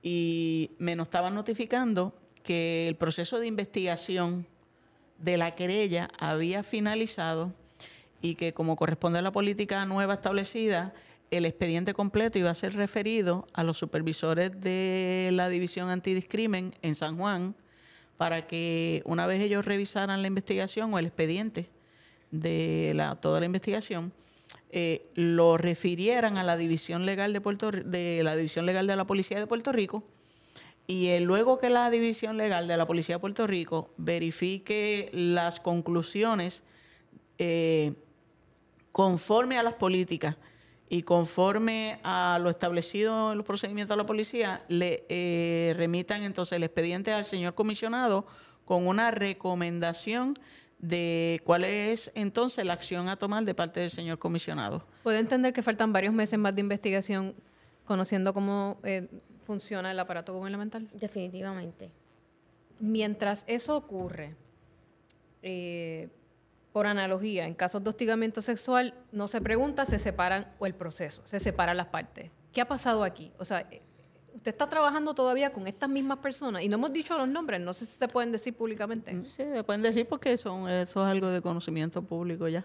y 0.08 0.70
me 0.78 0.94
nos 0.94 1.08
estaban 1.08 1.34
notificando 1.34 2.14
que 2.44 2.86
el 2.86 2.94
proceso 2.94 3.40
de 3.40 3.48
investigación 3.48 4.46
de 5.18 5.36
la 5.36 5.56
querella 5.56 6.10
había 6.20 6.62
finalizado 6.62 7.52
y 8.22 8.36
que 8.36 8.54
como 8.54 8.76
corresponde 8.76 9.18
a 9.18 9.22
la 9.22 9.32
política 9.32 9.84
nueva 9.84 10.14
establecida, 10.14 10.94
el 11.32 11.44
expediente 11.44 11.92
completo 11.92 12.38
iba 12.38 12.50
a 12.50 12.54
ser 12.54 12.76
referido 12.76 13.48
a 13.52 13.64
los 13.64 13.78
supervisores 13.78 14.52
de 14.60 15.30
la 15.32 15.48
División 15.48 15.90
Antidiscrimen 15.90 16.76
en 16.82 16.94
San 16.94 17.16
Juan 17.16 17.56
para 18.16 18.46
que 18.46 19.02
una 19.06 19.26
vez 19.26 19.40
ellos 19.40 19.64
revisaran 19.64 20.22
la 20.22 20.28
investigación 20.28 20.94
o 20.94 21.00
el 21.00 21.06
expediente 21.06 21.68
de 22.30 22.92
la, 22.94 23.16
toda 23.16 23.40
la 23.40 23.46
investigación, 23.46 24.12
eh, 24.70 25.06
lo 25.14 25.56
refirieran 25.56 26.38
a 26.38 26.42
la 26.42 26.56
División 26.56 27.06
Legal 27.06 27.32
de 27.32 27.40
Puerto 27.40 27.70
de 27.70 28.22
la 28.24 28.34
División 28.34 28.66
Legal 28.66 28.88
de 28.88 28.96
la 28.96 29.06
Policía 29.06 29.38
de 29.38 29.46
Puerto 29.46 29.70
Rico 29.70 30.02
y 30.88 31.08
eh, 31.08 31.20
luego 31.20 31.58
que 31.58 31.70
la 31.70 31.88
División 31.88 32.36
Legal 32.36 32.66
de 32.66 32.76
la 32.76 32.86
Policía 32.86 33.14
de 33.16 33.20
Puerto 33.20 33.46
Rico 33.46 33.90
verifique 33.96 35.08
las 35.12 35.60
conclusiones 35.60 36.64
eh, 37.38 37.94
conforme 38.90 39.56
a 39.56 39.62
las 39.62 39.74
políticas 39.74 40.36
y 40.88 41.02
conforme 41.02 42.00
a 42.02 42.38
lo 42.42 42.50
establecido 42.50 43.32
en 43.32 43.38
los 43.38 43.46
procedimientos 43.46 43.94
de 43.94 44.02
la 44.02 44.06
policía, 44.06 44.64
le 44.68 45.74
remitan 45.76 46.22
entonces 46.22 46.56
el 46.56 46.62
expediente 46.64 47.12
al 47.12 47.24
señor 47.24 47.54
comisionado 47.54 48.26
con 48.64 48.86
una 48.86 49.10
recomendación 49.10 50.38
de 50.78 51.40
cuál 51.44 51.64
es 51.64 52.12
entonces 52.14 52.64
la 52.64 52.74
acción 52.74 53.08
a 53.08 53.16
tomar 53.16 53.44
de 53.44 53.54
parte 53.54 53.80
del 53.80 53.90
señor 53.90 54.18
comisionado. 54.18 54.86
Puede 55.02 55.18
entender 55.18 55.52
que 55.52 55.62
faltan 55.62 55.92
varios 55.92 56.12
meses 56.12 56.38
más 56.38 56.54
de 56.54 56.60
investigación 56.60 57.34
conociendo 57.84 58.34
cómo 58.34 58.78
eh, 58.82 59.08
funciona 59.42 59.90
el 59.90 59.98
aparato 59.98 60.34
gubernamental. 60.34 60.88
Definitivamente. 60.92 61.90
Mientras 62.78 63.44
eso 63.46 63.76
ocurre, 63.76 64.34
eh, 65.42 66.08
por 66.72 66.86
analogía, 66.86 67.46
en 67.46 67.54
casos 67.54 67.82
de 67.82 67.88
hostigamiento 67.88 68.42
sexual, 68.42 68.92
no 69.12 69.28
se 69.28 69.40
pregunta, 69.40 69.86
se 69.86 69.98
separan 69.98 70.52
o 70.58 70.66
el 70.66 70.74
proceso, 70.74 71.22
se 71.24 71.40
separan 71.40 71.78
las 71.78 71.86
partes. 71.86 72.30
¿Qué 72.52 72.60
ha 72.60 72.68
pasado 72.68 73.02
aquí? 73.02 73.32
O 73.38 73.46
sea, 73.46 73.66
usted 74.46 74.54
está 74.54 74.68
trabajando 74.68 75.12
todavía 75.12 75.52
con 75.52 75.66
estas 75.66 75.88
mismas 75.88 76.18
personas 76.18 76.62
y 76.62 76.68
no 76.68 76.76
hemos 76.76 76.92
dicho 76.92 77.18
los 77.18 77.26
nombres, 77.26 77.60
no 77.60 77.74
sé 77.74 77.84
si 77.84 77.98
se 77.98 78.06
pueden 78.06 78.30
decir 78.30 78.54
públicamente. 78.54 79.24
Sí, 79.26 79.42
me 79.42 79.64
pueden 79.64 79.82
decir 79.82 80.06
porque 80.06 80.36
son, 80.38 80.68
eso 80.68 81.04
es 81.04 81.10
algo 81.10 81.28
de 81.28 81.42
conocimiento 81.42 82.00
público 82.00 82.46
ya. 82.46 82.64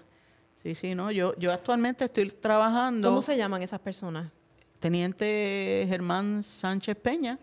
Sí, 0.57 0.75
sí, 0.75 0.93
no. 0.93 1.09
Yo, 1.09 1.35
yo 1.39 1.51
actualmente 1.51 2.05
estoy 2.05 2.29
trabajando. 2.29 3.09
¿Cómo 3.09 3.23
se 3.23 3.35
llaman 3.35 3.63
esas 3.63 3.79
personas? 3.79 4.31
Teniente 4.79 5.87
Germán 5.89 6.43
Sánchez 6.43 6.95
Peña 6.97 7.39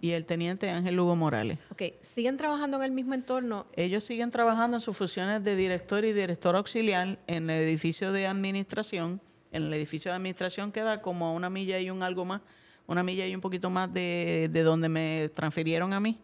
y 0.00 0.10
el 0.10 0.26
teniente 0.26 0.68
Ángel 0.68 0.96
Lugo 0.96 1.14
Morales. 1.14 1.60
Ok, 1.70 1.82
¿siguen 2.00 2.36
trabajando 2.36 2.78
en 2.78 2.82
el 2.82 2.90
mismo 2.90 3.14
entorno? 3.14 3.66
Ellos 3.76 4.02
siguen 4.02 4.32
trabajando 4.32 4.78
en 4.78 4.80
sus 4.80 4.96
funciones 4.96 5.44
de 5.44 5.54
director 5.54 6.04
y 6.04 6.12
director 6.12 6.56
auxiliar 6.56 7.20
en 7.28 7.48
el 7.48 7.62
edificio 7.62 8.10
de 8.10 8.26
administración. 8.26 9.20
En 9.52 9.64
el 9.64 9.74
edificio 9.74 10.10
de 10.10 10.16
administración 10.16 10.72
queda 10.72 11.00
como 11.00 11.26
a 11.26 11.32
una 11.32 11.48
milla 11.48 11.78
y 11.78 11.90
un 11.90 12.02
algo 12.02 12.24
más, 12.24 12.40
una 12.86 13.02
milla 13.02 13.26
y 13.26 13.34
un 13.34 13.40
poquito 13.40 13.70
más 13.70 13.92
de, 13.92 14.48
de 14.50 14.62
donde 14.62 14.88
me 14.88 15.30
transfirieron 15.34 15.92
a 15.92 16.00
mí. 16.00 16.18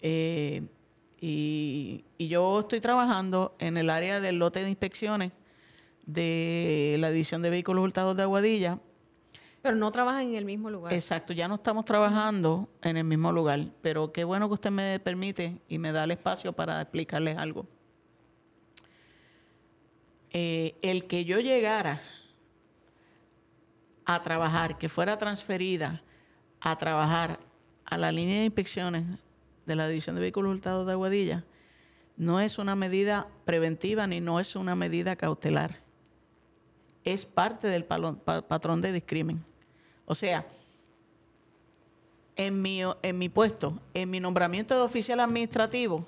Eh, 0.00 0.62
y, 1.20 2.04
y 2.16 2.28
yo 2.28 2.60
estoy 2.60 2.80
trabajando 2.80 3.54
en 3.58 3.76
el 3.76 3.90
área 3.90 4.20
del 4.20 4.38
lote 4.38 4.62
de 4.62 4.70
inspecciones 4.70 5.32
de 6.06 6.96
la 6.98 7.10
División 7.10 7.42
de 7.42 7.50
Vehículos 7.50 7.84
Hurtados 7.84 8.16
de 8.16 8.22
Aguadilla. 8.22 8.78
Pero 9.62 9.76
no 9.76 9.92
trabajan 9.92 10.28
en 10.28 10.36
el 10.36 10.46
mismo 10.46 10.70
lugar. 10.70 10.92
Exacto, 10.94 11.34
ya 11.34 11.46
no 11.46 11.56
estamos 11.56 11.84
trabajando 11.84 12.70
en 12.82 12.96
el 12.96 13.04
mismo 13.04 13.30
lugar, 13.30 13.66
pero 13.82 14.10
qué 14.10 14.24
bueno 14.24 14.48
que 14.48 14.54
usted 14.54 14.70
me 14.70 14.98
permite 15.00 15.60
y 15.68 15.78
me 15.78 15.92
da 15.92 16.04
el 16.04 16.12
espacio 16.12 16.52
para 16.52 16.80
explicarles 16.80 17.36
algo. 17.36 17.66
Eh, 20.30 20.76
el 20.80 21.06
que 21.06 21.24
yo 21.24 21.40
llegara 21.40 22.00
a 24.14 24.22
trabajar, 24.22 24.78
que 24.78 24.88
fuera 24.88 25.16
transferida 25.18 26.02
a 26.60 26.76
trabajar 26.76 27.38
a 27.84 27.96
la 27.96 28.12
línea 28.12 28.40
de 28.40 28.46
inspecciones 28.46 29.04
de 29.66 29.76
la 29.76 29.88
División 29.88 30.16
de 30.16 30.22
Vehículos 30.22 30.52
Hurtados 30.52 30.86
de 30.86 30.92
Aguadilla, 30.92 31.44
no 32.16 32.40
es 32.40 32.58
una 32.58 32.76
medida 32.76 33.28
preventiva 33.44 34.06
ni 34.06 34.20
no 34.20 34.40
es 34.40 34.56
una 34.56 34.74
medida 34.74 35.16
cautelar. 35.16 35.80
Es 37.04 37.24
parte 37.24 37.68
del 37.68 37.84
patrón 37.84 38.82
de 38.82 38.92
discrimen. 38.92 39.42
O 40.04 40.14
sea, 40.14 40.46
en 42.36 42.60
mi, 42.60 42.82
en 43.02 43.18
mi 43.18 43.28
puesto, 43.28 43.80
en 43.94 44.10
mi 44.10 44.20
nombramiento 44.20 44.74
de 44.74 44.82
oficial 44.82 45.20
administrativo, 45.20 46.06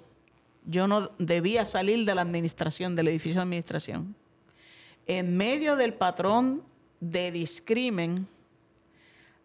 yo 0.66 0.86
no 0.86 1.10
debía 1.18 1.64
salir 1.64 2.04
de 2.04 2.14
la 2.14 2.22
administración, 2.22 2.94
del 2.94 3.08
edificio 3.08 3.36
de 3.36 3.42
administración. 3.42 4.14
En 5.06 5.36
medio 5.36 5.76
del 5.76 5.94
patrón 5.94 6.62
de 7.02 7.32
discrimen, 7.32 8.28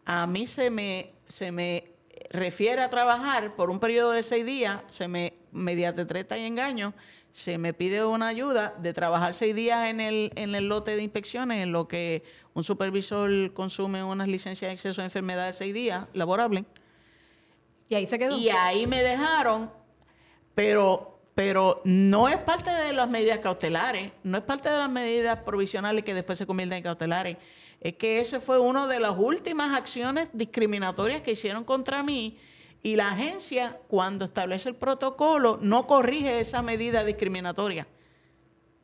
a 0.06 0.28
mí 0.28 0.46
se 0.46 0.70
me, 0.70 1.12
se 1.26 1.52
me 1.52 1.86
refiere 2.30 2.84
a 2.84 2.90
trabajar 2.90 3.56
por 3.56 3.72
un 3.72 3.80
periodo 3.80 4.12
de 4.12 4.22
seis 4.22 4.46
días, 4.46 4.84
se 4.90 5.08
me, 5.08 5.34
mediante 5.52 6.06
treta 6.06 6.38
y 6.38 6.46
engaño, 6.46 6.94
se 7.32 7.58
me 7.58 7.74
pide 7.74 8.06
una 8.06 8.28
ayuda 8.28 8.76
de 8.78 8.94
trabajar 8.94 9.34
seis 9.34 9.56
días 9.56 9.90
en 9.90 10.00
el, 10.00 10.32
en 10.36 10.54
el 10.54 10.70
lote 10.70 10.96
de 10.96 11.02
inspecciones, 11.02 11.64
en 11.64 11.72
lo 11.72 11.88
que 11.88 12.24
un 12.54 12.64
supervisor 12.64 13.52
consume 13.54 14.04
unas 14.04 14.28
licencias 14.28 14.70
de 14.70 14.74
exceso 14.76 15.02
de 15.02 15.06
enfermedad 15.06 15.48
de 15.48 15.54
seis 15.54 15.74
días 15.74 16.06
laborables. 16.14 16.64
Y 17.90 17.96
ahí 17.96 18.06
se 18.06 18.20
quedó. 18.20 18.38
Y 18.38 18.50
ahí 18.50 18.86
me 18.86 19.02
dejaron, 19.02 19.72
pero, 20.54 21.17
pero 21.38 21.82
no 21.84 22.28
es 22.28 22.38
parte 22.38 22.72
de 22.72 22.94
las 22.94 23.08
medidas 23.08 23.38
cautelares, 23.38 24.12
no 24.24 24.40
es 24.40 24.44
parte 24.44 24.72
de 24.72 24.78
las 24.80 24.90
medidas 24.90 25.38
provisionales 25.44 26.04
que 26.04 26.16
después 26.16 26.36
se 26.40 26.48
convierten 26.48 26.78
en 26.80 26.84
cautelares. 26.84 27.38
Es 27.80 27.94
que 27.94 28.20
ese 28.20 28.40
fue 28.40 28.58
una 28.58 28.88
de 28.88 29.00
las 29.00 29.14
últimas 29.16 29.78
acciones 29.78 30.30
discriminatorias 30.34 31.22
que 31.22 31.34
hicieron 31.34 31.64
contra 31.64 32.02
mí 32.02 32.40
y 32.82 32.96
la 32.96 33.12
agencia, 33.12 33.78
cuando 33.88 34.26
establece 34.26 34.68
el 34.70 34.76
protocolo, 34.78 35.60
no 35.62 35.86
corrige 35.86 36.40
esa 36.40 36.64
medida 36.64 37.04
discriminatoria. 37.04 37.88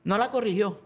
No 0.03 0.19
la 0.19 0.29
corrigió. 0.29 0.79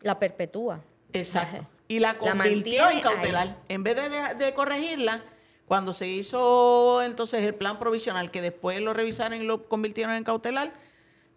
La 0.00 0.18
perpetúa. 0.18 0.80
Exacto. 1.12 1.66
Y 1.86 1.98
la 1.98 2.16
convirtió 2.16 2.88
en 2.88 3.00
cautelar. 3.00 3.58
En 3.68 3.82
vez 3.82 3.96
de, 3.96 4.08
de- 4.08 4.34
de 4.36 4.54
corregirla, 4.54 5.22
cuando 5.70 5.92
se 5.92 6.08
hizo 6.08 7.00
entonces 7.00 7.44
el 7.44 7.54
plan 7.54 7.78
provisional, 7.78 8.32
que 8.32 8.42
después 8.42 8.80
lo 8.80 8.92
revisaron 8.92 9.40
y 9.40 9.44
lo 9.44 9.68
convirtieron 9.68 10.16
en 10.16 10.24
cautelar, 10.24 10.72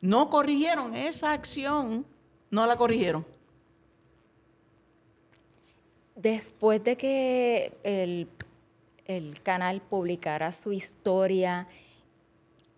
no 0.02 0.32
corrigieron 0.32 0.96
esa 0.96 1.34
acción, 1.34 2.04
no 2.50 2.66
la 2.66 2.76
corrigieron. 2.76 3.28
Después 6.16 6.84
de 6.84 6.98
que 6.98 7.74
el, 7.84 8.28
el 9.06 9.40
canal 9.44 9.82
publicara 9.82 10.52
su 10.52 10.72
historia, 10.72 11.68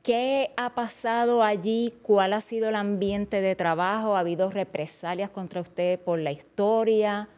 ¿qué 0.04 0.52
ha 0.58 0.76
pasado 0.76 1.42
allí? 1.42 1.94
¿Cuál 2.02 2.34
ha 2.34 2.42
sido 2.42 2.68
el 2.68 2.76
ambiente 2.76 3.40
de 3.40 3.56
trabajo? 3.56 4.18
¿Ha 4.18 4.20
habido 4.20 4.52
represalias 4.52 5.30
contra 5.30 5.62
usted 5.62 6.02
por 6.02 6.20
la 6.20 6.34
historia? 6.34 7.30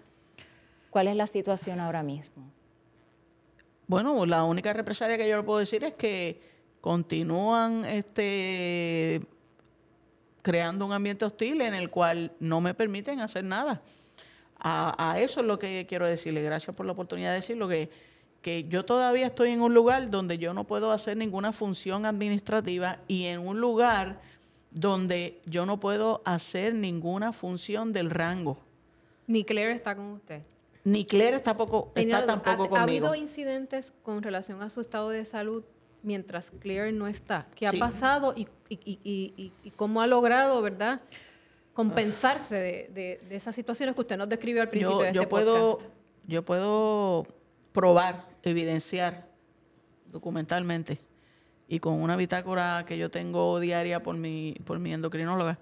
¿Cuál 0.90 1.08
es 1.08 1.16
la 1.16 1.28
situación 1.28 1.80
ahora 1.80 2.02
mismo? 2.02 2.57
Bueno, 3.88 4.26
la 4.26 4.44
única 4.44 4.74
represalia 4.74 5.18
que 5.18 5.28
yo 5.30 5.38
le 5.38 5.44
puedo 5.44 5.60
decir 5.60 5.84
es 5.86 5.94
que 5.94 6.42
continúan 6.82 7.86
este, 7.86 9.22
creando 10.42 10.86
un 10.86 10.92
ambiente 10.92 11.24
hostil 11.24 11.62
en 11.62 11.74
el 11.74 11.90
cual 11.90 12.32
no 12.40 12.60
me 12.60 12.74
permiten 12.74 13.22
hacer 13.22 13.46
nada. 13.46 13.82
A, 14.60 15.16
eso 15.20 15.42
es 15.42 15.48
lo 15.48 15.58
que 15.58 15.86
quiero 15.88 16.08
decirle. 16.08 16.42
Gracias 16.42 16.76
por 16.76 16.86
la 16.86 16.92
oportunidad 16.92 17.30
de 17.30 17.36
decirlo, 17.36 17.68
que, 17.68 17.90
que 18.42 18.68
yo 18.68 18.84
todavía 18.84 19.28
estoy 19.28 19.52
en 19.52 19.62
un 19.62 19.74
lugar 19.74 20.10
donde 20.10 20.38
yo 20.38 20.54
no 20.54 20.66
puedo 20.66 20.92
hacer 20.92 21.16
ninguna 21.16 21.54
función 21.54 22.06
administrativa 22.06 23.00
y 23.08 23.26
en 23.26 23.40
un 23.40 23.62
lugar 23.62 24.20
donde 24.72 25.40
yo 25.46 25.66
no 25.66 25.80
puedo 25.80 26.22
hacer 26.26 26.74
ninguna 26.74 27.32
función 27.32 27.94
del 27.94 28.10
rango. 28.10 28.58
Ni 29.28 29.44
Claire 29.44 29.74
está 29.74 29.96
con 29.96 30.14
usted. 30.14 30.42
Ni 30.88 31.04
Claire 31.06 31.36
está, 31.36 31.58
poco, 31.58 31.92
está 31.96 32.26
tampoco 32.26 32.64
¿ha, 32.64 32.66
¿Ha 32.66 32.70
conmigo. 32.70 33.08
habido 33.08 33.16
incidentes 33.16 33.94
con 34.04 34.24
relación 34.24 34.62
a 34.62 34.70
su 34.70 34.80
estado 34.80 35.10
de 35.10 35.26
salud 35.26 35.64
mientras 36.02 36.52
Claire 36.52 36.94
no 36.94 37.08
está? 37.08 37.48
¿Qué 37.56 37.68
Sí. 37.70 37.76
ha 37.76 37.80
pasado 37.80 38.34
y, 38.38 38.48
y- 38.70 39.00
y- 39.04 39.52
y- 39.66 39.70
cómo 39.72 40.02
ha 40.02 40.08
logrado, 40.08 40.62
verdad, 40.62 41.02
compensarse 41.74 42.56
de, 42.56 42.90
de- 42.94 43.20
de 43.28 43.36
esas 43.36 43.54
situaciones 43.54 43.96
que 43.96 44.02
usted 44.02 44.18
nos 44.18 44.30
describió 44.30 44.62
al 44.62 44.70
principio 44.70 45.00
yo, 45.00 45.04
de 45.04 45.14
yo 45.14 45.22
este 45.24 45.30
puedo, 45.30 45.72
podcast? 45.74 45.92
yo 46.26 46.46
puedo 46.46 47.28
probar, 47.74 48.26
evidenciar 48.44 49.28
documentalmente 50.12 51.00
y 51.68 51.80
con 51.80 51.96
una 51.96 52.16
bitácora 52.16 52.86
que 52.88 52.98
yo 52.98 53.12
tengo 53.12 53.60
diaria 53.60 54.02
por 54.02 54.16
mi, 54.16 54.56
por 54.66 54.80
mi 54.80 54.94
endocrinóloga, 54.94 55.60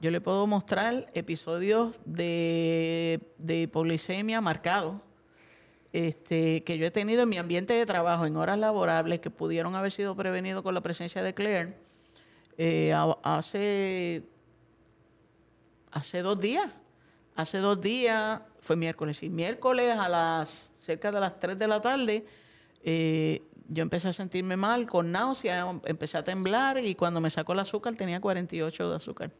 yo 0.00 0.10
le 0.10 0.20
puedo 0.20 0.46
mostrar 0.46 1.06
episodios 1.14 1.98
de, 2.04 3.20
de 3.38 3.62
hipoglicemia 3.62 4.40
marcados 4.40 4.96
este, 5.92 6.62
que 6.64 6.76
yo 6.76 6.86
he 6.86 6.90
tenido 6.90 7.22
en 7.22 7.28
mi 7.30 7.38
ambiente 7.38 7.72
de 7.72 7.86
trabajo, 7.86 8.26
en 8.26 8.36
horas 8.36 8.58
laborables, 8.58 9.20
que 9.20 9.30
pudieron 9.30 9.74
haber 9.74 9.90
sido 9.90 10.14
prevenidos 10.14 10.62
con 10.62 10.74
la 10.74 10.82
presencia 10.82 11.22
de 11.22 11.32
Claire. 11.32 11.78
Eh, 12.58 12.94
hace 13.22 14.22
hace 15.90 16.20
dos 16.20 16.38
días. 16.38 16.70
Hace 17.34 17.58
dos 17.58 17.80
días, 17.80 18.42
fue 18.60 18.76
miércoles, 18.76 19.22
y 19.22 19.30
miércoles 19.30 19.96
a 19.96 20.08
las 20.10 20.74
cerca 20.76 21.10
de 21.10 21.20
las 21.20 21.40
3 21.40 21.58
de 21.58 21.66
la 21.66 21.80
tarde, 21.80 22.26
eh, 22.82 23.42
yo 23.68 23.82
empecé 23.82 24.08
a 24.08 24.12
sentirme 24.12 24.56
mal, 24.56 24.86
con 24.86 25.10
náusea, 25.12 25.80
empecé 25.84 26.18
a 26.18 26.24
temblar 26.24 26.84
y 26.84 26.94
cuando 26.94 27.20
me 27.22 27.30
sacó 27.30 27.54
el 27.54 27.60
azúcar 27.60 27.96
tenía 27.96 28.20
48 28.20 28.90
de 28.90 28.96
azúcar. 28.96 29.30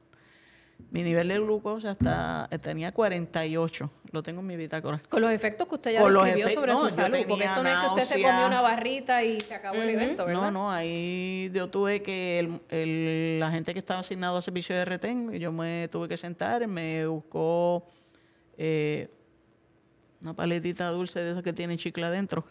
Mi 0.91 1.03
nivel 1.03 1.29
de 1.29 1.39
glucosa 1.39 1.91
está, 1.93 2.49
tenía 2.63 2.93
48, 2.93 3.91
lo 4.13 4.23
tengo 4.23 4.41
en 4.41 4.47
mi 4.47 4.57
bitácora. 4.57 5.03
Con 5.09 5.21
los 5.21 5.31
efectos 5.31 5.67
que 5.69 5.75
usted 5.75 5.93
ya 5.93 6.01
Con 6.01 6.15
describió 6.15 6.49
sobre 6.51 6.73
no, 6.73 6.79
su 6.89 6.91
salud, 6.91 7.19
porque 7.29 7.45
esto 7.45 7.63
no 7.63 7.69
es 7.69 7.77
que 7.79 7.87
usted 7.89 8.03
se 8.05 8.23
comió 8.23 8.47
una 8.47 8.61
barrita 8.63 9.23
y 9.25 9.41
se 9.41 9.55
acabó 9.55 9.77
el 9.83 9.91
evento, 9.91 10.25
¿verdad? 10.25 10.43
No, 10.43 10.51
no, 10.51 10.71
ahí 10.71 11.51
yo 11.53 11.69
tuve 11.69 12.03
que, 12.03 12.39
el, 12.39 12.61
el- 12.71 13.41
la 13.41 13.51
gente 13.51 13.73
que 13.75 13.81
estaba 13.81 14.01
asignado 14.01 14.39
a 14.39 14.43
servicio 14.43 14.75
de 14.77 14.85
retén, 14.85 15.33
yo 15.33 15.53
me 15.53 15.89
tuve 15.89 16.09
que 16.09 16.17
sentar, 16.17 16.67
me 16.67 17.07
buscó 17.07 17.85
eh, 18.57 19.11
una 20.23 20.33
paletita 20.35 20.89
dulce 20.91 21.21
de 21.21 21.33
esas 21.33 21.43
que 21.43 21.53
tienen 21.53 21.77
chicle 21.79 22.07
adentro. 22.07 22.45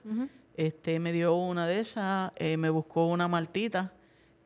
este, 0.55 0.99
me 0.99 1.11
dio 1.13 1.34
una 1.36 1.65
de 1.67 1.80
esas, 1.80 2.32
eh, 2.36 2.57
me 2.57 2.69
buscó 2.69 3.07
una 3.07 3.28
maltita 3.28 3.91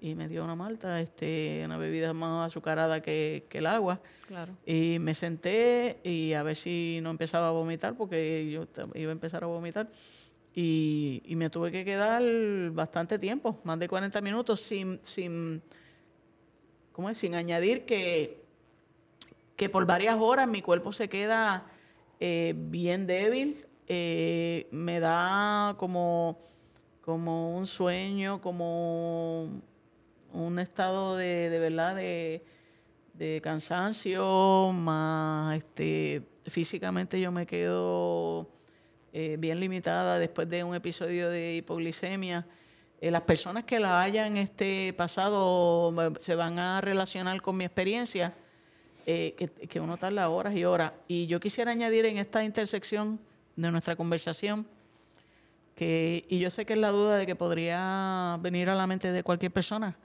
y 0.02 0.16
me 0.16 0.28
dio 0.28 0.44
una 0.44 0.56
malta, 0.56 1.02
este, 1.02 1.62
una 1.66 1.78
bebida 1.78 2.14
más 2.14 2.48
azucarada 2.48 3.02
que, 3.02 3.46
que 3.50 3.58
el 3.58 3.66
agua. 3.66 4.00
Claro. 4.28 4.54
Y 4.66 4.98
me 5.00 5.14
senté 5.14 6.00
y 6.04 6.34
a 6.34 6.44
ver 6.44 6.56
si 6.56 7.00
no 7.02 7.10
empezaba 7.10 7.50
a 7.50 7.52
vomitar, 7.52 7.96
porque 7.96 8.50
yo 8.50 8.68
iba 8.96 9.10
a 9.10 9.12
empezar 9.12 9.44
a 9.44 9.48
vomitar. 9.48 9.90
Y, 10.56 11.22
y 11.26 11.36
me 11.36 11.50
tuve 11.50 11.72
que 11.72 11.86
quedar 11.86 12.24
bastante 12.72 13.20
tiempo, 13.20 13.60
más 13.64 13.78
de 13.80 13.88
40 13.88 14.20
minutos, 14.22 14.62
sin, 14.62 15.00
sin, 15.04 15.62
¿cómo 16.92 17.10
es? 17.10 17.18
sin 17.18 17.36
añadir 17.36 17.86
que, 17.86 18.42
que 19.56 19.70
por 19.70 19.86
varias 19.86 20.18
horas 20.20 20.48
mi 20.48 20.62
cuerpo 20.62 20.92
se 20.92 21.08
queda 21.08 21.66
eh, 22.20 22.54
bien 22.56 23.06
débil, 23.06 23.66
eh, 23.88 24.68
me 24.72 25.00
da 25.00 25.76
como, 25.78 26.40
como 27.02 27.56
un 27.58 27.68
sueño, 27.68 28.42
como 28.42 29.62
un 30.34 30.60
estado 30.60 31.16
de, 31.16 31.50
de 31.50 31.60
verdad 31.60 31.96
de, 31.96 32.44
de 33.14 33.42
cansancio, 33.42 34.72
más 34.74 35.58
este, 35.58 36.22
físicamente 36.46 37.20
yo 37.20 37.32
me 37.32 37.46
quedo 37.46 38.50
eh, 39.12 39.38
bien 39.40 39.60
limitada 39.60 40.20
después 40.20 40.48
de 40.50 40.64
un 40.64 40.76
episodio 40.76 41.30
de 41.30 41.56
hipoglicemia. 41.56 42.46
Eh, 43.02 43.12
las 43.12 43.22
personas 43.24 43.64
que 43.64 43.80
la 43.80 44.02
hayan 44.02 44.38
este, 44.38 44.94
pasado 44.94 45.94
eh, 46.02 46.14
se 46.20 46.36
van 46.36 46.60
a 46.60 46.80
relacionar 46.82 47.42
con 47.42 47.58
mi 47.58 47.66
experiencia, 47.66 48.34
que, 49.06 49.34
que 49.68 49.80
uno 49.80 49.98
tarda 49.98 50.30
horas 50.30 50.56
y 50.56 50.66
horas. 50.66 50.94
Y 51.08 51.26
yo 51.26 51.40
quisiera 51.40 51.72
añadir 51.72 52.06
en 52.06 52.20
esta 52.20 52.44
intersección 52.44 53.20
de 53.56 53.72
nuestra 53.72 53.96
conversación, 53.96 54.68
que, 55.76 56.26
y 56.30 56.38
yo 56.38 56.52
sé 56.52 56.66
que 56.66 56.74
es 56.74 56.80
la 56.80 56.92
duda 56.92 57.18
de 57.18 57.26
que 57.26 57.36
podría 57.36 58.38
venir 58.42 58.70
a 58.70 58.76
la 58.76 58.86
mente 58.86 59.12
de 59.12 59.24
cualquier 59.24 59.52
persona, 59.52 59.98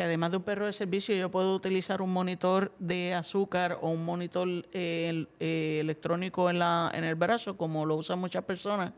que 0.00 0.04
además 0.04 0.30
de 0.30 0.38
un 0.38 0.44
perro 0.44 0.64
de 0.64 0.72
servicio 0.72 1.14
yo 1.14 1.30
puedo 1.30 1.54
utilizar 1.54 2.00
un 2.00 2.10
monitor 2.10 2.72
de 2.78 3.12
azúcar 3.12 3.76
o 3.82 3.90
un 3.90 4.02
monitor 4.02 4.48
eh, 4.72 5.26
eh, 5.38 5.76
electrónico 5.78 6.48
en, 6.48 6.58
la, 6.58 6.90
en 6.94 7.04
el 7.04 7.16
brazo, 7.16 7.58
como 7.58 7.84
lo 7.84 7.96
usan 7.96 8.18
muchas 8.18 8.42
personas, 8.44 8.94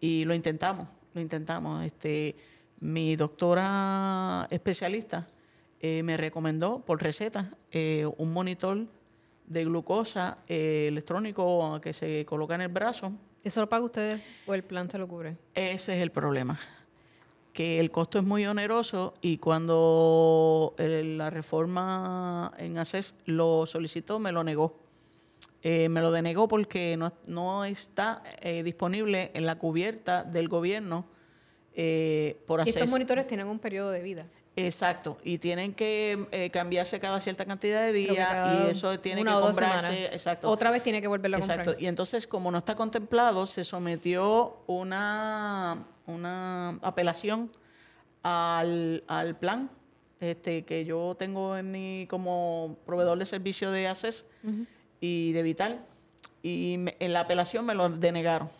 y 0.00 0.24
lo 0.24 0.32
intentamos, 0.32 0.86
lo 1.14 1.20
intentamos. 1.20 1.84
Este, 1.84 2.36
mi 2.78 3.16
doctora 3.16 4.46
especialista 4.50 5.26
eh, 5.80 6.04
me 6.04 6.16
recomendó 6.16 6.78
por 6.78 7.02
receta 7.02 7.50
un 8.16 8.32
monitor 8.32 8.86
de 9.48 9.64
glucosa 9.64 10.38
electrónico 10.46 11.80
que 11.80 11.92
se 11.92 12.24
coloca 12.24 12.54
en 12.54 12.60
el 12.60 12.68
brazo. 12.68 13.10
¿Eso 13.42 13.60
lo 13.60 13.68
paga 13.68 13.84
usted 13.84 14.20
o 14.46 14.54
el 14.54 14.62
plan 14.62 14.88
se 14.88 14.96
lo 14.96 15.08
cubre? 15.08 15.36
Ese 15.56 15.96
es 15.96 16.02
el 16.04 16.12
problema 16.12 16.56
que 17.54 17.78
el 17.78 17.92
costo 17.92 18.18
es 18.18 18.24
muy 18.24 18.44
oneroso 18.44 19.14
y 19.22 19.38
cuando 19.38 20.74
la 20.76 21.30
reforma 21.30 22.52
en 22.58 22.76
ACES 22.76 23.14
lo 23.26 23.64
solicitó, 23.64 24.18
me 24.18 24.32
lo 24.32 24.42
negó. 24.42 24.76
Eh, 25.62 25.88
me 25.88 26.02
lo 26.02 26.10
denegó 26.10 26.46
porque 26.48 26.98
no, 27.26 27.64
está 27.64 28.22
eh, 28.42 28.62
disponible 28.64 29.30
en 29.32 29.46
la 29.46 29.56
cubierta 29.56 30.24
del 30.24 30.48
gobierno 30.48 31.06
eh, 31.72 32.42
por 32.46 32.60
ACES. 32.60 32.74
Y 32.74 32.78
estos 32.78 32.90
monitores 32.90 33.26
tienen 33.26 33.46
un 33.46 33.60
periodo 33.60 33.90
de 33.90 34.02
vida. 34.02 34.26
Exacto, 34.56 35.18
y 35.24 35.38
tienen 35.38 35.74
que 35.74 36.50
cambiarse 36.52 37.00
cada 37.00 37.20
cierta 37.20 37.44
cantidad 37.44 37.84
de 37.84 37.92
días 37.92 38.66
y 38.66 38.70
eso 38.70 38.98
tiene 39.00 39.24
que 39.24 39.30
comprarse. 39.30 40.06
Exacto. 40.06 40.48
Otra 40.48 40.70
vez 40.70 40.82
tiene 40.82 41.02
que 41.02 41.08
volverlo 41.08 41.38
a 41.38 41.40
comprar. 41.40 41.60
Exacto, 41.60 41.82
y 41.82 41.86
entonces 41.86 42.26
como 42.26 42.52
no 42.52 42.58
está 42.58 42.76
contemplado, 42.76 43.46
se 43.46 43.64
sometió 43.64 44.58
una 44.66 45.86
una 46.06 46.78
apelación 46.82 47.50
al, 48.22 49.02
plan 49.40 49.70
este, 50.20 50.64
que 50.64 50.84
yo 50.84 51.14
tengo 51.18 51.56
en 51.56 51.70
mi, 51.70 52.06
como 52.08 52.78
proveedor 52.86 53.18
de 53.18 53.26
servicio 53.26 53.70
de 53.70 53.88
ACES 53.88 54.26
y 55.00 55.32
de 55.32 55.42
Vital. 55.42 55.84
Y 56.42 56.78
en 56.98 57.12
la 57.12 57.20
apelación 57.20 57.64
me 57.64 57.74
lo 57.74 57.88
denegaron. 57.88 58.50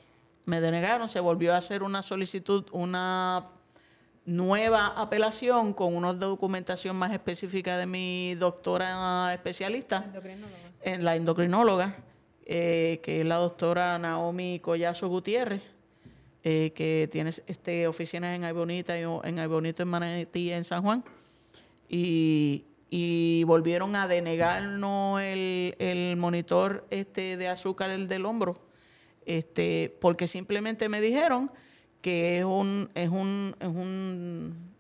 Me 0.47 0.61
denegaron, 0.61 1.09
se 1.09 1.21
volvió 1.21 1.55
a 1.55 1.59
hacer 1.59 1.83
una 1.83 2.03
solicitud, 2.03 2.67
una 2.73 3.51
nueva 4.27 4.87
apelación 5.01 5.73
con 5.73 5.95
una 5.95 6.13
documentación 6.13 6.97
más 6.97 7.13
específica 7.13 7.77
de 7.77 7.87
mi 7.87 8.35
doctora 8.35 9.33
especialista, 9.35 10.07
en 10.83 11.05
la 11.05 11.17
endocrinóloga, 11.17 11.97
eh, 12.47 13.01
que 13.03 13.21
es 13.21 13.27
la 13.27 13.37
doctora 13.37 13.99
Naomi 13.99 14.61
Collazo 14.61 15.09
Gutiérrez 15.09 15.75
eh, 16.47 16.73
que 16.75 17.09
tiene 17.11 17.31
este, 17.47 17.87
oficinas 17.87 18.37
en 18.37 18.45
Aybonita, 18.45 18.99
en 18.99 19.39
Aybonito, 19.39 19.83
en 19.83 19.89
Manatí, 19.89 20.53
en 20.53 20.65
San 20.65 20.83
Juan, 20.83 21.03
y, 21.89 22.67
volvieron 23.47 23.97
a 23.97 24.07
denegarnos 24.07 25.23
el, 25.23 26.17
monitor 26.19 26.87
este 26.91 27.39
de 27.39 27.49
azúcar 27.49 27.89
el 27.89 28.09
del 28.09 28.27
hombro, 28.27 28.59
este, 29.25 29.97
porque 30.03 30.27
simplemente 30.27 30.91
me 30.91 31.01
dijeron 31.01 31.51
que 32.05 32.41
es 32.41 32.45
un, 32.45 32.91
es 32.95 33.09
un, 33.09 33.57
es 33.59 33.67
un, 33.67 34.75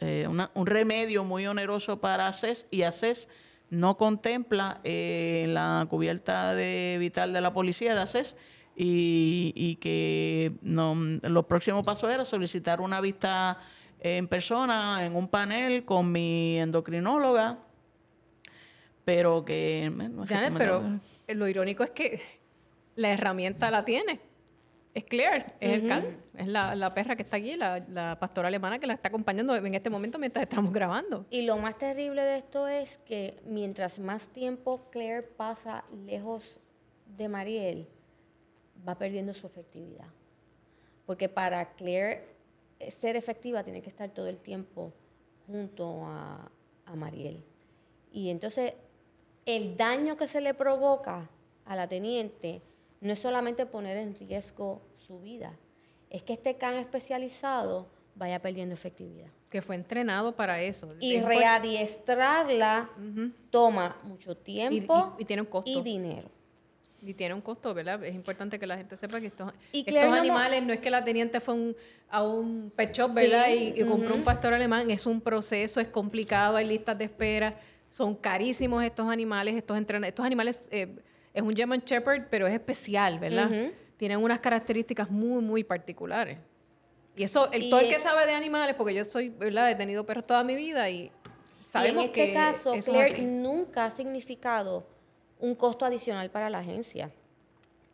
eh, 0.00 0.26
un 0.26 0.66
remedio 0.66 1.22
muy 1.22 1.46
oneroso 1.46 2.00
para 2.00 2.28
ACES 2.28 2.66
y 2.70 2.80
ACES 2.80 3.28
no 3.68 3.98
contempla 3.98 4.80
eh, 4.82 5.44
la 5.50 5.86
cubierta 5.90 6.54
de 6.54 6.96
vital 6.98 7.34
de 7.34 7.42
la 7.42 7.52
policía 7.52 7.94
de 7.94 8.00
ACES 8.00 8.36
y, 8.74 9.76
que 9.82 10.52
no, 10.62 10.94
lo 10.94 11.46
próximo 11.46 11.82
paso 11.82 12.08
era 12.08 12.24
solicitar 12.24 12.80
una 12.80 13.02
vista 13.02 13.58
en 14.00 14.26
persona, 14.26 15.04
en 15.04 15.14
un 15.14 15.28
panel 15.28 15.84
con 15.84 16.10
mi 16.10 16.58
endocrinóloga, 16.58 17.58
pero 19.04 19.44
que... 19.44 19.92
pero 20.56 20.82
lo 21.28 21.48
irónico 21.48 21.84
es 21.84 21.90
que 21.90 22.22
la 22.94 23.10
herramienta 23.10 23.70
la 23.70 23.84
tiene. 23.84 24.20
Es 24.96 25.04
Claire, 25.04 25.44
es, 25.60 25.82
el 25.82 25.90
es 26.38 26.48
la, 26.48 26.94
perra 26.94 27.16
que 27.16 27.22
está 27.22 27.36
aquí, 27.36 27.54
la, 27.54 27.84
la, 27.90 28.18
pastora 28.18 28.48
alemana 28.48 28.78
que 28.78 28.86
la 28.86 28.94
está 28.94 29.08
acompañando 29.08 29.54
en 29.54 29.74
este 29.74 29.90
momento 29.90 30.18
mientras 30.18 30.42
estamos 30.44 30.72
grabando. 30.72 31.26
Y 31.28 31.42
lo 31.42 31.58
más 31.58 31.76
terrible 31.76 32.22
de 32.22 32.38
esto 32.38 32.66
es 32.66 32.96
que 33.04 33.38
mientras 33.44 33.98
más 33.98 34.30
tiempo 34.30 34.88
Claire 34.90 35.22
pasa 35.22 35.84
lejos 36.06 36.58
de 37.14 37.28
Mariel, 37.28 37.86
va 38.88 38.96
perdiendo 38.96 39.34
su 39.34 39.46
efectividad. 39.46 40.08
Porque 41.04 41.28
para 41.28 41.74
Claire 41.74 42.36
eh, 42.78 42.90
ser 42.90 43.16
efectiva 43.16 43.62
tiene 43.62 43.82
que 43.82 43.90
estar 43.90 44.08
todo 44.08 44.28
el 44.28 44.38
tiempo 44.38 44.94
junto 45.46 46.06
a, 46.06 46.50
Mariel. 46.94 47.44
Y 48.12 48.30
entonces 48.30 48.72
el 49.44 49.76
daño 49.76 50.16
que 50.16 50.26
se 50.26 50.40
le 50.40 50.54
provoca 50.54 51.28
a 51.66 51.76
la 51.76 51.86
teniente 51.86 52.62
no 53.00 53.12
es 53.12 53.18
solamente 53.18 53.66
poner 53.66 53.96
en 53.96 54.14
riesgo 54.14 54.82
su 55.06 55.20
vida, 55.20 55.52
es 56.10 56.22
que 56.22 56.32
este 56.32 56.54
can 56.56 56.74
especializado 56.74 57.86
vaya 58.14 58.40
perdiendo 58.40 58.74
efectividad. 58.74 59.28
Que 59.50 59.62
fue 59.62 59.76
entrenado 59.76 60.34
para 60.34 60.60
eso. 60.60 60.88
Y 61.00 61.20
readiestrarla 61.20 62.90
toma 63.50 63.96
mucho 64.02 64.36
tiempo 64.36 65.14
y, 65.18 65.24
tiene 65.24 65.42
un 65.42 65.48
costo. 65.48 65.70
y 65.70 65.82
dinero. 65.82 66.28
Y 67.02 67.14
tiene 67.14 67.34
un 67.34 67.40
costo, 67.40 67.72
¿verdad? 67.72 68.02
Es 68.04 68.14
importante 68.14 68.58
que 68.58 68.66
la 68.66 68.76
gente 68.76 68.96
sepa 68.96 69.20
que 69.20 69.28
estos, 69.28 69.52
estos 69.72 70.04
animales, 70.04 70.62
no, 70.64 70.72
es 70.72 70.80
que 70.80 70.90
la 70.90 71.04
teniente 71.04 71.40
fue 71.40 71.76
a 72.08 72.22
un 72.22 72.72
pet 72.74 72.92
shop, 72.92 73.14
¿verdad? 73.14 73.48
y, 73.50 73.84
compró 73.84 74.14
un 74.14 74.24
pastor 74.24 74.54
alemán, 74.54 74.90
es 74.90 75.06
un 75.06 75.20
proceso, 75.20 75.78
es 75.78 75.88
complicado, 75.88 76.56
hay 76.56 76.66
listas 76.66 76.98
de 76.98 77.04
espera, 77.04 77.54
son 77.90 78.14
carísimos 78.14 78.82
estos 78.82 79.08
animales, 79.08 79.54
estos 79.54 79.76
entrenadores. 79.76 80.08
Estos 80.08 80.26
animales 80.26 80.68
eh, 80.72 80.96
es 81.36 81.42
un 81.42 81.54
German 81.54 81.82
Shepherd, 81.84 82.28
pero 82.30 82.46
es 82.46 82.54
especial, 82.54 83.18
¿verdad? 83.18 83.50
Tienen 83.98 84.22
unas 84.22 84.40
características 84.40 85.10
muy, 85.10 85.42
muy 85.42 85.64
particulares. 85.64 86.38
Y 87.14 87.24
eso, 87.24 87.52
el, 87.52 87.68
todo 87.68 87.80
el 87.80 87.90
que 87.90 87.98
sabe 87.98 88.24
de 88.24 88.32
animales, 88.32 88.74
porque 88.74 88.94
yo 88.94 89.04
soy, 89.04 89.28
¿verdad? 89.28 89.70
He 89.70 89.74
tenido 89.74 90.06
perros 90.06 90.26
toda 90.26 90.42
mi 90.44 90.54
vida 90.54 90.88
y 90.88 91.12
sabemos 91.60 92.04
y 92.04 92.06
en 92.06 92.10
este 92.10 92.32
caso, 92.32 92.72
Claire 92.82 93.20
nunca 93.20 93.84
ha 93.84 93.90
significado 93.90 94.86
un 95.38 95.54
costo 95.54 95.84
adicional 95.84 96.30
para 96.30 96.48
la 96.48 96.60
agencia, 96.60 97.10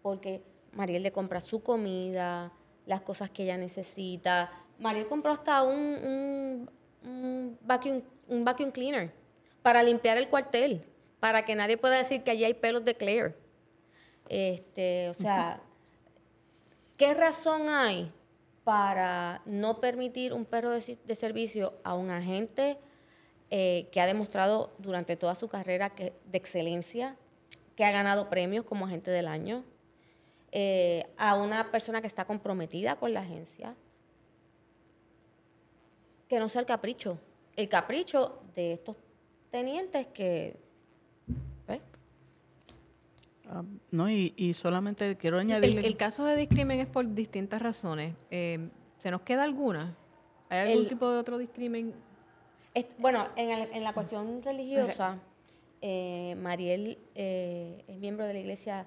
porque 0.02 0.40
Mariel 0.72 1.02
le 1.02 1.10
compra 1.10 1.40
su 1.40 1.64
comida, 1.64 2.52
las 2.86 3.00
cosas 3.00 3.28
que 3.28 3.42
ella 3.42 3.56
necesita. 3.56 4.52
Mariel 4.78 5.08
compró 5.08 5.32
hasta 5.32 5.64
un, 5.64 6.68
un, 7.02 7.58
vacuum, 7.62 8.02
un 8.28 8.44
vacuum 8.44 8.70
cleaner 8.70 9.12
para 9.62 9.82
limpiar 9.82 10.16
el 10.16 10.28
cuartel, 10.28 10.84
para 11.22 11.44
que 11.44 11.54
nadie 11.54 11.76
pueda 11.76 11.98
decir 11.98 12.24
que 12.24 12.32
allí 12.32 12.42
hay 12.42 12.54
pelos 12.54 12.84
de 12.84 12.96
Claire. 12.96 13.36
Este, 14.28 15.08
o 15.08 15.14
sea, 15.14 15.60
¿qué 16.96 17.14
razón 17.14 17.68
hay 17.68 18.12
para 18.64 19.40
no 19.44 19.80
permitir 19.80 20.32
un 20.32 20.44
perro 20.44 20.72
de, 20.72 21.14
servicio 21.14 21.78
a 21.84 21.94
un 21.94 22.10
agente 22.10 22.76
eh, 23.50 23.88
que 23.92 24.00
ha 24.00 24.06
demostrado 24.08 24.72
durante 24.78 25.14
toda 25.14 25.36
su 25.36 25.46
carrera 25.46 25.90
que, 25.90 26.12
de 26.24 26.38
excelencia 26.38 27.14
que 27.76 27.84
ha 27.84 27.92
ganado 27.92 28.28
premios 28.28 28.64
como 28.64 28.86
agente 28.86 29.12
del 29.12 29.28
año, 29.28 29.62
eh, 30.50 31.06
a 31.18 31.36
una 31.36 31.70
persona 31.70 32.00
que 32.00 32.08
está 32.08 32.24
comprometida 32.24 32.96
con 32.96 33.12
la 33.12 33.20
agencia, 33.20 33.76
que 36.26 36.40
no 36.40 36.48
sea 36.48 36.62
el 36.62 36.66
capricho, 36.66 37.20
el 37.54 37.68
capricho 37.68 38.42
de 38.56 38.72
estos 38.72 38.96
tenientes 39.52 40.08
que... 40.08 40.61
Ah, 43.54 43.62
no, 43.90 44.08
y, 44.08 44.54
solamente 44.54 45.16
quiero 45.16 45.38
añadir... 45.38 45.78
El, 45.84 45.96
caso 45.98 46.24
de 46.24 46.36
discrimen 46.36 46.80
es 46.80 46.86
por 46.86 47.12
distintas 47.12 47.60
razones. 47.60 48.14
Eh, 48.30 48.70
¿Se 48.96 49.10
nos 49.10 49.20
queda 49.20 49.42
alguna? 49.42 49.94
¿Hay 50.48 50.70
algún 50.70 50.88
tipo 50.88 51.10
de 51.10 51.18
otro 51.18 51.36
discrimen? 51.36 51.94
bueno, 52.98 53.28
en, 53.36 53.84
la 53.84 53.92
cuestión 53.92 54.42
religiosa... 54.42 55.18
Eh, 55.84 56.36
Mariel 56.36 56.96
eh, 57.16 57.84
es 57.88 57.98
miembro 57.98 58.24
de 58.24 58.34
la 58.34 58.38
iglesia 58.38 58.86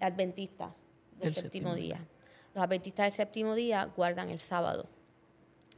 adventista 0.00 0.74
del 1.20 1.34
séptimo, 1.34 1.74
día. 1.74 2.02
Los 2.54 2.64
adventistas 2.64 3.04
del 3.04 3.12
séptimo 3.12 3.54
día 3.54 3.84
guardan 3.94 4.30
el 4.30 4.38
sábado. 4.38 4.86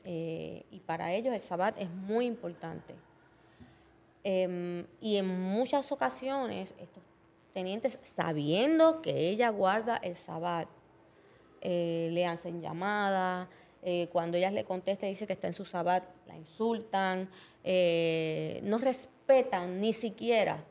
Eh, 0.05 0.65
y 0.71 0.79
para 0.79 1.13
ellos 1.15 1.35
el 1.35 1.41
sábado 1.41 1.77
es 1.81 1.91
muy 1.91 2.27
importante. 2.27 2.95
Em, 4.23 4.87
y 5.01 5.17
en 5.17 5.27
muchas 5.27 5.91
ocasiones 5.91 6.75
estos 6.79 7.03
tenientes, 7.53 7.99
sabiendo 8.03 9.03
que 9.03 9.29
ella 9.29 9.51
guarda 9.51 9.97
el 9.97 10.15
sábado, 10.17 10.69
eh, 11.61 12.09
le 12.13 12.27
hacen 12.27 12.61
llamadas, 12.61 13.49
eh, 13.83 14.09
cuando 14.13 14.37
ellas 14.37 14.53
le 14.53 14.65
contesta 14.65 15.07
dice 15.07 15.27
que 15.27 15.33
está 15.33 15.47
en 15.47 15.55
su 15.55 15.65
sabat, 15.65 16.05
la 16.27 16.37
insultan, 16.37 17.29
eh, 17.63 18.61
no 18.65 18.79
respetan 18.79 19.81
ni 19.81 19.93
siquiera 19.93 20.65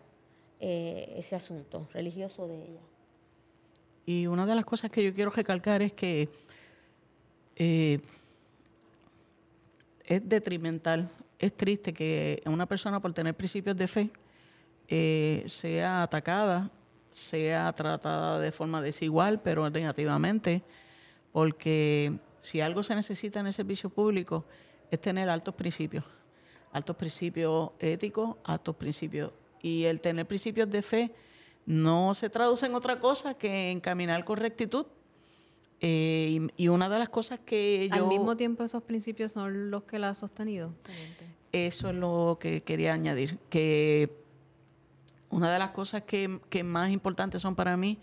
ese 0.64 1.36
asunto 1.36 1.88
religioso 1.92 2.48
de 2.48 2.56
ella. 2.64 2.82
Y 4.06 4.28
una 4.28 4.46
de 4.46 4.54
las 4.54 4.64
cosas 4.64 4.92
que 4.92 5.04
yo 5.04 5.12
quiero 5.12 5.32
recalcar 5.32 5.82
es 5.82 5.92
que 5.92 6.30
es 10.06 10.30
detrimental, 10.30 11.10
es 11.40 11.58
triste 11.58 11.94
que 11.94 12.44
una 12.46 12.68
persona 12.68 13.00
por 13.00 13.12
tener 13.12 13.34
principios 13.34 13.76
de 13.76 13.88
fe 13.88 14.12
eh, 14.94 15.44
sea 15.48 16.04
atacada, 16.04 16.70
sea 17.12 17.72
tratada 17.72 18.40
de 18.42 18.52
forma 18.52 18.82
desigual, 18.82 19.42
pero 19.42 19.70
negativamente, 19.70 20.64
porque 21.32 22.20
si 22.42 22.60
algo 22.60 22.84
se 22.84 22.94
necesita 22.94 23.40
en 23.40 23.48
el 23.48 23.54
servicio 23.54 23.90
público 23.90 24.46
es 24.92 25.00
tener 25.00 25.30
altos 25.30 25.56
principios, 25.56 26.04
altos 26.74 26.98
principios 26.98 27.72
éticos, 27.80 28.36
altos 28.44 28.76
principios. 28.76 29.32
Y 29.62 29.86
el 29.86 30.02
tener 30.02 30.28
principios 30.28 30.70
de 30.70 30.82
fe 30.82 31.14
no 31.66 32.14
se 32.14 32.30
traduce 32.30 32.66
en 32.66 32.76
otra 32.76 33.00
cosa 33.00 33.34
que 33.34 33.72
en 33.72 33.80
caminar 33.80 34.26
con 34.26 34.36
rectitud. 34.36 34.86
Eh, 35.80 36.50
y, 36.58 36.64
y 36.66 36.68
una 36.68 36.90
de 36.90 37.00
las 37.00 37.08
cosas 37.08 37.40
que 37.40 37.88
yo... 37.90 38.04
Al 38.04 38.08
mismo 38.10 38.36
tiempo 38.36 38.66
esos 38.66 38.84
principios 38.84 39.32
son 39.32 39.72
los 39.72 39.84
que 39.84 40.00
la 40.00 40.10
han 40.10 40.16
sostenido. 40.16 40.74
Eso 41.54 41.90
es 41.90 41.96
lo 41.96 42.38
que 42.42 42.62
quería 42.64 42.94
añadir, 42.94 43.38
que 43.50 44.21
una 45.32 45.52
de 45.52 45.60
las 45.60 45.72
cosas 45.72 46.04
que, 46.04 46.40
que 46.50 46.64
más 46.64 46.92
importantes 46.92 47.42
son 47.42 47.56
para 47.56 47.78
mí 47.78 48.00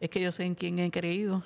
es 0.00 0.10
que 0.10 0.20
yo 0.20 0.32
sé 0.32 0.44
en 0.44 0.54
quién 0.54 0.78
he 0.78 0.90
creído, 0.90 1.42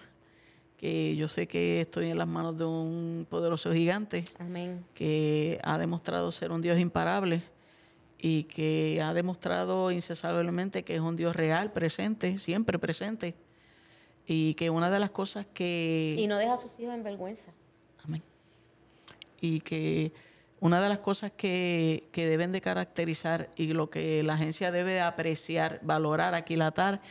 que 0.77 1.17
yo 1.17 1.29
sé 1.29 1.47
que 1.47 1.81
estoy 1.81 2.11
en 2.11 2.19
las 2.19 2.29
manos 2.29 2.57
de 2.57 2.65
un 2.65 3.27
poderoso 3.29 3.73
gigante 3.73 4.25
Amén. 4.39 4.85
que 4.95 5.61
ha 5.65 5.79
demostrado 5.79 6.31
ser 6.31 6.53
un 6.53 6.61
Dios 6.63 6.79
imparable 6.79 7.43
y 8.19 8.45
que 8.45 9.03
ha 9.05 9.13
demostrado 9.13 9.91
incesablemente 9.91 10.83
que 10.83 10.95
es 10.95 11.01
un 11.01 11.17
Dios 11.17 11.37
real, 11.37 11.73
presente, 11.73 12.39
siempre 12.39 12.79
presente. 12.79 13.35
Y 14.27 14.55
que 14.55 14.71
una 14.71 14.91
de 14.91 14.99
las 14.99 15.11
cosas 15.11 15.45
que... 15.53 16.17
Y 16.19 16.27
no 16.27 16.39
deja 16.39 16.55
a 16.55 16.57
sus 16.57 16.73
hijos 16.81 16.95
en 16.95 17.03
vergüenza. 17.03 17.53
Amén. 18.03 18.23
Y 19.43 19.61
que 19.61 20.15
una 20.65 20.81
de 20.81 20.89
las 20.89 21.01
cosas 21.01 21.31
que, 21.37 22.09
que 22.11 22.27
deben 22.27 22.51
de 22.51 22.63
caracterizar 22.63 23.51
y 23.55 23.75
lo 23.75 23.91
que 23.91 24.23
la 24.23 24.33
agencia 24.33 24.73
debe 24.73 24.93
de 24.93 25.03
apreciar, 25.03 25.79
valorar, 25.83 26.35
aquilatar, 26.35 27.03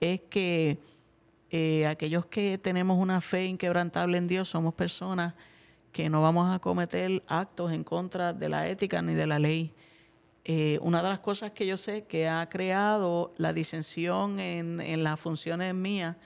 es 0.00 0.22
que 0.22 0.78
eh, 1.50 1.86
aquellos 1.86 2.24
que 2.24 2.56
tenemos 2.56 2.96
una 2.96 3.20
fe 3.20 3.44
inquebrantable 3.44 4.16
en 4.16 4.26
Dios 4.26 4.48
somos 4.48 4.72
personas 4.72 5.34
que 5.92 6.08
no 6.08 6.22
vamos 6.22 6.50
a 6.50 6.60
cometer 6.60 7.22
actos 7.26 7.72
en 7.72 7.84
contra 7.84 8.32
de 8.32 8.48
la 8.48 8.70
ética 8.70 9.02
ni 9.02 9.12
de 9.12 9.26
la 9.26 9.38
ley. 9.38 9.74
Eh, 10.46 10.78
una 10.80 11.02
de 11.02 11.10
las 11.10 11.20
cosas 11.20 11.50
que 11.50 11.66
yo 11.66 11.76
sé 11.76 12.04
que 12.04 12.26
ha 12.26 12.48
creado 12.48 13.34
la 13.36 13.52
disensión 13.52 14.40
en, 14.40 14.80
en 14.80 15.04
las 15.04 15.20
funciones 15.20 15.74
mías 15.74 16.16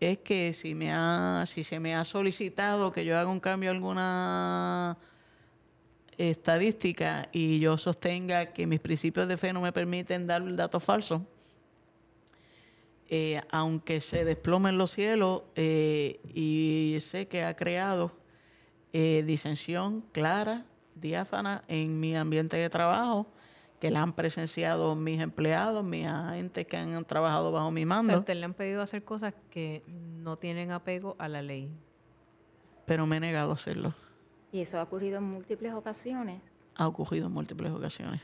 es 0.00 0.16
que 0.20 0.54
si 0.54 0.74
me 0.74 0.90
ha, 0.90 1.44
si 1.46 1.62
se 1.62 1.80
me 1.80 1.94
ha 1.94 2.02
solicitado 2.06 2.92
que 2.92 3.04
yo 3.04 3.18
haga 3.18 3.28
un 3.28 3.40
cambio 3.40 3.68
a 3.68 3.74
alguna 3.74 4.98
estadística 6.18 7.28
y 7.32 7.58
yo 7.60 7.76
sostenga 7.78 8.52
que 8.52 8.66
mis 8.66 8.80
principios 8.80 9.28
de 9.28 9.36
fe 9.36 9.52
no 9.52 9.60
me 9.60 9.72
permiten 9.72 10.26
dar 10.26 10.54
datos 10.56 10.82
falsos, 10.82 11.22
eh, 13.08 13.40
aunque 13.50 14.00
se 14.00 14.24
desplomen 14.24 14.78
los 14.78 14.90
cielos 14.90 15.42
eh, 15.56 16.20
y 16.34 16.96
sé 17.00 17.28
que 17.28 17.44
ha 17.44 17.54
creado 17.54 18.12
eh, 18.92 19.22
disensión 19.26 20.02
clara, 20.12 20.64
diáfana 20.94 21.62
en 21.68 22.00
mi 22.00 22.16
ambiente 22.16 22.56
de 22.56 22.70
trabajo, 22.70 23.26
que 23.80 23.90
la 23.90 24.00
han 24.02 24.14
presenciado 24.14 24.94
mis 24.94 25.20
empleados, 25.20 25.84
mis 25.84 26.06
agentes 26.06 26.66
que 26.66 26.76
han 26.76 27.04
trabajado 27.04 27.52
bajo 27.52 27.70
mi 27.70 27.82
O 27.82 27.86
mando. 27.86 28.12
sea, 28.12 28.18
usted 28.20 28.34
le 28.36 28.44
han 28.46 28.54
pedido 28.54 28.80
hacer 28.80 29.04
cosas 29.04 29.34
que 29.50 29.82
no 29.86 30.38
tienen 30.38 30.70
apego 30.70 31.16
a 31.18 31.28
la 31.28 31.42
ley. 31.42 31.70
pero 32.86 33.06
me 33.06 33.16
he 33.16 33.20
negado 33.20 33.50
a 33.50 33.54
hacerlo. 33.54 33.94
Y 34.54 34.60
eso 34.60 34.78
ha 34.78 34.84
ocurrido 34.84 35.18
en 35.18 35.24
múltiples 35.24 35.72
ocasiones. 35.72 36.40
Ha 36.76 36.86
ocurrido 36.86 37.26
en 37.26 37.32
múltiples 37.32 37.72
ocasiones. 37.72 38.20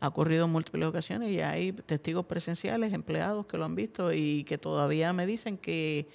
Ha 0.00 0.08
ocurrido 0.08 0.46
en 0.46 0.50
múltiples 0.50 0.88
ocasiones 0.88 1.30
y 1.30 1.42
hay 1.42 1.72
testigos 1.72 2.24
presenciales, 2.24 2.94
empleados 2.94 3.44
que 3.44 3.58
lo 3.58 3.66
han 3.66 3.74
visto 3.74 4.14
y 4.14 4.44
que 4.44 4.56
todavía 4.56 5.12
me 5.12 5.26
dicen 5.26 5.58
que, 5.58 6.08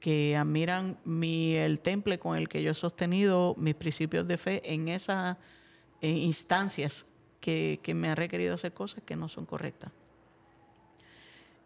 que 0.00 0.36
admiran 0.36 0.98
mi, 1.04 1.54
el 1.54 1.78
temple 1.78 2.18
con 2.18 2.36
el 2.36 2.48
que 2.48 2.60
yo 2.60 2.72
he 2.72 2.74
sostenido 2.74 3.54
mis 3.56 3.76
principios 3.76 4.26
de 4.26 4.36
fe 4.36 4.62
en 4.64 4.88
esas 4.88 5.36
instancias 6.00 7.06
que 7.40 7.92
me 7.94 8.08
han 8.08 8.16
requerido 8.16 8.56
hacer 8.56 8.74
cosas 8.74 9.04
que 9.04 9.14
no 9.14 9.28
son 9.28 9.46
correctas. 9.46 9.92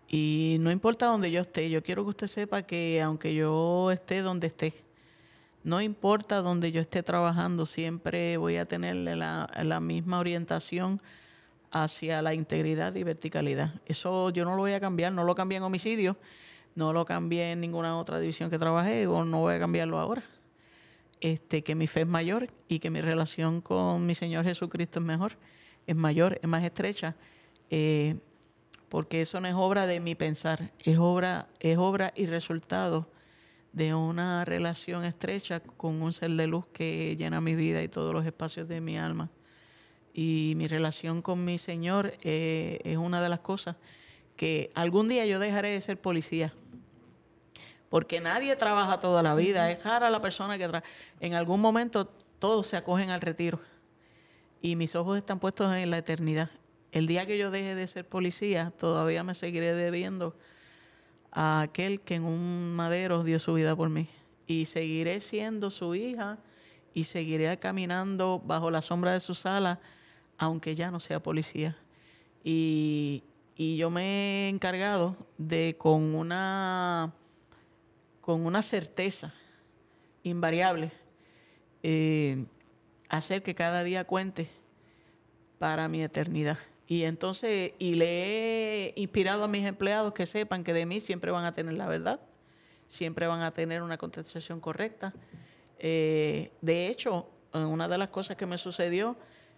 Y 0.07 0.59
no 0.61 0.71
importa 0.71 1.07
donde 1.07 1.31
yo 1.31 1.41
esté, 1.41 1.71
yo 1.71 1.83
quiero 1.83 2.05
que 2.05 2.11
usted 2.11 2.27
sepa 2.27 2.63
que 2.63 3.01
aunque 3.01 3.35
yo 3.35 3.91
esté 3.91 4.21
donde 4.21 4.49
esté, 4.49 4.84
no 5.65 5.81
importa 5.81 6.43
donde 6.43 6.71
yo 6.73 6.83
esté 6.83 7.03
trabajando, 7.03 7.65
siempre 7.65 8.37
voy 8.37 8.59
a 8.59 8.67
tener 8.67 8.95
la, 8.97 9.81
misma 9.81 10.19
orientación 10.19 11.01
hacia 11.71 12.21
la 12.21 12.35
integridad 12.35 12.95
y 12.95 13.03
verticalidad. 13.03 13.75
Eso 13.87 14.29
yo 14.29 14.45
no 14.45 14.57
lo 14.57 14.59
voy 14.59 14.75
a 14.75 14.81
cambiar, 14.81 15.13
no 15.13 15.25
lo 15.25 15.35
cambié 15.35 15.57
en 15.57 15.65
homicidio, 15.65 16.19
no 16.75 16.93
lo 16.93 17.07
cambié 17.07 17.53
en 17.53 17.63
ninguna 17.63 17.97
otra 17.97 18.21
división 18.21 18.51
que 18.51 18.59
trabajé 18.59 19.07
o 19.07 19.25
no 19.25 19.41
voy 19.41 19.55
a 19.55 19.59
cambiarlo 19.59 19.99
ahora. 19.99 20.23
Este, 21.23 21.65
que 21.65 21.75
mi 21.75 21.87
fe 21.87 22.03
es 22.03 22.07
mayor 22.07 22.49
y 22.69 22.79
que 22.79 22.91
mi 22.91 23.01
relación 23.01 23.63
con 23.63 24.05
mi 24.05 24.15
Señor 24.15 24.45
Jesucristo 24.45 24.99
es 24.99 25.05
mejor, 25.07 25.39
es 25.87 25.97
mayor, 25.97 26.39
es 26.43 26.49
más 26.49 26.63
estrecha, 26.63 27.17
eh, 27.71 28.17
porque 28.91 29.23
eso 29.23 29.41
no 29.41 29.49
es 29.49 29.55
obra 29.55 29.87
de 29.87 29.99
mi 29.99 30.15
pensar, 30.15 30.73
es 30.81 30.99
obra, 30.99 31.49
es 31.59 31.79
obra 31.79 32.13
y 32.15 32.27
resultado 32.27 33.09
de 33.75 33.93
una 33.93 34.45
relación 34.45 35.05
estrecha 35.05 35.59
con 35.59 36.01
un 36.01 36.13
ser 36.13 36.31
de 36.31 36.47
luz 36.47 36.65
que 36.73 37.17
llena 37.17 37.41
mi 37.41 37.57
vida 37.57 37.83
y 37.83 37.89
todos 37.89 38.15
los 38.15 38.25
espacios 38.25 38.69
de 38.69 38.81
mi 38.81 38.97
alma. 38.97 39.31
Y 40.13 40.55
mi 40.57 40.69
relación 40.69 41.23
con 41.23 41.45
mi 41.45 41.59
Señor 41.59 42.15
eh, 42.23 42.79
es 42.85 42.97
una 42.97 43.21
de 43.21 43.29
las 43.29 43.41
cosas 43.41 43.75
que 44.37 44.71
algún 44.75 45.09
día 45.09 45.27
yo 45.27 45.41
dejaré 45.41 45.71
de 45.71 45.81
ser 45.81 46.01
policía. 46.01 46.55
Porque 47.89 48.21
nadie 48.21 48.55
trabaja 48.55 49.01
toda 49.01 49.25
la 49.25 49.35
vida. 49.35 49.69
Es 49.71 49.83
rara 49.83 50.09
la 50.09 50.23
persona 50.23 50.57
que 50.57 50.69
trabaja. 50.69 50.87
En 51.19 51.35
algún 51.35 51.61
momento 51.61 52.07
todos 52.39 52.69
se 52.69 52.77
acogen 52.77 53.11
al 53.11 53.21
retiro. 53.21 53.59
Y 54.63 54.77
mis 54.77 54.95
ojos 54.95 55.19
están 55.19 55.41
puestos 55.41 55.75
en 55.75 55.91
la 55.91 55.99
eternidad. 55.99 56.51
El 56.93 57.09
día 57.09 57.27
que 57.27 57.37
yo 57.39 57.51
deje 57.51 57.75
de 57.75 57.89
ser 57.89 58.09
policía, 58.09 58.73
todavía 58.79 59.25
me 59.25 59.35
seguiré 59.35 59.75
debiendo 59.75 60.37
a 61.35 61.61
aquel 61.61 62.01
que 62.01 62.15
en 62.15 62.25
un 62.25 62.75
madero 62.75 63.25
dio 63.25 63.39
su 63.39 63.55
vida 63.55 63.77
por 63.77 63.91
mí. 63.91 64.07
Y 64.47 64.67
seguiré 64.67 65.21
siendo 65.21 65.71
su 65.71 65.95
hija 65.95 66.39
y 66.95 67.05
seguiré 67.05 67.59
caminando 67.59 68.41
bajo 68.45 68.71
la 68.71 68.81
sombra 68.81 69.13
de 69.13 69.21
sus 69.21 69.45
alas, 69.45 69.79
aunque 70.39 70.75
ya 70.75 70.91
no 70.91 71.01
sea 71.01 71.21
policía. 71.21 71.77
Y, 72.45 73.25
y 73.57 73.77
yo 73.77 73.91
me 73.91 74.47
he 74.47 74.49
encargado 74.49 75.17
de 75.37 75.77
con 75.77 76.15
una, 76.15 77.13
con 78.21 78.47
una 78.47 78.63
certeza 78.63 79.35
invariable 80.23 80.93
eh, 81.83 82.47
hacer 83.09 83.43
que 83.43 83.55
cada 83.55 83.85
día 83.85 84.05
cuente 84.05 84.49
para 85.59 85.89
mi 85.89 86.03
eternidad. 86.03 86.59
Y 86.87 87.05
entonces, 87.05 87.73
y 87.79 87.95
le 87.95 88.07
he 88.89 88.93
inspirado 88.97 89.45
a 89.45 89.49
mis 89.49 89.65
empleados 89.65 90.13
que 90.13 90.27
sepan 90.27 90.65
que 90.65 90.75
de 90.75 90.85
mí 90.85 91.01
siempre 91.01 91.31
van 91.31 91.45
a 91.45 91.53
tener 91.53 91.75
la 91.75 91.87
verdad, 91.87 92.21
siempre 92.89 93.27
van 93.27 93.41
a 93.41 93.53
tener 93.53 93.83
una 93.83 93.97
contestación 93.97 94.61
correcta. 94.61 95.15
Eh, 95.79 96.51
de 96.61 96.89
hecho, 96.89 97.29
una 97.53 97.89
de 97.89 97.99
las 97.99 98.09
cosas 98.09 98.37
que 98.37 98.47
me 98.47 98.59
sucedió 98.59 99.17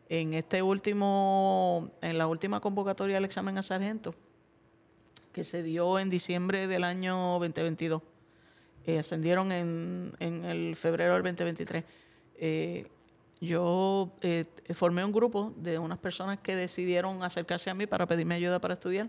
en 0.08 0.34
este 0.34 0.62
último, 0.62 1.90
en 2.00 2.16
la 2.16 2.28
última 2.28 2.60
convocatoria 2.60 3.16
al 3.16 3.24
examen 3.24 3.58
a 3.58 3.62
sargento, 3.62 4.14
que 5.32 5.42
se 5.42 5.62
dio 5.62 5.98
en 5.98 6.10
diciembre 6.10 6.68
del 6.68 6.84
año 6.84 7.38
2022, 7.40 8.02
eh, 8.86 9.00
ascendieron 9.00 9.50
en, 9.50 10.14
en 10.20 10.44
el 10.44 10.76
febrero 10.76 11.14
del 11.14 11.22
2023. 11.24 11.84
Eh, 12.36 12.86
yo 13.46 14.12
eh, 14.20 14.44
formé 14.74 15.04
un 15.04 15.12
grupo 15.12 15.52
de 15.56 15.78
unas 15.78 15.98
personas 15.98 16.38
que 16.40 16.54
decidieron 16.54 17.22
acercarse 17.22 17.70
a 17.70 17.74
mí 17.74 17.86
para 17.86 18.06
pedirme 18.06 18.34
ayuda 18.34 18.60
para 18.60 18.74
estudiar, 18.74 19.08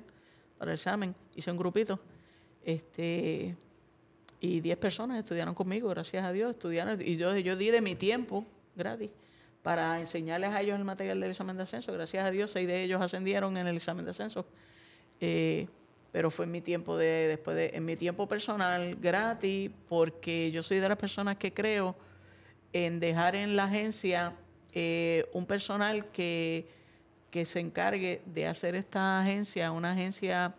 para 0.57 0.71
el 0.71 0.75
examen. 0.75 1.15
Hice 1.35 1.51
un 1.51 1.57
grupito. 1.57 1.99
Este, 2.63 3.55
y 4.39 4.59
10 4.59 4.77
personas 4.77 5.17
estudiaron 5.19 5.55
conmigo, 5.55 5.89
gracias 5.89 6.23
a 6.23 6.31
Dios, 6.31 6.51
estudiaron. 6.51 7.01
Y 7.01 7.17
yo, 7.17 7.35
yo 7.37 7.55
di 7.55 7.71
de 7.71 7.81
mi 7.81 7.95
tiempo 7.95 8.45
gratis 8.75 9.11
para 9.63 9.99
enseñarles 9.99 10.51
a 10.51 10.61
ellos 10.61 10.77
el 10.77 10.85
material 10.85 11.19
del 11.19 11.31
examen 11.31 11.57
de 11.57 11.63
ascenso. 11.63 11.91
Gracias 11.91 12.25
a 12.25 12.31
Dios, 12.31 12.51
seis 12.51 12.67
de 12.67 12.83
ellos 12.83 13.01
ascendieron 13.01 13.57
en 13.57 13.67
el 13.67 13.75
examen 13.75 14.05
de 14.05 14.11
ascenso. 14.11 14.45
Eh, 15.19 15.67
pero 16.11 16.31
fue 16.31 16.45
mi 16.45 16.61
tiempo 16.61 16.97
de, 16.97 17.27
después 17.27 17.57
de, 17.57 17.71
en 17.73 17.83
mi 17.83 17.95
tiempo 17.95 18.27
personal, 18.27 18.95
gratis, 18.95 19.69
porque 19.89 20.51
yo 20.51 20.63
soy 20.63 20.79
de 20.79 20.87
las 20.87 20.97
personas 20.97 21.37
que 21.37 21.53
creo 21.53 21.95
en 22.73 22.99
dejar 22.99 23.35
en 23.35 23.55
la 23.55 23.65
agencia 23.65 24.33
eh, 24.73 25.25
un 25.33 25.45
personal 25.45 26.11
que, 26.11 26.67
que 27.31 27.45
se 27.45 27.59
encargue 27.59 28.21
de 28.25 28.47
hacer 28.47 28.75
esta 28.75 29.21
agencia 29.21 29.71
una 29.71 29.91
agencia 29.91 30.55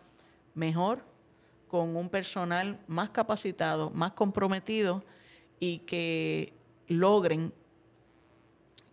mejor, 0.53 1.03
con 1.69 1.95
un 1.95 2.09
personal 2.09 2.79
más 2.87 3.11
capacitado, 3.11 3.91
más 3.91 4.13
comprometido 4.13 5.03
y 5.59 5.79
que 5.79 6.53
logren 6.87 7.53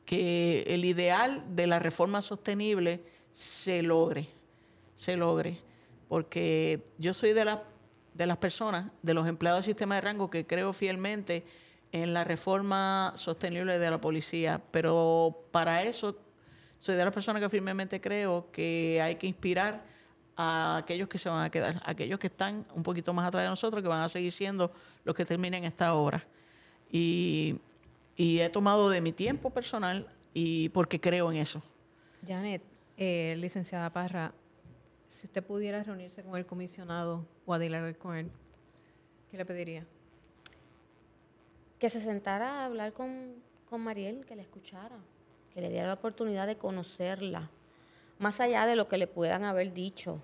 que 0.05 0.63
el 0.69 0.85
ideal 0.85 1.43
de 1.57 1.67
la 1.67 1.79
reforma 1.79 2.23
sostenible 2.23 3.03
se 3.33 3.83
logre, 3.83 4.29
se 4.95 5.17
logre. 5.17 5.59
Porque 6.09 6.85
yo 6.99 7.13
soy 7.13 7.33
de, 7.33 7.45
la, 7.45 7.65
de 8.15 8.27
las 8.27 8.37
personas, 8.37 8.93
de 9.03 9.15
los 9.15 9.27
empleados 9.27 9.65
del 9.65 9.73
sistema 9.75 9.97
de 9.97 10.03
rango 10.03 10.31
que 10.31 10.47
creo 10.47 10.73
fielmente 10.73 11.45
en 11.93 12.13
la 12.13 12.25
reforma 12.25 13.13
sostenible 13.17 13.79
de 13.79 13.91
la 13.91 14.01
policía, 14.01 14.61
pero 14.71 15.45
para 15.51 15.83
eso 15.83 16.17
soy 16.79 16.97
de 16.97 17.05
las 17.05 17.13
personas 17.13 17.41
que 17.41 17.49
firmemente 17.49 18.01
creo 18.01 18.51
que 18.51 19.01
hay 19.03 19.17
que 19.17 19.27
inspirar 19.27 19.83
a 20.37 20.77
aquellos 20.77 21.09
que 21.09 21.19
se 21.19 21.29
van 21.29 21.45
a 21.45 21.51
quedar, 21.51 21.83
aquellos 21.85 22.19
que 22.19 22.27
están 22.27 22.67
un 22.75 22.83
poquito 22.83 23.15
más 23.15 23.27
atrás 23.27 23.45
de 23.45 23.49
nosotros, 23.49 23.83
que 23.83 23.89
van 23.89 24.03
a 24.03 24.09
seguir 24.09 24.31
siendo 24.31 24.71
los 25.05 25.15
que 25.15 25.25
terminen 25.25 25.65
esta 25.65 25.95
obra. 25.95 26.25
Y, 26.91 27.61
he 28.19 28.49
tomado 28.51 28.89
de 28.89 29.01
mi 29.01 29.13
tiempo 29.13 29.51
personal 29.51 30.07
y 30.33 30.71
porque 30.71 31.01
creo 31.01 31.31
en 31.31 31.39
eso. 31.39 31.63
Janet, 32.27 32.63
eh, 32.97 33.35
licenciada 33.39 33.91
Parra, 33.91 34.33
si 35.09 35.27
usted 35.27 35.43
pudiera 35.43 35.83
reunirse 35.83 36.23
con 36.23 36.37
el 36.37 36.47
comisionado 36.47 37.27
o 37.45 37.55
a 37.55 37.59
con 37.99 38.17
él, 38.17 38.31
¿qué 39.31 39.37
le 39.37 39.45
pediría? 39.45 39.87
Que 41.79 41.89
se 41.89 42.01
sentara 42.01 42.61
a 42.61 42.65
hablar 42.67 42.93
con, 42.93 43.35
con 43.69 43.81
Mariel, 43.83 44.25
que 44.25 44.37
le 44.37 44.43
escuchara, 44.43 44.99
que 45.53 45.61
le 45.61 45.69
diera 45.69 45.87
la 45.87 45.95
oportunidad 45.95 46.47
de 46.47 46.57
conocerla, 46.57 47.51
más 48.19 48.41
allá 48.41 48.67
de 48.67 48.77
lo 48.77 48.89
que 48.89 48.99
le 48.99 49.07
puedan 49.07 49.45
haber 49.45 49.73
dicho, 49.73 50.21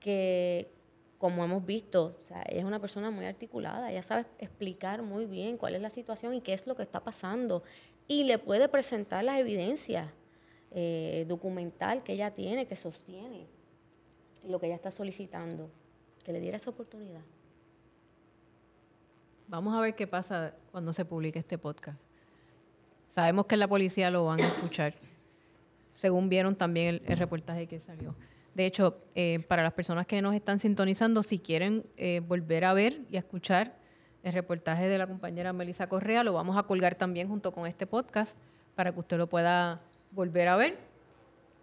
que 0.00 0.70
como 1.18 1.44
hemos 1.44 1.66
visto, 1.66 2.16
ella 2.30 2.42
es 2.42 2.64
una 2.64 2.80
persona 2.80 3.10
muy 3.10 3.26
articulada, 3.26 3.90
ella 3.90 4.02
sabe 4.02 4.26
explicar 4.38 5.02
muy 5.02 5.26
bien 5.26 5.56
cuál 5.56 5.74
es 5.74 5.82
la 5.82 5.90
situación 5.90 6.34
y 6.34 6.40
qué 6.40 6.52
es 6.52 6.66
lo 6.66 6.76
que 6.76 6.82
está 6.82 7.00
pasando. 7.00 7.64
Y 8.06 8.24
le 8.24 8.38
puede 8.38 8.68
presentar 8.68 9.24
las 9.24 9.38
evidencias 9.38 10.08
eh, 10.70 11.24
documental 11.28 12.04
que 12.04 12.12
ella 12.12 12.30
tiene, 12.30 12.66
que 12.66 12.76
sostiene 12.76 13.46
lo 14.44 14.60
que 14.60 14.66
ella 14.66 14.76
está 14.76 14.92
solicitando, 14.92 15.68
que 16.24 16.32
le 16.32 16.40
diera 16.40 16.56
esa 16.56 16.70
oportunidad. 16.70 17.22
Vamos 19.48 19.74
a 19.74 19.80
ver 19.80 19.94
qué 19.94 20.06
pasa 20.06 20.52
cuando 20.70 20.92
se 20.92 21.06
publique 21.06 21.38
este 21.38 21.56
podcast. 21.56 22.02
Sabemos 23.08 23.46
que 23.46 23.56
la 23.56 23.66
policía 23.66 24.10
lo 24.10 24.26
van 24.26 24.40
a 24.40 24.44
escuchar, 24.46 24.92
según 25.94 26.28
vieron 26.28 26.54
también 26.54 27.00
el 27.06 27.16
reportaje 27.16 27.66
que 27.66 27.80
salió. 27.80 28.14
De 28.54 28.66
hecho, 28.66 28.98
eh, 29.14 29.42
para 29.48 29.62
las 29.62 29.72
personas 29.72 30.06
que 30.06 30.20
nos 30.20 30.34
están 30.34 30.58
sintonizando, 30.58 31.22
si 31.22 31.38
quieren 31.38 31.86
eh, 31.96 32.20
volver 32.20 32.66
a 32.66 32.74
ver 32.74 33.00
y 33.10 33.16
a 33.16 33.20
escuchar 33.20 33.74
el 34.22 34.34
reportaje 34.34 34.86
de 34.86 34.98
la 34.98 35.06
compañera 35.06 35.54
Melissa 35.54 35.88
Correa, 35.88 36.24
lo 36.24 36.34
vamos 36.34 36.58
a 36.58 36.64
colgar 36.64 36.96
también 36.96 37.26
junto 37.28 37.50
con 37.50 37.66
este 37.66 37.86
podcast 37.86 38.36
para 38.74 38.92
que 38.92 39.00
usted 39.00 39.16
lo 39.16 39.28
pueda 39.28 39.80
volver 40.10 40.48
a 40.48 40.56
ver. 40.56 40.76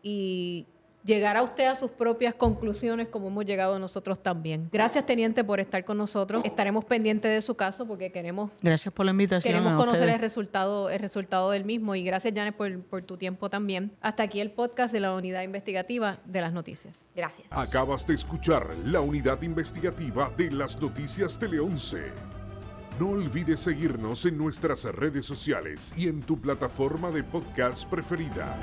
Y 0.01 0.65
llegar 1.05 1.37
a 1.37 1.43
usted 1.43 1.65
a 1.67 1.75
sus 1.75 1.91
propias 1.91 2.35
conclusiones 2.35 3.07
como 3.07 3.27
hemos 3.27 3.45
llegado 3.45 3.77
nosotros 3.79 4.21
también. 4.21 4.69
Gracias, 4.71 5.05
teniente, 5.05 5.43
por 5.43 5.59
estar 5.59 5.85
con 5.85 5.97
nosotros. 5.97 6.43
Estaremos 6.43 6.83
pendientes 6.83 7.31
de 7.31 7.41
su 7.41 7.55
caso 7.55 7.87
porque 7.87 8.11
queremos... 8.11 8.51
Gracias 8.61 8.93
por 8.93 9.05
la 9.05 9.11
invitación. 9.11 9.53
Queremos 9.53 9.73
conocer 9.73 10.09
el 10.09 10.19
resultado, 10.19 10.89
el 10.89 10.99
resultado 10.99 11.51
del 11.51 11.63
mismo 11.63 11.95
y 11.95 12.03
gracias, 12.03 12.33
Janet, 12.35 12.55
por, 12.55 12.81
por 12.81 13.03
tu 13.03 13.17
tiempo 13.17 13.49
también. 13.49 13.91
Hasta 14.01 14.23
aquí 14.23 14.39
el 14.39 14.51
podcast 14.51 14.91
de 14.91 14.99
la 14.99 15.13
Unidad 15.13 15.43
Investigativa 15.43 16.19
de 16.25 16.41
las 16.41 16.53
Noticias. 16.53 17.05
Gracias. 17.15 17.47
Acabas 17.51 18.05
de 18.07 18.15
escuchar 18.15 18.75
la 18.85 19.01
Unidad 19.01 19.41
Investigativa 19.43 20.31
de 20.35 20.51
las 20.51 20.81
Noticias 20.81 21.37
Tele 21.37 21.59
11. 21.59 22.35
No 22.99 23.09
olvides 23.09 23.59
seguirnos 23.59 24.25
en 24.25 24.37
nuestras 24.37 24.85
redes 24.85 25.25
sociales 25.25 25.93
y 25.97 26.07
en 26.07 26.21
tu 26.21 26.39
plataforma 26.39 27.11
de 27.11 27.23
podcast 27.23 27.89
preferida. 27.89 28.57